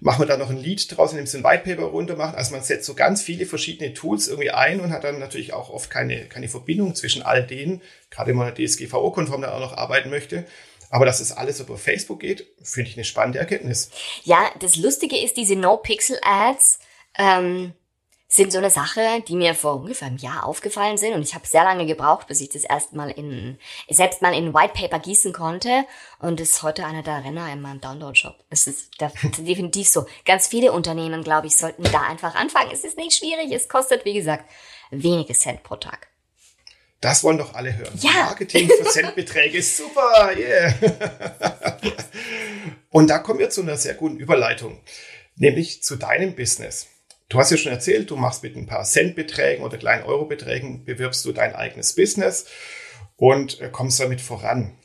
machen 0.00 0.22
wir 0.22 0.26
da 0.26 0.36
noch 0.36 0.50
ein 0.50 0.56
Lied 0.56 0.96
draus, 0.96 1.10
indem 1.10 1.26
sie 1.26 1.38
ein 1.38 1.44
White 1.44 1.64
Paper 1.64 1.88
runter 1.88 2.14
machen. 2.14 2.36
Also 2.36 2.52
man 2.52 2.62
setzt 2.62 2.86
so 2.86 2.94
ganz 2.94 3.22
viele 3.22 3.46
verschiedene 3.46 3.94
Tools 3.94 4.28
irgendwie 4.28 4.50
ein 4.50 4.80
und 4.80 4.92
hat 4.92 5.02
dann 5.02 5.18
natürlich 5.18 5.52
auch 5.52 5.70
oft 5.70 5.90
keine, 5.90 6.26
keine 6.26 6.48
Verbindung 6.48 6.94
zwischen 6.94 7.22
all 7.22 7.44
denen, 7.44 7.82
gerade 8.10 8.30
wenn 8.30 8.36
man 8.36 8.54
DSGVO-konform 8.54 9.42
da 9.42 9.52
auch 9.52 9.60
noch 9.60 9.76
arbeiten 9.76 10.10
möchte. 10.10 10.46
Aber 10.90 11.06
dass 11.06 11.20
es 11.20 11.32
alles 11.32 11.60
über 11.60 11.76
Facebook 11.76 12.20
geht, 12.20 12.46
finde 12.62 12.90
ich 12.90 12.96
eine 12.96 13.04
spannende 13.04 13.38
Erkenntnis. 13.38 13.90
Ja, 14.24 14.50
das 14.60 14.76
Lustige 14.76 15.18
ist, 15.18 15.36
diese 15.36 15.56
No-Pixel-Ads, 15.56 16.78
ähm, 17.18 17.74
sind 18.30 18.52
so 18.52 18.58
eine 18.58 18.68
Sache, 18.68 19.22
die 19.26 19.36
mir 19.36 19.54
vor 19.54 19.76
ungefähr 19.76 20.08
einem 20.08 20.18
Jahr 20.18 20.44
aufgefallen 20.44 20.98
sind 20.98 21.14
und 21.14 21.22
ich 21.22 21.34
habe 21.34 21.46
sehr 21.46 21.64
lange 21.64 21.86
gebraucht, 21.86 22.26
bis 22.26 22.42
ich 22.42 22.50
das 22.50 22.64
erstmal 22.64 23.10
in 23.10 23.58
selbst 23.88 24.20
mal 24.20 24.34
in 24.34 24.52
White 24.52 24.74
Paper 24.74 24.98
gießen 24.98 25.32
konnte 25.32 25.86
und 26.18 26.38
ist 26.38 26.62
heute 26.62 26.84
einer 26.84 27.02
der 27.02 27.24
Renner 27.24 27.50
in 27.50 27.62
meinem 27.62 27.80
Download-Shop. 27.80 28.44
Das 28.50 28.66
ist 28.66 28.90
definitiv 29.38 29.88
so. 29.88 30.04
Ganz 30.26 30.46
viele 30.46 30.72
Unternehmen, 30.72 31.24
glaube 31.24 31.46
ich, 31.46 31.56
sollten 31.56 31.84
da 31.84 32.02
einfach 32.02 32.34
anfangen. 32.34 32.70
Es 32.70 32.84
ist 32.84 32.98
nicht 32.98 33.16
schwierig, 33.16 33.50
es 33.50 33.66
kostet, 33.66 34.04
wie 34.04 34.14
gesagt, 34.14 34.44
wenige 34.90 35.32
Cent 35.32 35.62
pro 35.62 35.76
Tag. 35.76 36.08
Das 37.00 37.22
wollen 37.22 37.38
doch 37.38 37.54
alle 37.54 37.76
hören. 37.76 37.92
Ja. 38.00 38.10
Marketing 38.24 38.68
für 38.68 38.90
Centbeträge, 38.90 39.62
super, 39.62 40.30
yeah. 40.36 40.74
Und 42.90 43.08
da 43.08 43.18
kommen 43.18 43.38
wir 43.38 43.50
zu 43.50 43.62
einer 43.62 43.76
sehr 43.76 43.94
guten 43.94 44.16
Überleitung, 44.16 44.80
nämlich 45.36 45.82
zu 45.82 45.96
deinem 45.96 46.34
Business. 46.34 46.88
Du 47.28 47.38
hast 47.38 47.50
ja 47.50 47.56
schon 47.56 47.72
erzählt, 47.72 48.10
du 48.10 48.16
machst 48.16 48.42
mit 48.42 48.56
ein 48.56 48.66
paar 48.66 48.84
Centbeträgen 48.84 49.64
oder 49.64 49.76
kleinen 49.76 50.04
Eurobeträgen, 50.04 50.84
bewirbst 50.84 51.24
du 51.24 51.32
dein 51.32 51.54
eigenes 51.54 51.94
Business 51.94 52.46
und 53.16 53.60
äh, 53.60 53.68
kommst 53.70 54.00
damit 54.00 54.20
voran. 54.20 54.78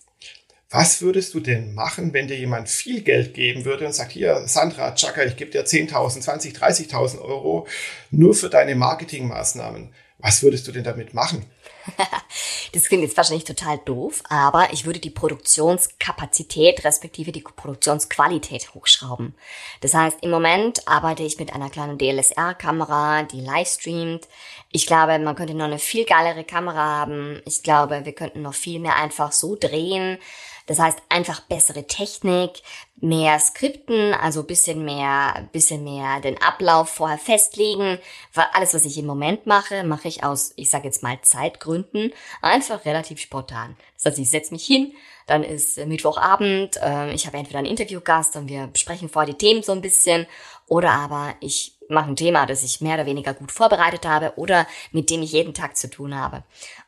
Was 0.69 1.01
würdest 1.01 1.33
du 1.35 1.39
denn 1.39 1.73
machen, 1.73 2.13
wenn 2.13 2.27
dir 2.27 2.37
jemand 2.37 2.67
viel 2.67 3.01
Geld 3.01 3.33
geben 3.35 3.63
würde 3.63 3.85
und 3.85 3.93
sagt, 3.93 4.11
hier, 4.11 4.47
Sandra, 4.47 4.95
Chaka, 4.95 5.23
ich 5.23 5.35
gebe 5.35 5.51
dir 5.51 5.65
10.000, 5.65 6.21
20, 6.21 6.55
30.000 6.55 7.21
Euro 7.21 7.67
nur 8.09 8.33
für 8.33 8.49
deine 8.49 8.73
Marketingmaßnahmen. 8.75 9.93
Was 10.17 10.41
würdest 10.41 10.67
du 10.67 10.71
denn 10.71 10.83
damit 10.83 11.13
machen? 11.13 11.45
das 12.73 12.85
klingt 12.85 13.03
jetzt 13.03 13.17
wahrscheinlich 13.17 13.43
total 13.43 13.77
doof, 13.79 14.23
aber 14.29 14.71
ich 14.71 14.85
würde 14.85 14.99
die 14.99 15.09
Produktionskapazität 15.09 16.83
respektive 16.83 17.31
die 17.31 17.41
Produktionsqualität 17.41 18.73
hochschrauben. 18.73 19.35
Das 19.81 19.93
heißt, 19.93 20.19
im 20.21 20.31
Moment 20.31 20.87
arbeite 20.87 21.23
ich 21.23 21.39
mit 21.39 21.53
einer 21.53 21.69
kleinen 21.69 21.97
DLSR-Kamera, 21.97 23.23
die 23.23 23.41
live 23.41 23.67
streamt. 23.67 24.27
Ich 24.71 24.87
glaube, 24.87 25.19
man 25.19 25.35
könnte 25.35 25.53
noch 25.53 25.65
eine 25.65 25.79
viel 25.79 26.05
geilere 26.05 26.43
Kamera 26.43 26.99
haben. 26.99 27.41
Ich 27.45 27.63
glaube, 27.63 28.05
wir 28.05 28.13
könnten 28.13 28.41
noch 28.41 28.55
viel 28.55 28.79
mehr 28.79 28.95
einfach 28.95 29.31
so 29.31 29.55
drehen, 29.59 30.17
das 30.65 30.79
heißt 30.79 30.99
einfach 31.09 31.41
bessere 31.41 31.85
Technik, 31.87 32.61
mehr 32.95 33.37
Skripten, 33.39 34.13
also 34.13 34.43
bisschen 34.43 34.85
mehr, 34.85 35.49
bisschen 35.51 35.83
mehr 35.83 36.21
den 36.21 36.41
Ablauf 36.41 36.89
vorher 36.89 37.17
festlegen. 37.17 37.99
Weil 38.33 38.45
alles, 38.53 38.73
was 38.73 38.85
ich 38.85 38.97
im 38.97 39.05
Moment 39.05 39.45
mache, 39.45 39.83
mache 39.83 40.07
ich 40.07 40.23
aus, 40.23 40.53
ich 40.55 40.69
sage 40.69 40.85
jetzt 40.85 41.03
mal 41.03 41.19
Zeitgründen, 41.21 42.13
einfach 42.41 42.85
relativ 42.85 43.19
spontan. 43.19 43.75
Das 43.95 44.05
heißt, 44.05 44.19
ich 44.19 44.29
setze 44.29 44.53
mich 44.53 44.65
hin, 44.65 44.93
dann 45.27 45.43
ist 45.43 45.77
Mittwochabend, 45.85 46.77
äh, 46.81 47.13
ich 47.13 47.25
habe 47.25 47.37
entweder 47.37 47.59
einen 47.59 47.67
Interviewgast 47.67 48.35
und 48.35 48.47
wir 48.47 48.67
besprechen 48.67 49.09
vorher 49.09 49.33
die 49.33 49.37
Themen 49.37 49.63
so 49.63 49.71
ein 49.73 49.81
bisschen, 49.81 50.27
oder 50.67 50.91
aber 50.91 51.35
ich 51.41 51.77
mache 51.89 52.09
ein 52.09 52.15
Thema, 52.15 52.45
das 52.45 52.63
ich 52.63 52.81
mehr 52.81 52.95
oder 52.95 53.05
weniger 53.05 53.33
gut 53.33 53.51
vorbereitet 53.51 54.05
habe 54.05 54.33
oder 54.37 54.65
mit 54.91 55.09
dem 55.09 55.21
ich 55.21 55.33
jeden 55.33 55.53
Tag 55.53 55.75
zu 55.77 55.89
tun 55.89 56.15
habe. 56.17 56.43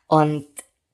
Und 0.06 0.46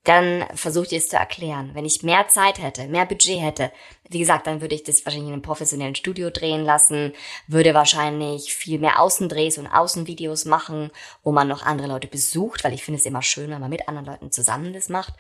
dann 0.04 0.44
versuche 0.54 0.86
ich 0.86 0.92
es 0.94 1.08
zu 1.08 1.16
erklären. 1.16 1.70
Wenn 1.74 1.84
ich 1.84 2.02
mehr 2.02 2.26
Zeit 2.28 2.60
hätte, 2.60 2.88
mehr 2.88 3.06
Budget 3.06 3.40
hätte, 3.40 3.72
wie 4.08 4.18
gesagt, 4.18 4.46
dann 4.46 4.60
würde 4.60 4.74
ich 4.74 4.82
das 4.82 5.04
wahrscheinlich 5.04 5.28
in 5.28 5.34
einem 5.34 5.42
professionellen 5.42 5.94
Studio 5.94 6.30
drehen 6.30 6.64
lassen, 6.64 7.12
würde 7.46 7.72
wahrscheinlich 7.72 8.52
viel 8.52 8.80
mehr 8.80 9.00
Außendrehs 9.00 9.58
und 9.58 9.68
Außenvideos 9.68 10.44
machen, 10.44 10.90
wo 11.22 11.30
man 11.30 11.46
noch 11.46 11.62
andere 11.62 11.86
Leute 11.86 12.08
besucht, 12.08 12.64
weil 12.64 12.74
ich 12.74 12.84
finde 12.84 12.98
es 12.98 13.06
immer 13.06 13.22
schön, 13.22 13.50
wenn 13.50 13.60
man 13.60 13.70
mit 13.70 13.88
anderen 13.88 14.06
Leuten 14.06 14.32
zusammen 14.32 14.72
das 14.72 14.88
macht. 14.88 15.14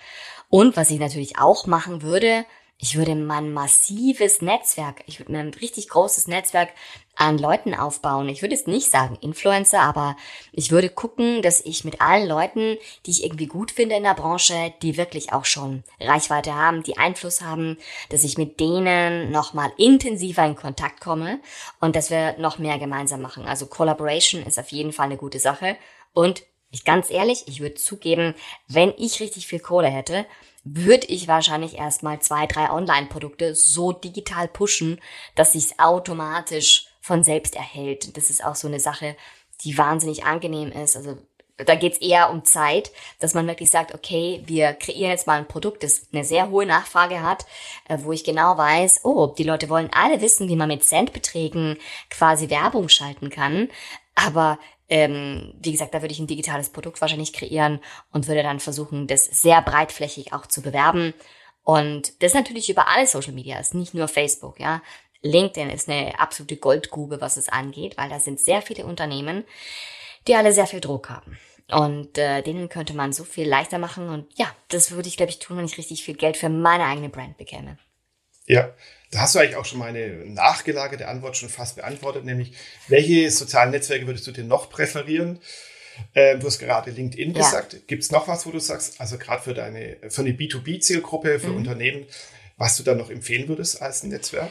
Und 0.48 0.76
was 0.76 0.90
ich 0.90 0.98
natürlich 0.98 1.38
auch 1.38 1.66
machen 1.66 2.02
würde, 2.02 2.44
ich 2.84 2.96
würde 2.96 3.14
mein 3.14 3.52
massives 3.52 4.42
Netzwerk, 4.42 5.04
ich 5.06 5.20
würde 5.20 5.30
mir 5.30 5.38
ein 5.38 5.54
richtig 5.54 5.88
großes 5.88 6.26
Netzwerk 6.26 6.70
an 7.14 7.38
Leuten 7.38 7.74
aufbauen. 7.74 8.28
Ich 8.28 8.42
würde 8.42 8.54
jetzt 8.54 8.68
nicht 8.68 8.90
sagen 8.90 9.18
Influencer, 9.20 9.80
aber 9.80 10.16
ich 10.52 10.70
würde 10.70 10.88
gucken, 10.88 11.42
dass 11.42 11.60
ich 11.60 11.84
mit 11.84 12.00
allen 12.00 12.26
Leuten, 12.26 12.78
die 13.04 13.10
ich 13.10 13.24
irgendwie 13.24 13.46
gut 13.46 13.70
finde 13.70 13.96
in 13.96 14.02
der 14.02 14.14
Branche, 14.14 14.72
die 14.82 14.96
wirklich 14.96 15.32
auch 15.32 15.44
schon 15.44 15.84
Reichweite 16.00 16.54
haben, 16.54 16.82
die 16.82 16.96
Einfluss 16.96 17.42
haben, 17.42 17.76
dass 18.08 18.24
ich 18.24 18.38
mit 18.38 18.60
denen 18.60 19.30
nochmal 19.30 19.72
intensiver 19.76 20.44
in 20.44 20.56
Kontakt 20.56 21.00
komme 21.00 21.40
und 21.80 21.96
dass 21.96 22.10
wir 22.10 22.38
noch 22.38 22.58
mehr 22.58 22.78
gemeinsam 22.78 23.20
machen. 23.20 23.46
Also 23.46 23.66
Collaboration 23.66 24.42
ist 24.42 24.58
auf 24.58 24.72
jeden 24.72 24.92
Fall 24.92 25.06
eine 25.06 25.16
gute 25.18 25.38
Sache 25.38 25.76
und 26.14 26.44
ich 26.70 26.84
ganz 26.84 27.10
ehrlich, 27.10 27.44
ich 27.46 27.60
würde 27.60 27.74
zugeben, 27.74 28.34
wenn 28.66 28.94
ich 28.96 29.20
richtig 29.20 29.46
viel 29.46 29.60
Kohle 29.60 29.88
hätte, 29.88 30.24
würde 30.64 31.06
ich 31.08 31.28
wahrscheinlich 31.28 31.76
erstmal 31.76 32.20
zwei, 32.20 32.46
drei 32.46 32.70
Online-Produkte 32.70 33.54
so 33.54 33.92
digital 33.92 34.48
pushen, 34.48 35.00
dass 35.34 35.52
sich's 35.52 35.78
automatisch 35.78 36.86
von 37.02 37.22
selbst 37.22 37.56
erhält. 37.56 38.16
Das 38.16 38.30
ist 38.30 38.42
auch 38.42 38.54
so 38.54 38.68
eine 38.68 38.80
Sache, 38.80 39.16
die 39.62 39.76
wahnsinnig 39.76 40.24
angenehm 40.24 40.72
ist. 40.72 40.96
Also 40.96 41.18
da 41.58 41.74
geht's 41.74 41.98
eher 41.98 42.30
um 42.30 42.44
Zeit, 42.44 42.92
dass 43.20 43.34
man 43.34 43.46
wirklich 43.46 43.70
sagt, 43.70 43.94
okay, 43.94 44.42
wir 44.46 44.72
kreieren 44.72 45.10
jetzt 45.10 45.26
mal 45.26 45.38
ein 45.38 45.48
Produkt, 45.48 45.82
das 45.82 46.08
eine 46.12 46.24
sehr 46.24 46.50
hohe 46.50 46.64
Nachfrage 46.64 47.22
hat, 47.22 47.44
äh, 47.88 47.98
wo 48.00 48.12
ich 48.12 48.24
genau 48.24 48.56
weiß, 48.56 49.04
oh, 49.04 49.26
die 49.26 49.44
Leute 49.44 49.68
wollen 49.68 49.90
alle 49.92 50.20
wissen, 50.20 50.48
wie 50.48 50.56
man 50.56 50.68
mit 50.68 50.84
Centbeträgen 50.84 51.76
quasi 52.08 52.48
Werbung 52.48 52.88
schalten 52.88 53.30
kann. 53.30 53.68
Aber 54.14 54.58
ähm, 54.88 55.54
wie 55.60 55.72
gesagt, 55.72 55.94
da 55.94 56.02
würde 56.02 56.12
ich 56.12 56.20
ein 56.20 56.26
digitales 56.26 56.70
Produkt 56.70 57.00
wahrscheinlich 57.00 57.32
kreieren 57.32 57.80
und 58.12 58.28
würde 58.28 58.42
dann 58.42 58.60
versuchen, 58.60 59.06
das 59.06 59.24
sehr 59.24 59.60
breitflächig 59.62 60.32
auch 60.32 60.46
zu 60.46 60.62
bewerben. 60.62 61.14
Und 61.64 62.22
das 62.22 62.34
natürlich 62.34 62.68
über 62.68 62.88
alle 62.88 63.06
Social 63.06 63.32
Media 63.32 63.58
ist, 63.58 63.74
nicht 63.74 63.94
nur 63.94 64.08
Facebook, 64.08 64.58
ja. 64.58 64.82
LinkedIn 65.22 65.70
ist 65.70 65.88
eine 65.88 66.18
absolute 66.18 66.56
Goldgrube, 66.56 67.20
was 67.20 67.36
es 67.36 67.48
angeht, 67.48 67.96
weil 67.96 68.08
da 68.08 68.20
sind 68.20 68.40
sehr 68.40 68.62
viele 68.62 68.84
Unternehmen, 68.84 69.44
die 70.26 70.34
alle 70.34 70.52
sehr 70.52 70.66
viel 70.66 70.80
Druck 70.80 71.08
haben. 71.08 71.38
Und 71.70 72.18
äh, 72.18 72.42
denen 72.42 72.68
könnte 72.68 72.92
man 72.92 73.12
so 73.12 73.24
viel 73.24 73.48
leichter 73.48 73.78
machen. 73.78 74.08
Und 74.08 74.26
ja, 74.36 74.54
das 74.68 74.90
würde 74.90 75.08
ich, 75.08 75.16
glaube 75.16 75.30
ich, 75.30 75.38
tun, 75.38 75.56
wenn 75.56 75.64
ich 75.64 75.78
richtig 75.78 76.04
viel 76.04 76.16
Geld 76.16 76.36
für 76.36 76.48
meine 76.48 76.84
eigene 76.84 77.08
Brand 77.08 77.38
bekäme. 77.38 77.78
Ja, 78.46 78.74
da 79.10 79.20
hast 79.20 79.34
du 79.34 79.38
eigentlich 79.38 79.56
auch 79.56 79.64
schon 79.64 79.78
meine 79.78 80.08
nachgelagerte 80.26 81.06
Antwort 81.06 81.36
schon 81.36 81.48
fast 81.48 81.76
beantwortet, 81.76 82.24
nämlich 82.24 82.54
welche 82.88 83.30
sozialen 83.30 83.70
Netzwerke 83.70 84.06
würdest 84.06 84.26
du 84.26 84.32
dir 84.32 84.44
noch 84.44 84.68
präferieren? 84.68 85.38
Äh, 86.14 86.38
du 86.38 86.46
hast 86.46 86.58
gerade 86.58 86.90
LinkedIn 86.90 87.32
ja. 87.32 87.38
gesagt. 87.38 87.86
Gibt 87.86 88.02
es 88.02 88.10
noch 88.10 88.26
was, 88.28 88.46
wo 88.46 88.50
du 88.50 88.58
sagst, 88.58 89.00
also 89.00 89.18
gerade 89.18 89.42
für 89.42 89.54
deine, 89.54 89.98
für 90.08 90.22
eine 90.22 90.32
B2B-Zielgruppe, 90.32 91.38
für 91.38 91.48
mhm. 91.48 91.58
Unternehmen, 91.58 92.06
was 92.56 92.76
du 92.76 92.82
da 92.82 92.94
noch 92.94 93.10
empfehlen 93.10 93.48
würdest 93.48 93.80
als 93.80 94.02
ein 94.02 94.10
Netzwerk? 94.10 94.50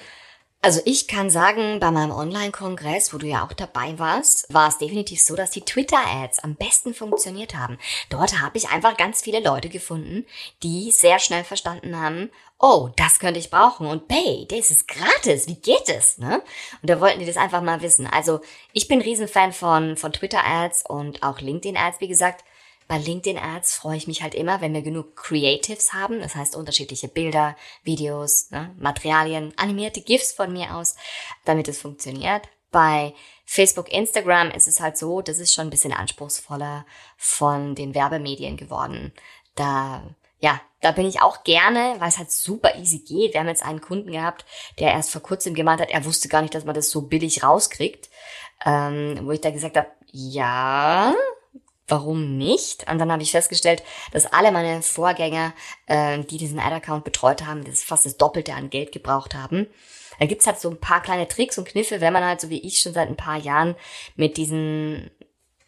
Also 0.63 0.79
ich 0.85 1.07
kann 1.07 1.31
sagen, 1.31 1.79
bei 1.79 1.89
meinem 1.89 2.11
Online-Kongress, 2.11 3.15
wo 3.15 3.17
du 3.17 3.25
ja 3.25 3.43
auch 3.43 3.53
dabei 3.53 3.97
warst, 3.97 4.45
war 4.53 4.67
es 4.67 4.77
definitiv 4.77 5.19
so, 5.19 5.35
dass 5.35 5.49
die 5.49 5.61
Twitter-Ads 5.61 6.37
am 6.43 6.53
besten 6.53 6.93
funktioniert 6.93 7.55
haben. 7.55 7.79
Dort 8.09 8.39
habe 8.39 8.59
ich 8.59 8.69
einfach 8.69 8.95
ganz 8.95 9.23
viele 9.23 9.39
Leute 9.39 9.69
gefunden, 9.69 10.23
die 10.61 10.91
sehr 10.91 11.17
schnell 11.17 11.43
verstanden 11.43 11.99
haben, 11.99 12.29
oh, 12.59 12.89
das 12.95 13.17
könnte 13.17 13.39
ich 13.39 13.49
brauchen 13.49 13.87
und 13.87 14.03
hey, 14.11 14.45
das 14.51 14.69
ist 14.69 14.87
gratis, 14.87 15.47
wie 15.47 15.55
geht 15.55 15.89
es? 15.89 16.19
Ne? 16.19 16.43
Und 16.83 16.89
da 16.91 17.01
wollten 17.01 17.19
die 17.19 17.25
das 17.25 17.37
einfach 17.37 17.63
mal 17.63 17.81
wissen. 17.81 18.05
Also 18.05 18.41
ich 18.71 18.87
bin 18.87 19.01
Riesenfan 19.01 19.53
von, 19.53 19.97
von 19.97 20.13
Twitter-Ads 20.13 20.85
und 20.87 21.23
auch 21.23 21.39
LinkedIn-Ads, 21.39 22.01
wie 22.01 22.07
gesagt. 22.07 22.45
Bei 22.91 22.97
LinkedIn 22.97 23.37
Ads 23.37 23.75
freue 23.75 23.95
ich 23.95 24.07
mich 24.07 24.21
halt 24.21 24.35
immer, 24.35 24.59
wenn 24.59 24.73
wir 24.73 24.81
genug 24.81 25.15
Creatives 25.15 25.93
haben, 25.93 26.19
das 26.19 26.35
heißt 26.35 26.57
unterschiedliche 26.57 27.07
Bilder, 27.07 27.55
Videos, 27.83 28.51
ne, 28.51 28.75
Materialien, 28.77 29.53
animierte 29.55 30.01
GIFs 30.01 30.33
von 30.33 30.51
mir 30.51 30.75
aus, 30.75 30.97
damit 31.45 31.69
es 31.69 31.79
funktioniert. 31.79 32.49
Bei 32.69 33.13
Facebook, 33.45 33.89
Instagram 33.89 34.51
ist 34.51 34.67
es 34.67 34.81
halt 34.81 34.97
so, 34.97 35.21
das 35.21 35.39
ist 35.39 35.53
schon 35.53 35.67
ein 35.67 35.69
bisschen 35.69 35.93
anspruchsvoller 35.93 36.85
von 37.15 37.75
den 37.75 37.95
Werbemedien 37.95 38.57
geworden. 38.57 39.13
Da, 39.55 40.03
ja, 40.41 40.59
da 40.81 40.91
bin 40.91 41.05
ich 41.05 41.21
auch 41.21 41.45
gerne, 41.45 41.95
weil 41.99 42.09
es 42.09 42.17
halt 42.17 42.33
super 42.33 42.75
easy 42.75 42.99
geht. 42.99 43.33
Wir 43.33 43.39
haben 43.39 43.47
jetzt 43.47 43.63
einen 43.63 43.79
Kunden 43.79 44.11
gehabt, 44.11 44.43
der 44.79 44.91
erst 44.91 45.11
vor 45.11 45.21
kurzem 45.21 45.53
gemeint 45.53 45.79
hat, 45.79 45.91
er 45.91 46.03
wusste 46.03 46.27
gar 46.27 46.41
nicht, 46.41 46.55
dass 46.55 46.65
man 46.65 46.75
das 46.75 46.91
so 46.91 47.03
billig 47.03 47.41
rauskriegt. 47.41 48.09
Ähm, 48.65 49.21
wo 49.23 49.31
ich 49.31 49.39
da 49.39 49.49
gesagt 49.49 49.77
habe, 49.77 49.87
ja, 50.11 51.15
warum 51.91 52.37
nicht? 52.37 52.89
Und 52.89 52.97
dann 52.99 53.11
habe 53.11 53.21
ich 53.21 53.31
festgestellt, 53.31 53.83
dass 54.11 54.25
alle 54.25 54.51
meine 54.51 54.81
Vorgänger, 54.81 55.53
äh, 55.87 56.19
die 56.19 56.37
diesen 56.37 56.59
Ad-Account 56.59 57.03
betreut 57.03 57.45
haben, 57.45 57.63
das 57.63 57.83
fast 57.83 58.05
das 58.05 58.17
Doppelte 58.17 58.53
an 58.53 58.69
Geld 58.69 58.91
gebraucht 58.91 59.35
haben. 59.35 59.67
Da 60.19 60.25
gibt's 60.25 60.47
halt 60.47 60.59
so 60.59 60.69
ein 60.69 60.79
paar 60.79 61.01
kleine 61.01 61.27
Tricks 61.27 61.57
und 61.57 61.67
Kniffe, 61.67 61.99
wenn 61.99 62.13
man 62.13 62.23
halt 62.23 62.41
so 62.41 62.49
wie 62.49 62.61
ich 62.61 62.79
schon 62.79 62.93
seit 62.93 63.09
ein 63.09 63.17
paar 63.17 63.37
Jahren 63.37 63.75
mit 64.15 64.37
diesen 64.37 65.11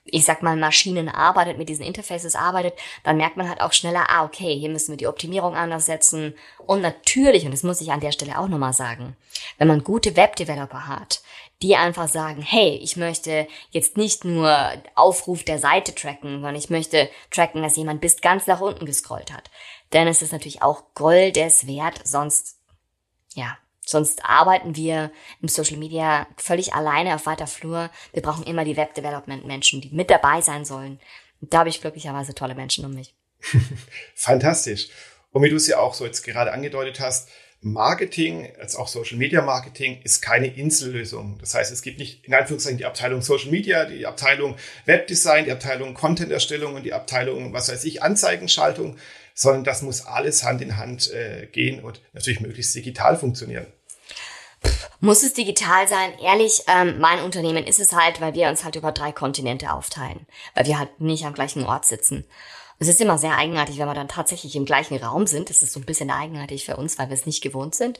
ich 0.06 0.26
sag 0.26 0.44
mal, 0.44 0.58
Maschinen 0.58 1.08
arbeitet, 1.08 1.58
mit 1.58 1.70
diesen 1.70 1.86
Interfaces 1.86 2.36
arbeitet, 2.36 2.74
dann 3.04 3.18
merkt 3.18 3.38
man 3.38 3.48
halt 3.48 3.62
auch 3.62 3.72
schneller, 3.72 4.10
ah, 4.10 4.26
okay, 4.26 4.54
hier 4.54 4.70
müssen 4.70 4.92
wir 4.92 4.98
die 4.98 5.08
Optimierung 5.08 5.56
anders 5.56 5.86
setzen. 5.86 6.36
Und 6.66 6.82
natürlich, 6.82 7.46
und 7.46 7.52
das 7.52 7.64
muss 7.64 7.80
ich 7.80 7.92
an 7.92 8.02
der 8.02 8.12
Stelle 8.12 8.38
auch 8.38 8.50
nochmal 8.50 8.74
sagen, 8.74 9.16
wenn 9.58 9.70
man 9.70 9.84
gute 9.84 10.18
Webdeveloper 10.18 10.88
hat, 10.88 11.22
die 11.64 11.76
einfach 11.76 12.10
sagen, 12.10 12.42
hey, 12.42 12.78
ich 12.84 12.98
möchte 12.98 13.48
jetzt 13.72 13.98
nicht 13.98 14.26
nur 14.26 14.72
Aufruf 14.96 15.44
der 15.44 15.60
Seite 15.60 15.96
tracken, 15.96 16.34
sondern 16.34 16.56
ich 16.56 16.70
möchte 16.70 17.10
tracken, 17.32 17.64
dass 17.64 17.78
jemand 17.78 18.02
bis 18.02 18.22
ganz 18.22 18.46
nach 18.48 18.62
unten 18.62 18.86
gescrollt 18.86 19.32
hat. 19.32 19.50
Ist 19.92 20.22
es 20.22 20.32
natürlich 20.32 20.62
auch 20.62 20.94
Goldes 20.96 21.68
wert, 21.68 22.02
sonst, 22.04 22.58
ja, 23.34 23.58
Sonst 23.86 24.24
arbeiten 24.24 24.78
wir 24.78 25.12
im 25.42 25.50
Social 25.50 25.76
Media 25.76 26.26
völlig 26.38 26.74
alleine 26.74 27.16
auf 27.16 27.26
weiter 27.26 27.48
Flur. 27.48 27.90
Wir 28.14 28.22
brauchen 28.22 28.46
immer 28.46 28.64
die 28.64 28.78
Web 28.78 28.94
Development 28.94 29.46
Menschen, 29.46 29.82
die 29.82 29.90
mit 29.90 30.10
dabei 30.10 30.40
sein 30.40 30.64
sollen. 30.64 31.02
Und 31.42 31.54
da 31.54 31.60
habe 31.60 31.70
ich 31.70 31.82
glücklicherweise 31.82 32.34
tolle 32.34 32.56
Menschen 32.56 32.86
um 32.86 32.94
mich. 32.94 33.14
Fantastisch. 34.16 34.88
Und 35.32 35.44
wie 35.44 35.50
du 35.50 35.58
es 35.58 35.68
ja 35.68 35.80
auch 35.80 35.94
so 35.94 36.06
jetzt 36.06 36.24
gerade 36.24 36.54
angedeutet 36.54 37.02
hast, 37.02 37.30
Marketing, 37.64 38.50
als 38.60 38.76
auch 38.76 38.88
Social 38.88 39.18
Media 39.18 39.42
Marketing, 39.42 40.02
ist 40.04 40.22
keine 40.22 40.48
Insellösung. 40.48 41.38
Das 41.40 41.54
heißt, 41.54 41.72
es 41.72 41.82
gibt 41.82 41.98
nicht 41.98 42.26
in 42.26 42.34
Anführungszeichen 42.34 42.78
die 42.78 42.86
Abteilung 42.86 43.22
Social 43.22 43.52
Media, 43.52 43.86
die 43.86 44.06
Abteilung 44.06 44.56
Webdesign, 44.86 45.46
die 45.46 45.52
Abteilung 45.52 45.94
Content-Erstellung 45.94 46.76
und 46.76 46.84
die 46.84 46.94
Abteilung, 46.94 47.54
was 47.54 47.70
weiß 47.70 47.86
ich, 47.86 48.04
Anzeigenschaltung, 48.04 48.98
sondern 49.34 49.64
das 49.64 49.82
muss 49.82 50.06
alles 50.06 50.44
Hand 50.44 50.62
in 50.62 50.78
Hand 50.78 51.12
äh, 51.12 51.48
gehen 51.48 51.84
und 51.84 52.02
natürlich 52.14 52.42
möglichst 52.42 52.76
digital 52.76 53.18
funktionieren. 53.18 53.68
Muss 55.00 55.24
es 55.24 55.34
digital 55.34 55.88
sein? 55.88 56.14
Ehrlich, 56.22 56.64
ähm, 56.68 57.00
mein 57.00 57.20
Unternehmen 57.20 57.66
ist 57.66 57.80
es 57.80 57.92
halt, 57.92 58.22
weil 58.22 58.34
wir 58.34 58.48
uns 58.48 58.64
halt 58.64 58.76
über 58.76 58.92
drei 58.92 59.12
Kontinente 59.12 59.74
aufteilen, 59.74 60.26
weil 60.56 60.66
wir 60.66 60.80
halt 60.80 61.02
nicht 61.02 61.26
am 61.26 61.34
gleichen 61.34 61.66
Ort 61.66 61.86
sitzen. 61.86 62.26
Es 62.80 62.88
ist 62.88 63.02
immer 63.02 63.18
sehr 63.18 63.38
eigenartig, 63.38 63.78
wenn 63.78 63.88
wir 63.88 63.94
dann 63.94 64.08
tatsächlich 64.08 64.56
im 64.56 64.66
gleichen 64.66 64.98
Raum 64.98 65.28
sind. 65.28 65.50
Das 65.50 65.62
ist 65.62 65.74
so 65.74 65.80
ein 65.80 65.86
bisschen 65.86 66.12
eigenartig 66.12 66.66
für 66.66 66.76
uns, 66.76 66.98
weil 66.98 67.10
wir 67.10 67.14
es 67.14 67.26
nicht 67.26 67.42
gewohnt 67.42 67.76
sind. 67.76 68.00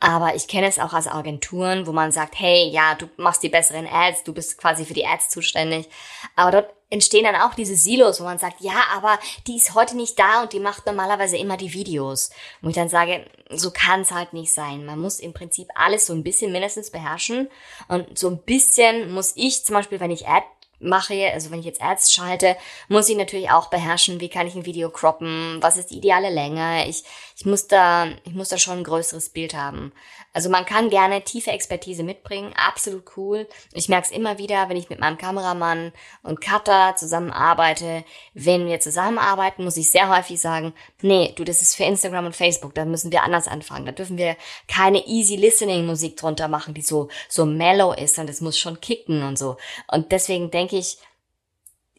Aber 0.00 0.34
ich 0.34 0.48
kenne 0.48 0.66
es 0.66 0.80
auch 0.80 0.92
als 0.94 1.06
Agenturen, 1.06 1.86
wo 1.86 1.92
man 1.92 2.10
sagt, 2.10 2.38
hey, 2.38 2.68
ja, 2.68 2.96
du 2.96 3.08
machst 3.18 3.42
die 3.42 3.48
besseren 3.48 3.86
Ads, 3.86 4.24
du 4.24 4.32
bist 4.32 4.58
quasi 4.58 4.84
für 4.84 4.94
die 4.94 5.06
Ads 5.06 5.28
zuständig. 5.28 5.88
Aber 6.34 6.50
dort 6.50 6.74
entstehen 6.90 7.24
dann 7.24 7.36
auch 7.36 7.54
diese 7.54 7.76
Silos, 7.76 8.20
wo 8.20 8.24
man 8.24 8.38
sagt, 8.38 8.60
ja, 8.60 8.82
aber 8.94 9.18
die 9.46 9.56
ist 9.56 9.74
heute 9.74 9.96
nicht 9.96 10.18
da 10.18 10.42
und 10.42 10.52
die 10.52 10.60
macht 10.60 10.86
normalerweise 10.86 11.36
immer 11.36 11.56
die 11.56 11.72
Videos. 11.72 12.30
Und 12.62 12.70
ich 12.70 12.74
dann 12.74 12.88
sage, 12.88 13.24
so 13.50 13.70
kann 13.70 14.00
es 14.00 14.10
halt 14.10 14.32
nicht 14.32 14.52
sein. 14.52 14.84
Man 14.84 14.98
muss 14.98 15.20
im 15.20 15.32
Prinzip 15.32 15.68
alles 15.74 16.06
so 16.06 16.12
ein 16.12 16.24
bisschen 16.24 16.50
mindestens 16.50 16.90
beherrschen. 16.90 17.48
Und 17.86 18.18
so 18.18 18.28
ein 18.28 18.38
bisschen 18.38 19.12
muss 19.12 19.32
ich 19.36 19.64
zum 19.64 19.74
Beispiel, 19.74 20.00
wenn 20.00 20.10
ich 20.10 20.26
Ad 20.26 20.46
mache, 20.82 21.32
also 21.32 21.50
wenn 21.50 21.60
ich 21.60 21.66
jetzt 21.66 21.82
Ads 21.82 22.12
schalte, 22.12 22.56
muss 22.88 23.08
ich 23.08 23.16
natürlich 23.16 23.50
auch 23.50 23.70
beherrschen, 23.70 24.20
wie 24.20 24.28
kann 24.28 24.46
ich 24.46 24.54
ein 24.54 24.66
Video 24.66 24.90
croppen, 24.90 25.58
was 25.60 25.76
ist 25.76 25.90
die 25.90 25.98
ideale 25.98 26.30
Länge. 26.30 26.88
Ich, 26.88 27.04
ich 27.36 27.46
muss 27.46 27.66
da, 27.66 28.08
ich 28.24 28.34
muss 28.34 28.48
da 28.48 28.58
schon 28.58 28.78
ein 28.78 28.84
größeres 28.84 29.30
Bild 29.30 29.54
haben. 29.54 29.92
Also 30.32 30.48
man 30.48 30.64
kann 30.64 30.88
gerne 30.88 31.22
tiefe 31.22 31.50
Expertise 31.50 32.02
mitbringen, 32.02 32.54
absolut 32.56 33.04
cool. 33.16 33.46
Ich 33.72 33.88
merke 33.88 34.06
es 34.06 34.16
immer 34.16 34.38
wieder, 34.38 34.68
wenn 34.68 34.76
ich 34.76 34.88
mit 34.88 34.98
meinem 34.98 35.18
Kameramann 35.18 35.92
und 36.22 36.40
Cutter 36.40 36.94
zusammenarbeite. 36.96 38.04
Wenn 38.32 38.66
wir 38.66 38.80
zusammenarbeiten, 38.80 39.64
muss 39.64 39.76
ich 39.76 39.90
sehr 39.90 40.08
häufig 40.08 40.40
sagen, 40.40 40.72
nee, 41.02 41.32
du, 41.36 41.44
das 41.44 41.60
ist 41.60 41.76
für 41.76 41.84
Instagram 41.84 42.26
und 42.26 42.36
Facebook, 42.36 42.74
da 42.74 42.84
müssen 42.84 43.12
wir 43.12 43.22
anders 43.24 43.46
anfangen. 43.46 43.84
Da 43.84 43.92
dürfen 43.92 44.16
wir 44.16 44.36
keine 44.68 45.06
easy 45.06 45.36
listening 45.36 45.84
Musik 45.84 46.16
drunter 46.16 46.48
machen, 46.48 46.72
die 46.74 46.82
so, 46.82 47.08
so 47.28 47.44
mellow 47.44 47.92
ist 47.92 48.18
und 48.18 48.30
es 48.30 48.40
muss 48.40 48.58
schon 48.58 48.80
kicken 48.80 49.22
und 49.22 49.38
so. 49.38 49.56
Und 49.88 50.12
deswegen 50.12 50.50
denke 50.50 50.76
ich, 50.76 50.98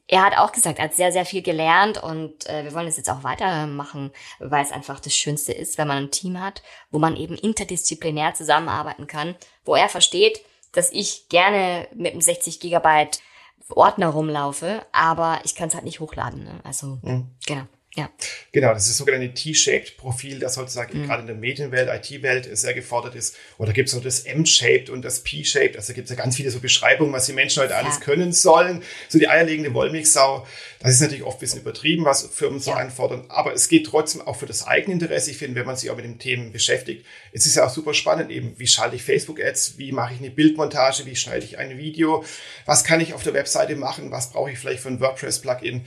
er 0.07 0.23
hat 0.23 0.37
auch 0.37 0.51
gesagt, 0.51 0.79
er 0.79 0.85
hat 0.85 0.93
sehr, 0.93 1.11
sehr 1.11 1.25
viel 1.25 1.41
gelernt 1.41 2.01
und 2.01 2.47
äh, 2.49 2.63
wir 2.65 2.73
wollen 2.73 2.87
es 2.87 2.97
jetzt 2.97 3.09
auch 3.09 3.23
weitermachen, 3.23 4.11
weil 4.39 4.63
es 4.63 4.71
einfach 4.71 4.99
das 4.99 5.15
Schönste 5.15 5.53
ist, 5.53 5.77
wenn 5.77 5.87
man 5.87 5.97
ein 5.97 6.11
Team 6.11 6.39
hat, 6.39 6.61
wo 6.91 6.99
man 6.99 7.15
eben 7.15 7.35
interdisziplinär 7.35 8.33
zusammenarbeiten 8.33 9.07
kann, 9.07 9.35
wo 9.63 9.75
er 9.75 9.89
versteht, 9.89 10.41
dass 10.73 10.91
ich 10.91 11.29
gerne 11.29 11.87
mit 11.93 12.11
einem 12.11 12.21
60 12.21 12.59
Gigabyte 12.59 13.21
Ordner 13.69 14.09
rumlaufe, 14.09 14.85
aber 14.91 15.39
ich 15.45 15.55
kann 15.55 15.69
es 15.69 15.75
halt 15.75 15.85
nicht 15.85 15.99
hochladen. 15.99 16.43
Ne? 16.43 16.59
Also, 16.63 16.99
mhm. 17.01 17.31
genau. 17.45 17.63
Ja. 17.95 18.09
Genau, 18.51 18.73
das 18.73 18.83
ist 18.83 18.91
das 18.91 18.97
sogenannte 18.97 19.33
T-Shaped-Profil, 19.33 20.39
das 20.39 20.55
sozusagen 20.55 20.99
mhm. 20.99 21.05
gerade 21.05 21.21
in 21.21 21.27
der 21.27 21.35
Medienwelt, 21.35 21.89
IT-Welt 21.89 22.49
sehr 22.57 22.73
gefordert 22.73 23.13
ist. 23.13 23.35
Oder 23.59 23.71
gibt 23.71 23.89
es 23.89 23.95
noch 23.95 24.01
das 24.01 24.21
M-Shaped 24.21 24.89
und 24.89 25.03
das 25.03 25.19
P-Shaped. 25.19 25.75
Also 25.75 25.93
gibt 25.93 26.09
es 26.09 26.15
ja 26.15 26.21
ganz 26.21 26.35
viele 26.35 26.49
so 26.49 26.59
Beschreibungen, 26.59 27.13
was 27.13 27.27
die 27.27 27.33
Menschen 27.33 27.61
heute 27.61 27.73
ja. 27.73 27.79
alles 27.79 27.99
können 27.99 28.33
sollen. 28.33 28.81
So 29.09 29.19
die 29.19 29.27
eierlegende 29.27 29.73
Wollmilchsau. 29.75 30.47
Das 30.79 30.93
ist 30.93 31.01
natürlich 31.01 31.23
oft 31.23 31.37
ein 31.37 31.41
bisschen 31.41 31.61
übertrieben, 31.61 32.03
was 32.03 32.23
Firmen 32.23 32.59
so 32.59 32.71
ja. 32.71 32.77
einfordern. 32.77 33.25
Aber 33.29 33.53
es 33.53 33.69
geht 33.69 33.85
trotzdem 33.85 34.21
auch 34.21 34.37
für 34.37 34.47
das 34.47 34.65
Eigeninteresse. 34.65 35.29
Ich 35.29 35.37
finde, 35.37 35.59
wenn 35.59 35.67
man 35.67 35.75
sich 35.75 35.91
auch 35.91 35.95
mit 35.95 36.05
den 36.05 36.17
Themen 36.17 36.51
beschäftigt, 36.51 37.05
es 37.31 37.45
ist 37.45 37.55
ja 37.55 37.65
auch 37.65 37.69
super 37.69 37.93
spannend 37.93 38.31
eben. 38.31 38.57
Wie 38.57 38.67
schalte 38.67 38.95
ich 38.95 39.03
Facebook-Ads? 39.03 39.77
Wie 39.77 39.91
mache 39.91 40.15
ich 40.15 40.19
eine 40.19 40.31
Bildmontage? 40.31 41.05
Wie 41.05 41.15
schneide 41.15 41.45
ich 41.45 41.59
ein 41.59 41.77
Video? 41.77 42.25
Was 42.65 42.83
kann 42.83 43.01
ich 43.01 43.13
auf 43.13 43.23
der 43.23 43.33
Webseite 43.33 43.75
machen? 43.75 44.11
Was 44.11 44.31
brauche 44.31 44.51
ich 44.51 44.57
vielleicht 44.57 44.81
für 44.81 44.89
ein 44.89 44.99
WordPress-Plugin? 44.99 45.85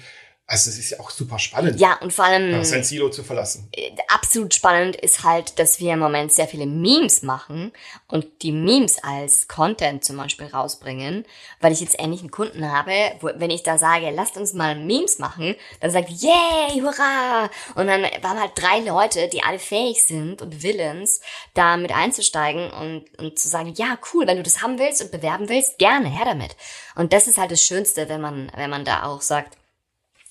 Also 0.48 0.70
es 0.70 0.78
ist 0.78 0.90
ja 0.90 1.00
auch 1.00 1.11
super 1.11 1.40
spannend. 1.40 1.80
Ja, 1.80 1.98
und 2.00 2.12
vor 2.12 2.24
allem. 2.24 2.52
Ja, 2.52 2.64
sein 2.64 2.85
Silo 2.85 3.11
zu 3.11 3.24
verlassen. 3.24 3.68
Äh, 3.72 3.90
absolut 4.06 4.54
spannend 4.54 4.94
ist 4.94 5.24
halt, 5.24 5.59
dass 5.59 5.80
wir 5.80 5.94
im 5.94 5.98
Moment 5.98 6.30
sehr 6.30 6.46
viele 6.46 6.66
Memes 6.66 7.22
machen 7.24 7.72
und 8.06 8.42
die 8.42 8.52
Memes 8.52 9.02
als 9.02 9.48
Content 9.48 10.04
zum 10.04 10.18
Beispiel 10.18 10.46
rausbringen, 10.46 11.24
weil 11.61 11.72
ich 11.72 11.80
jetzt 11.80 11.98
ähnlichen 11.98 12.30
Kunden 12.30 12.70
habe, 12.70 12.92
wo, 13.20 13.30
wenn 13.35 13.50
ich 13.50 13.64
da 13.64 13.76
sage, 13.76 14.11
lasst 14.11 14.37
uns 14.37 14.52
mal 14.52 14.76
Memes 14.76 15.18
machen, 15.18 15.56
dann 15.80 15.90
sagt, 15.90 16.11
yay, 16.11 16.80
hurra! 16.80 17.50
Und 17.74 17.88
dann 17.88 18.02
waren 18.22 18.38
halt 18.38 18.52
drei 18.54 18.78
Leute, 18.78 19.28
die 19.28 19.42
alle 19.42 19.59
fähig 19.59 20.04
sind 20.04 20.42
und 20.42 20.62
willens, 20.62 21.22
da 21.54 21.76
mit 21.76 21.90
einzusteigen 21.90 22.70
und, 22.70 23.18
und 23.18 23.37
zu 23.37 23.48
sagen, 23.48 23.74
ja, 23.76 23.98
cool, 24.14 24.28
wenn 24.28 24.37
du 24.37 24.44
das 24.44 24.62
haben 24.62 24.78
willst 24.78 25.02
und 25.02 25.11
bewerben 25.11 25.48
willst, 25.48 25.78
gerne, 25.78 26.09
her 26.09 26.24
damit. 26.24 26.54
Und 26.94 27.12
das 27.12 27.26
ist 27.26 27.37
halt 27.37 27.50
das 27.50 27.64
Schönste, 27.64 28.09
wenn 28.09 28.20
man, 28.20 28.52
wenn 28.54 28.70
man 28.70 28.85
da 28.85 29.02
auch 29.02 29.22
sagt, 29.22 29.56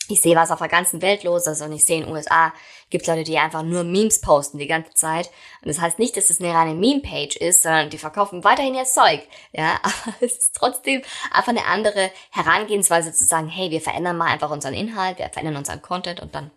ich 0.10 0.22
sehe, 0.22 0.36
was 0.36 0.52
auf 0.52 0.60
der 0.60 0.68
ganzen 0.68 1.02
Welt 1.02 1.24
los 1.24 1.48
ist 1.48 1.62
und 1.62 1.72
ich 1.72 1.86
sehe 1.86 2.00
in 2.00 2.06
den 2.06 2.14
USA 2.14 2.54
gibt 2.90 3.08
Leute, 3.08 3.24
die 3.24 3.38
einfach 3.38 3.64
nur 3.64 3.84
Memes 3.84 4.22
posten 4.22 4.58
die 4.58 4.68
ganze 4.68 4.94
Zeit. 4.94 5.30
Und 5.62 5.68
das 5.70 5.82
heißt 5.82 6.00
nicht, 6.00 6.16
dass 6.18 6.30
es 6.30 6.40
eine 6.40 6.54
reine 6.54 6.76
Meme-Page 6.76 7.36
ist, 7.38 7.64
sondern 7.64 7.90
die 7.90 7.98
verkaufen 7.98 8.44
weiterhin 8.44 8.76
ihr 8.76 8.86
Zeug. 8.86 9.22
Ja, 9.52 9.80
aber 9.84 10.16
es 10.22 10.38
ist 10.38 10.56
trotzdem 10.56 11.02
einfach 11.32 11.50
eine 11.50 11.66
andere 11.66 12.12
Herangehensweise 12.32 13.12
zu 13.12 13.26
sagen, 13.26 13.48
hey, 13.48 13.72
wir 13.72 13.82
verändern 13.82 14.18
mal 14.18 14.28
einfach 14.28 14.52
unseren 14.52 14.74
Inhalt, 14.74 15.20
wir 15.20 15.30
verändern 15.30 15.58
unseren 15.58 15.82
Content 15.82 16.20
und 16.20 16.36
dann 16.36 16.52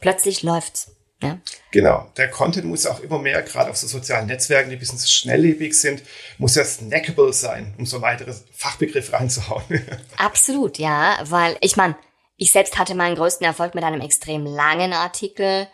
plötzlich 0.00 0.42
läuft's. 0.42 0.90
Ja. 1.22 1.38
Genau. 1.70 2.10
Der 2.16 2.28
Content 2.28 2.66
muss 2.66 2.86
auch 2.86 3.00
immer 3.00 3.18
mehr, 3.18 3.40
gerade 3.42 3.70
auf 3.70 3.76
so 3.76 3.86
sozialen 3.86 4.26
Netzwerken, 4.26 4.70
die 4.70 4.76
ein 4.76 4.80
bisschen 4.80 4.98
schnelllebig 4.98 5.78
sind, 5.78 6.02
muss 6.38 6.54
ja 6.54 6.64
snackable 6.64 7.32
sein, 7.32 7.74
um 7.78 7.86
so 7.86 8.02
weitere 8.02 8.34
Fachbegriff 8.52 9.12
reinzuhauen. 9.12 9.62
Absolut, 10.16 10.78
ja, 10.78 11.18
weil 11.22 11.56
ich 11.60 11.76
meine, 11.76 11.96
ich 12.36 12.52
selbst 12.52 12.78
hatte 12.78 12.94
meinen 12.94 13.16
größten 13.16 13.46
Erfolg 13.46 13.74
mit 13.74 13.84
einem 13.84 14.00
extrem 14.00 14.44
langen 14.44 14.92
Artikel. 14.92 15.68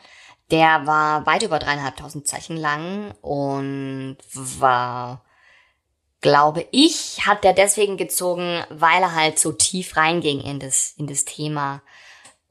Der 0.51 0.87
war 0.87 1.27
weit 1.27 1.43
über 1.43 1.59
dreieinhalbtausend 1.59 2.27
Zeichen 2.27 2.57
lang 2.57 3.15
und 3.23 4.19
war, 4.33 5.25
glaube 6.21 6.67
ich, 6.73 7.27
hat 7.27 7.45
der 7.45 7.53
deswegen 7.53 7.97
gezogen, 7.97 8.65
weil 8.69 9.03
er 9.03 9.15
halt 9.15 9.39
so 9.39 9.53
tief 9.53 9.97
reinging 9.97 10.41
in 10.41 10.59
das, 10.59 10.95
in 10.97 11.07
das 11.07 11.25
Thema. 11.25 11.83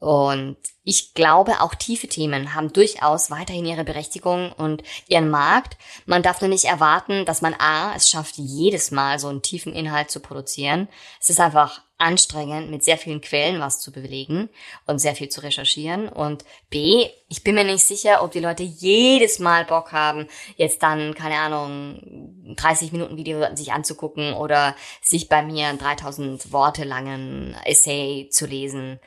Und 0.00 0.56
ich 0.82 1.12
glaube, 1.12 1.60
auch 1.60 1.74
tiefe 1.74 2.08
Themen 2.08 2.54
haben 2.54 2.72
durchaus 2.72 3.30
weiterhin 3.30 3.66
ihre 3.66 3.84
Berechtigung 3.84 4.50
und 4.52 4.82
ihren 5.08 5.28
Markt. 5.28 5.76
Man 6.06 6.22
darf 6.22 6.40
nur 6.40 6.48
nicht 6.48 6.64
erwarten, 6.64 7.26
dass 7.26 7.42
man 7.42 7.54
A, 7.58 7.94
es 7.94 8.08
schafft, 8.08 8.36
jedes 8.38 8.90
Mal 8.90 9.18
so 9.18 9.28
einen 9.28 9.42
tiefen 9.42 9.74
Inhalt 9.74 10.10
zu 10.10 10.20
produzieren. 10.20 10.88
Es 11.20 11.28
ist 11.28 11.38
einfach 11.38 11.82
anstrengend, 12.00 12.70
mit 12.70 12.82
sehr 12.82 12.98
vielen 12.98 13.20
Quellen 13.20 13.60
was 13.60 13.80
zu 13.80 13.92
belegen 13.92 14.48
und 14.86 14.98
sehr 14.98 15.14
viel 15.14 15.28
zu 15.28 15.42
recherchieren. 15.42 16.08
Und 16.08 16.44
B, 16.70 17.06
ich 17.28 17.44
bin 17.44 17.54
mir 17.54 17.64
nicht 17.64 17.84
sicher, 17.84 18.22
ob 18.22 18.32
die 18.32 18.40
Leute 18.40 18.62
jedes 18.62 19.38
Mal 19.38 19.64
Bock 19.64 19.92
haben, 19.92 20.26
jetzt 20.56 20.82
dann, 20.82 21.14
keine 21.14 21.36
Ahnung, 21.36 22.54
30 22.56 22.92
Minuten 22.92 23.16
Video 23.16 23.44
sich 23.54 23.72
anzugucken 23.72 24.34
oder 24.34 24.74
sich 25.02 25.28
bei 25.28 25.42
mir 25.42 25.68
einen 25.68 25.78
3000 25.78 26.52
Worte 26.52 26.84
langen 26.84 27.56
Essay 27.64 28.28
zu 28.30 28.46
lesen. 28.46 28.98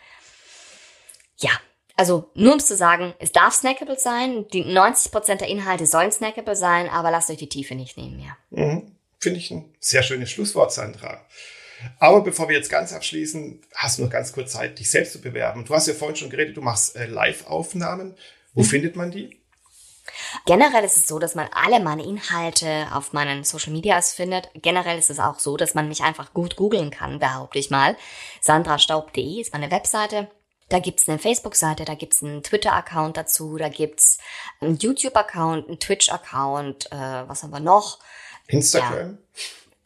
Ja, 1.37 1.51
also 1.95 2.31
nur 2.33 2.53
um 2.53 2.59
zu 2.59 2.75
sagen, 2.75 3.13
es 3.19 3.31
darf 3.31 3.53
snackable 3.53 3.99
sein, 3.99 4.47
die 4.49 4.63
90% 4.63 5.35
der 5.35 5.47
Inhalte 5.47 5.85
sollen 5.85 6.11
snackable 6.11 6.55
sein, 6.55 6.89
aber 6.89 7.11
lasst 7.11 7.29
euch 7.29 7.37
die 7.37 7.49
Tiefe 7.49 7.75
nicht 7.75 7.97
nehmen, 7.97 8.19
ja. 8.19 8.37
Mhm. 8.49 8.91
Finde 9.19 9.39
ich 9.39 9.51
ein 9.51 9.73
sehr 9.79 10.03
schönes 10.03 10.31
Schlusswort, 10.31 10.73
Sandra. 10.73 11.25
Aber 11.99 12.21
bevor 12.21 12.49
wir 12.49 12.55
jetzt 12.55 12.69
ganz 12.69 12.93
abschließen, 12.93 13.61
hast 13.75 13.97
du 13.97 14.03
noch 14.03 14.09
ganz 14.09 14.33
kurz 14.33 14.53
Zeit, 14.53 14.79
dich 14.79 14.89
selbst 14.89 15.13
zu 15.13 15.21
bewerben. 15.21 15.65
Du 15.65 15.73
hast 15.73 15.87
ja 15.87 15.93
vorhin 15.93 16.15
schon 16.15 16.29
geredet, 16.29 16.57
du 16.57 16.61
machst 16.61 16.95
äh, 16.95 17.05
Live-Aufnahmen. 17.05 18.15
Wo 18.53 18.61
mhm. 18.61 18.65
findet 18.65 18.95
man 18.95 19.11
die? 19.11 19.39
Generell 20.45 20.83
ist 20.83 20.97
es 20.97 21.07
so, 21.07 21.19
dass 21.19 21.35
man 21.35 21.47
alle 21.53 21.79
meine 21.79 22.03
Inhalte 22.03 22.87
auf 22.93 23.13
meinen 23.13 23.43
Social 23.43 23.71
Medias 23.71 24.13
findet. 24.13 24.49
Generell 24.55 24.99
ist 24.99 25.09
es 25.09 25.19
auch 25.19 25.39
so, 25.39 25.57
dass 25.57 25.75
man 25.75 25.87
mich 25.87 26.03
einfach 26.03 26.33
gut 26.33 26.55
googeln 26.55 26.91
kann, 26.91 27.19
behaupte 27.19 27.59
ich 27.59 27.69
mal. 27.69 27.95
sandrastaub.de 28.41 29.41
ist 29.41 29.53
meine 29.53 29.71
Webseite. 29.71 30.29
Da 30.69 30.79
gibt's 30.79 31.07
eine 31.07 31.19
Facebook-Seite, 31.19 31.85
da 31.85 31.93
gibt's 31.93 32.23
einen 32.23 32.41
Twitter-Account 32.41 33.17
dazu, 33.17 33.57
da 33.57 33.69
gibt's 33.69 34.17
einen 34.59 34.77
YouTube-Account, 34.77 35.67
einen 35.67 35.79
Twitch-Account, 35.79 36.91
äh, 36.91 37.27
was 37.27 37.43
haben 37.43 37.51
wir 37.51 37.59
noch? 37.59 37.99
Instagram? 38.47 39.11
Ja. 39.11 39.17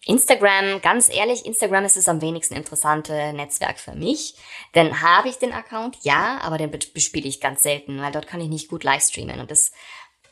Instagram, 0.07 0.81
ganz 0.81 1.09
ehrlich, 1.09 1.45
Instagram 1.45 1.83
ist 1.83 1.97
das 1.97 2.07
am 2.07 2.21
wenigsten 2.21 2.55
interessante 2.55 3.33
Netzwerk 3.33 3.77
für 3.77 3.93
mich. 3.93 4.35
Denn 4.73 5.01
habe 5.01 5.27
ich 5.27 5.37
den 5.37 5.51
Account? 5.51 5.97
Ja, 6.01 6.39
aber 6.41 6.57
den 6.57 6.71
bespiele 6.71 7.27
ich 7.27 7.41
ganz 7.41 7.61
selten, 7.61 8.01
weil 8.01 8.13
dort 8.13 8.27
kann 8.27 8.39
ich 8.39 8.47
nicht 8.47 8.69
gut 8.69 8.85
livestreamen 8.85 9.39
und 9.41 9.51
das, 9.51 9.71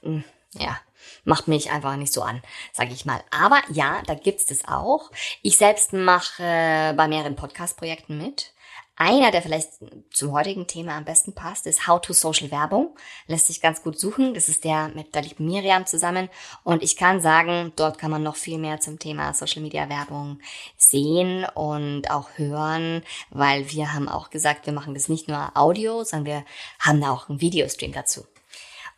hm, 0.02 0.24
ja, 0.54 0.80
macht 1.26 1.48
mich 1.48 1.72
einfach 1.72 1.98
nicht 1.98 2.14
so 2.14 2.22
an, 2.22 2.42
sage 2.72 2.94
ich 2.94 3.06
mal. 3.06 3.22
Aber 3.32 3.62
ja, 3.70 4.02
da 4.08 4.14
gibt's 4.14 4.46
das 4.46 4.66
auch. 4.66 5.12
Ich 5.42 5.58
selbst 5.58 5.92
mache 5.92 6.94
bei 6.96 7.08
mehreren 7.08 7.36
Podcast-Projekten 7.36 8.18
mit. 8.18 8.54
Einer, 8.98 9.32
der 9.32 9.42
vielleicht 9.42 9.72
zum 10.12 10.32
heutigen 10.32 10.68
Thema 10.68 10.96
am 10.96 11.04
besten 11.04 11.34
passt, 11.34 11.68
ist 11.68 11.86
How 11.86 12.00
to 12.00 12.14
Social 12.14 12.50
Werbung. 12.50 12.96
Lässt 13.28 13.48
sich 13.48 13.60
ganz 13.60 13.84
gut 13.84 14.00
suchen. 14.00 14.34
Das 14.34 14.48
ist 14.48 14.64
der 14.64 14.88
mit 14.90 15.14
der 15.14 15.24
lieben 15.24 15.46
Miriam 15.46 15.86
zusammen. 15.86 16.30
Und 16.64 16.82
ich 16.82 16.96
kann 16.96 17.20
sagen, 17.20 17.74
dort 17.76 17.98
kann 17.98 18.10
man 18.10 18.24
noch 18.24 18.38
viel 18.38 18.58
mehr 18.58 18.80
zum 18.80 18.98
Thema 18.98 19.34
Social 19.34 19.62
Media 19.62 19.90
Werbung 19.90 20.40
sehen 20.78 21.46
und 21.56 22.10
auch 22.10 22.30
hören, 22.36 23.04
weil 23.32 23.70
wir 23.70 23.94
haben 23.94 24.08
auch 24.08 24.30
gesagt, 24.30 24.66
wir 24.66 24.74
machen 24.74 24.94
das 24.94 25.10
nicht 25.10 25.28
nur 25.28 25.52
Audio, 25.56 26.06
sondern 26.06 26.26
wir 26.26 26.46
haben 26.80 27.02
da 27.02 27.12
auch 27.12 27.28
einen 27.28 27.42
Videostream 27.42 27.92
dazu. 27.92 28.26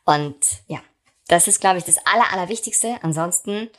Und 0.05 0.37
ja, 0.67 0.79
das 1.27 1.47
ist, 1.47 1.59
glaube 1.59 1.79
ich, 1.79 1.85
das 1.85 1.97
Aller, 2.05 2.31
Allerwichtigste. 2.31 2.99
Ansonsten 3.01 3.69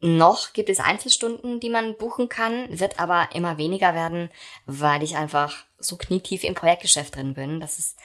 noch 0.00 0.52
gibt 0.52 0.68
es 0.68 0.80
Einzelstunden, 0.80 1.60
die 1.60 1.70
man 1.70 1.96
buchen 1.96 2.28
kann, 2.28 2.66
wird 2.78 3.00
aber 3.00 3.30
immer 3.34 3.58
weniger 3.58 3.94
werden, 3.94 4.30
weil 4.66 5.02
ich 5.02 5.16
einfach 5.16 5.64
so 5.78 5.96
knietief 5.96 6.44
im 6.44 6.54
Projektgeschäft 6.54 7.16
drin 7.16 7.34
bin, 7.34 7.60
dass 7.60 7.78
es 7.78 7.96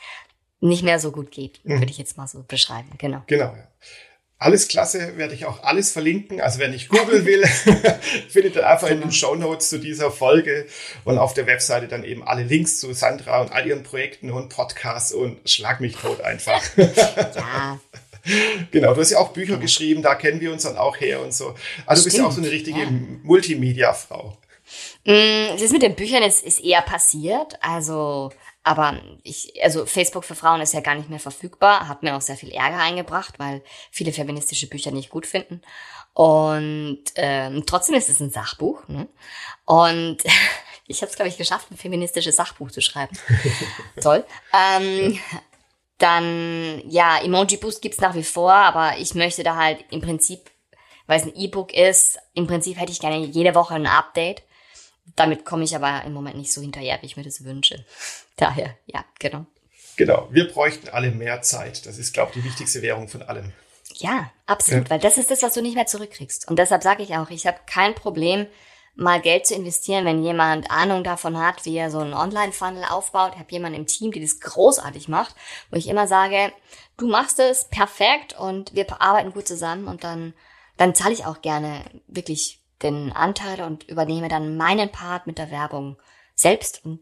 nicht 0.61 0.83
mehr 0.83 0.99
so 0.99 1.11
gut 1.11 1.31
geht, 1.31 1.59
mhm. 1.63 1.79
würde 1.79 1.91
ich 1.91 1.97
jetzt 1.97 2.17
mal 2.17 2.27
so 2.27 2.43
beschreiben. 2.47 2.89
Genau. 2.97 3.23
Genau, 3.27 3.45
ja. 3.45 3.67
Alles 4.37 4.67
klasse, 4.67 5.17
werde 5.17 5.35
ich 5.35 5.45
auch 5.45 5.61
alles 5.61 5.91
verlinken. 5.91 6.41
Also 6.41 6.57
wenn 6.57 6.73
ich 6.73 6.89
googeln 6.89 7.27
will, 7.27 7.45
findet 8.29 8.55
ihr 8.55 8.67
einfach 8.67 8.87
genau. 8.87 9.01
in 9.01 9.07
den 9.09 9.11
Show 9.11 9.35
Notes 9.35 9.69
zu 9.69 9.77
dieser 9.77 10.09
Folge 10.09 10.65
und 11.03 11.19
auf 11.19 11.35
der 11.35 11.45
Webseite 11.45 11.87
dann 11.87 12.03
eben 12.03 12.23
alle 12.23 12.41
Links 12.41 12.79
zu 12.79 12.91
Sandra 12.93 13.41
und 13.41 13.51
all 13.51 13.67
ihren 13.67 13.83
Projekten 13.83 14.31
und 14.31 14.49
Podcasts 14.49 15.13
und 15.13 15.47
schlag 15.47 15.79
mich 15.79 15.95
tot 15.95 16.21
einfach. 16.21 16.63
ja, 16.77 17.79
genau, 18.71 18.93
du 18.93 19.01
hast 19.01 19.11
ja 19.11 19.19
auch 19.19 19.29
Bücher 19.29 19.53
genau. 19.53 19.61
geschrieben, 19.61 20.01
da 20.01 20.15
kennen 20.15 20.39
wir 20.39 20.51
uns 20.51 20.63
dann 20.63 20.77
auch 20.77 20.99
her 20.99 21.21
und 21.21 21.33
so. 21.33 21.55
Also 21.85 22.01
du 22.01 22.05
bist 22.05 22.17
ja 22.17 22.25
auch 22.25 22.31
so 22.31 22.41
eine 22.41 22.51
richtige 22.51 22.81
ja. 22.81 22.89
Multimedia-Frau. 23.23 24.37
Mm, 25.05 25.57
das 25.59 25.71
mit 25.71 25.81
den 25.81 25.95
Büchern 25.95 26.23
ist, 26.23 26.43
ist 26.43 26.63
eher 26.63 26.81
passiert. 26.81 27.57
Also, 27.61 28.31
aber 28.63 29.01
ich, 29.23 29.53
also 29.63 29.85
Facebook 29.85 30.23
für 30.23 30.35
Frauen 30.35 30.61
ist 30.61 30.73
ja 30.73 30.81
gar 30.81 30.95
nicht 30.95 31.09
mehr 31.09 31.19
verfügbar, 31.19 31.87
hat 31.87 32.03
mir 32.03 32.15
auch 32.15 32.21
sehr 32.21 32.37
viel 32.37 32.51
Ärger 32.51 32.77
eingebracht, 32.77 33.35
weil 33.37 33.63
viele 33.91 34.13
feministische 34.13 34.67
Bücher 34.67 34.91
nicht 34.91 35.09
gut 35.09 35.25
finden. 35.25 35.61
Und 36.13 37.03
ähm, 37.15 37.63
trotzdem 37.65 37.95
ist 37.95 38.09
es 38.09 38.19
ein 38.19 38.31
Sachbuch. 38.31 38.87
Ne? 38.87 39.07
Und 39.65 40.17
ich 40.87 41.01
habe 41.01 41.09
es, 41.09 41.15
glaube 41.15 41.29
ich, 41.29 41.37
geschafft, 41.37 41.71
ein 41.71 41.77
feministisches 41.77 42.35
Sachbuch 42.35 42.71
zu 42.71 42.81
schreiben. 42.81 43.17
Toll. 44.01 44.25
Ähm, 44.53 45.19
dann, 46.01 46.81
ja, 46.89 47.21
Emoji 47.23 47.57
Boost 47.57 47.81
gibt's 47.81 47.99
nach 47.99 48.15
wie 48.15 48.23
vor, 48.23 48.51
aber 48.51 48.97
ich 48.97 49.15
möchte 49.15 49.43
da 49.43 49.55
halt 49.55 49.83
im 49.91 50.01
Prinzip, 50.01 50.49
weil 51.07 51.19
es 51.19 51.25
ein 51.25 51.35
E-Book 51.35 51.73
ist, 51.73 52.17
im 52.33 52.47
Prinzip 52.47 52.79
hätte 52.79 52.91
ich 52.91 52.99
gerne 52.99 53.17
jede 53.17 53.55
Woche 53.55 53.75
ein 53.75 53.87
Update. 53.87 54.43
Damit 55.15 55.45
komme 55.45 55.63
ich 55.63 55.75
aber 55.75 56.03
im 56.05 56.13
Moment 56.13 56.37
nicht 56.37 56.53
so 56.53 56.61
hinterher, 56.61 56.97
wie 57.01 57.05
ich 57.05 57.17
mir 57.17 57.23
das 57.23 57.43
wünsche. 57.43 57.85
Daher, 58.37 58.77
ja, 58.85 59.03
genau. 59.19 59.45
Genau, 59.97 60.27
wir 60.31 60.47
bräuchten 60.47 60.89
alle 60.89 61.11
mehr 61.11 61.41
Zeit. 61.41 61.85
Das 61.85 61.97
ist, 61.97 62.13
glaube 62.13 62.31
ich, 62.33 62.41
die 62.41 62.47
wichtigste 62.47 62.81
Währung 62.81 63.07
von 63.07 63.21
allem. 63.21 63.51
Ja, 63.95 64.31
absolut, 64.45 64.85
ja. 64.85 64.89
weil 64.89 64.99
das 64.99 65.17
ist 65.17 65.29
das, 65.29 65.43
was 65.43 65.53
du 65.53 65.61
nicht 65.61 65.75
mehr 65.75 65.85
zurückkriegst. 65.85 66.47
Und 66.49 66.57
deshalb 66.57 66.81
sage 66.81 67.03
ich 67.03 67.15
auch, 67.15 67.29
ich 67.29 67.45
habe 67.45 67.59
kein 67.67 67.93
Problem, 67.93 68.47
mal 68.95 69.21
Geld 69.21 69.45
zu 69.45 69.55
investieren, 69.55 70.05
wenn 70.05 70.23
jemand 70.23 70.69
Ahnung 70.69 71.03
davon 71.03 71.37
hat, 71.37 71.65
wie 71.65 71.77
er 71.77 71.91
so 71.91 71.99
einen 71.99 72.13
Online-Funnel 72.13 72.85
aufbaut. 72.85 73.31
Ich 73.33 73.39
habe 73.39 73.51
jemanden 73.51 73.79
im 73.79 73.87
Team, 73.87 74.11
die 74.11 74.21
das 74.21 74.39
großartig 74.39 75.07
macht, 75.07 75.35
wo 75.69 75.77
ich 75.77 75.87
immer 75.87 76.07
sage, 76.07 76.51
du 76.97 77.07
machst 77.07 77.39
es 77.39 77.65
perfekt 77.65 78.37
und 78.37 78.73
wir 78.75 79.01
arbeiten 79.01 79.33
gut 79.33 79.47
zusammen 79.47 79.87
und 79.87 80.03
dann, 80.03 80.33
dann 80.77 80.95
zahle 80.95 81.13
ich 81.13 81.25
auch 81.25 81.41
gerne 81.41 81.83
wirklich 82.07 82.61
den 82.81 83.11
Anteil 83.11 83.61
und 83.61 83.83
übernehme 83.87 84.27
dann 84.27 84.57
meinen 84.57 84.91
Part 84.91 85.27
mit 85.27 85.37
der 85.37 85.51
Werbung 85.51 85.97
selbst 86.35 86.83
und 86.85 86.99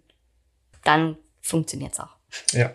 dann 0.83 1.17
funktioniert's 1.41 1.99
auch. 1.99 2.15
Ja. 2.51 2.73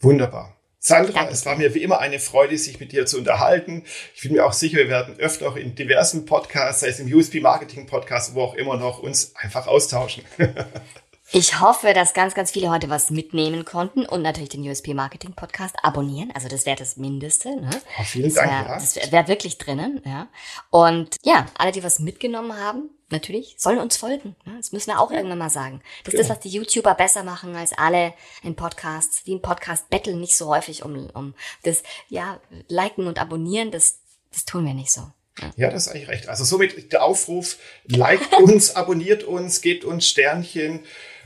Wunderbar. 0.00 0.56
Sandra, 0.84 1.12
Danke. 1.12 1.32
es 1.32 1.46
war 1.46 1.54
mir 1.54 1.74
wie 1.74 1.82
immer 1.84 2.00
eine 2.00 2.18
Freude, 2.18 2.58
sich 2.58 2.80
mit 2.80 2.90
dir 2.90 3.06
zu 3.06 3.18
unterhalten. 3.18 3.84
Ich 4.16 4.22
bin 4.22 4.32
mir 4.32 4.44
auch 4.44 4.52
sicher, 4.52 4.78
wir 4.78 4.88
werden 4.88 5.14
öfter 5.20 5.48
auch 5.48 5.54
in 5.54 5.76
diversen 5.76 6.26
Podcasts, 6.26 6.80
sei 6.80 6.88
es 6.88 6.98
im 6.98 7.06
USP 7.06 7.38
Marketing 7.38 7.86
Podcast, 7.86 8.34
wo 8.34 8.42
auch 8.42 8.54
immer 8.54 8.76
noch, 8.76 8.98
uns 8.98 9.32
einfach 9.36 9.68
austauschen. 9.68 10.24
Ich 11.34 11.60
hoffe, 11.60 11.94
dass 11.94 12.12
ganz, 12.12 12.34
ganz 12.34 12.50
viele 12.50 12.68
heute 12.68 12.90
was 12.90 13.10
mitnehmen 13.10 13.64
konnten 13.64 14.04
und 14.04 14.20
natürlich 14.20 14.50
den 14.50 14.68
USP 14.68 14.92
Marketing 14.92 15.32
Podcast 15.32 15.74
abonnieren. 15.82 16.30
Also 16.34 16.48
das 16.48 16.66
wäre 16.66 16.76
das 16.76 16.98
Mindeste. 16.98 17.56
Ne? 17.58 17.70
Oh, 17.98 18.02
vielen 18.04 18.26
das 18.26 18.34
Dank. 18.34 18.50
Wär, 18.50 18.62
ja. 18.68 18.74
Das 18.74 18.96
wäre 18.96 19.12
wär 19.12 19.28
wirklich 19.28 19.56
drinnen. 19.56 20.02
Ja. 20.04 20.28
Und 20.68 21.16
ja, 21.22 21.46
alle, 21.56 21.72
die 21.72 21.82
was 21.82 22.00
mitgenommen 22.00 22.54
haben, 22.58 22.90
natürlich, 23.08 23.54
sollen 23.56 23.78
uns 23.78 23.96
folgen. 23.96 24.36
Ne? 24.44 24.58
Das 24.58 24.72
müssen 24.72 24.90
wir 24.90 25.00
auch 25.00 25.10
irgendwann 25.10 25.38
mal 25.38 25.48
sagen. 25.48 25.80
Das 26.04 26.12
ist 26.12 26.20
das, 26.20 26.28
was 26.28 26.40
die 26.40 26.50
YouTuber 26.50 26.94
besser 26.94 27.24
machen 27.24 27.56
als 27.56 27.72
alle 27.72 28.12
in 28.42 28.54
Podcasts. 28.54 29.24
Die 29.24 29.32
im 29.32 29.40
Podcast 29.40 29.88
betteln 29.88 30.20
nicht 30.20 30.36
so 30.36 30.48
häufig 30.48 30.84
um, 30.84 31.08
um 31.14 31.34
das, 31.62 31.82
ja, 32.10 32.40
liken 32.68 33.06
und 33.06 33.18
abonnieren. 33.18 33.70
Das, 33.70 34.00
das 34.32 34.44
tun 34.44 34.66
wir 34.66 34.74
nicht 34.74 34.92
so. 34.92 35.00
Ja. 35.40 35.50
ja, 35.56 35.70
das 35.70 35.86
ist 35.86 35.94
eigentlich 35.94 36.08
recht. 36.08 36.28
Also 36.28 36.44
somit 36.44 36.92
der 36.92 37.02
Aufruf, 37.02 37.56
liked 37.86 38.34
uns, 38.34 38.70
abonniert 38.76 39.24
uns, 39.24 39.62
gebt 39.62 39.84
uns 39.84 40.06
Sternchen. 40.06 40.84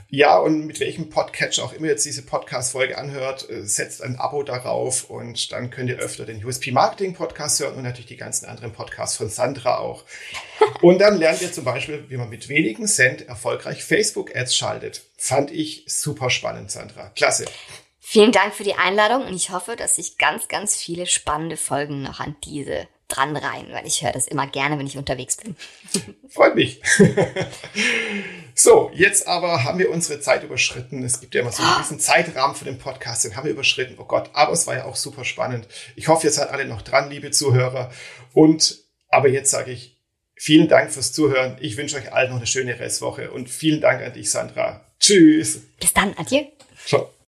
Ja, 0.09 0.39
und 0.39 0.67
mit 0.67 0.79
welchem 0.79 1.11
Podcatcher 1.11 1.65
auch 1.65 1.73
immer 1.73 1.89
jetzt 1.89 2.07
diese 2.07 2.23
Podcast-Folge 2.23 2.97
anhört, 2.97 3.51
äh, 3.51 3.63
setzt 3.67 4.03
ein 4.03 4.17
Abo 4.21 4.45
darauf 4.45 5.11
und 5.11 5.51
dann 5.51 5.71
könnt 5.71 5.91
ihr 5.91 5.99
öfter 5.99 6.25
den 6.25 6.45
USP 6.45 6.71
Marketing 6.71 7.13
Podcast 7.13 7.59
hören 7.59 7.75
und 7.75 7.83
natürlich 7.83 8.07
die 8.07 8.17
ganzen 8.17 8.47
anderen 8.47 8.73
Podcasts 8.73 9.17
von 9.17 9.29
Sandra 9.29 9.79
auch. 9.79 10.05
Und 10.83 10.99
dann 10.99 11.17
lernt 11.17 11.41
ihr 11.41 11.51
zum 11.51 11.65
Beispiel, 11.65 12.05
wie 12.09 12.19
man 12.19 12.29
mit 12.29 12.51
wenigen 12.51 12.87
Cent 12.87 13.27
erfolgreich 13.27 13.83
Facebook-Ads 13.83 14.55
schaltet. 14.55 15.03
Fand 15.17 15.51
ich 15.51 15.85
super 15.87 16.29
spannend, 16.29 16.71
Sandra. 16.71 17.11
Klasse. 17.17 17.47
Vielen 17.99 18.31
Dank 18.31 18.55
für 18.55 18.63
die 18.63 18.75
Einladung 18.75 19.27
und 19.27 19.35
ich 19.35 19.51
hoffe, 19.51 19.75
dass 19.75 19.97
sich 19.97 20.19
ganz, 20.19 20.49
ganz 20.49 20.77
viele 20.77 21.07
spannende 21.07 21.57
Folgen 21.57 22.03
noch 22.03 22.21
an 22.21 22.37
diese 22.45 22.87
dran 23.09 23.37
rein, 23.37 23.67
weil 23.71 23.87
ich 23.87 24.03
höre 24.03 24.13
das 24.13 24.27
immer 24.27 24.47
gerne, 24.47 24.79
wenn 24.79 24.87
ich 24.87 24.97
unterwegs 24.97 25.37
bin. 25.37 25.57
Freut 26.29 26.55
mich. 26.55 26.81
so, 28.55 28.91
jetzt 28.95 29.27
aber 29.29 29.65
haben 29.65 29.79
wir 29.79 29.91
unsere 29.91 30.21
Zeit 30.21 30.43
überschritten. 30.43 31.05
Es 31.05 31.21
gibt 31.21 31.35
ja 31.35 31.43
immer 31.43 31.53
so 31.53 31.63
einen 31.63 31.75
gewissen 31.77 32.01
Zeitrahmen 32.01 32.57
für 32.57 32.65
den 32.65 32.79
Podcast, 32.79 33.25
den 33.25 33.37
haben 33.37 33.45
wir 33.45 33.53
überschritten. 33.53 33.97
Oh 33.99 34.05
Gott, 34.05 34.31
aber 34.33 34.53
es 34.53 34.67
war 34.67 34.75
ja 34.75 34.85
auch 34.85 34.97
super 34.97 35.25
spannend. 35.25 35.69
Ich 35.95 36.09
hoffe, 36.09 36.27
ihr 36.27 36.33
seid 36.33 36.51
alle 36.51 36.65
noch 36.65 36.83
dran, 36.83 37.11
liebe 37.11 37.31
Zuhörer. 37.31 37.93
Und 38.33 38.79
aber 39.09 39.29
jetzt 39.29 39.51
sage 39.51 39.71
ich 39.71 39.97
vielen 40.35 40.69
Dank 40.69 40.93
fürs 40.93 41.13
Zuhören. 41.13 41.57
Ich 41.61 41.77
wünsche 41.77 41.97
euch 41.97 42.13
allen 42.13 42.31
noch 42.31 42.37
eine 42.37 42.47
schöne 42.47 42.79
Restwoche 42.79 43.31
und 43.31 43.49
vielen 43.49 43.81
Dank 43.81 44.03
an 44.03 44.13
dich, 44.13 44.31
Sandra. 44.31 44.85
Tschüss. 45.01 45.63
Bis 45.81 45.93
dann, 45.93 46.15
adieu. 46.17 46.45
Ciao. 46.85 47.16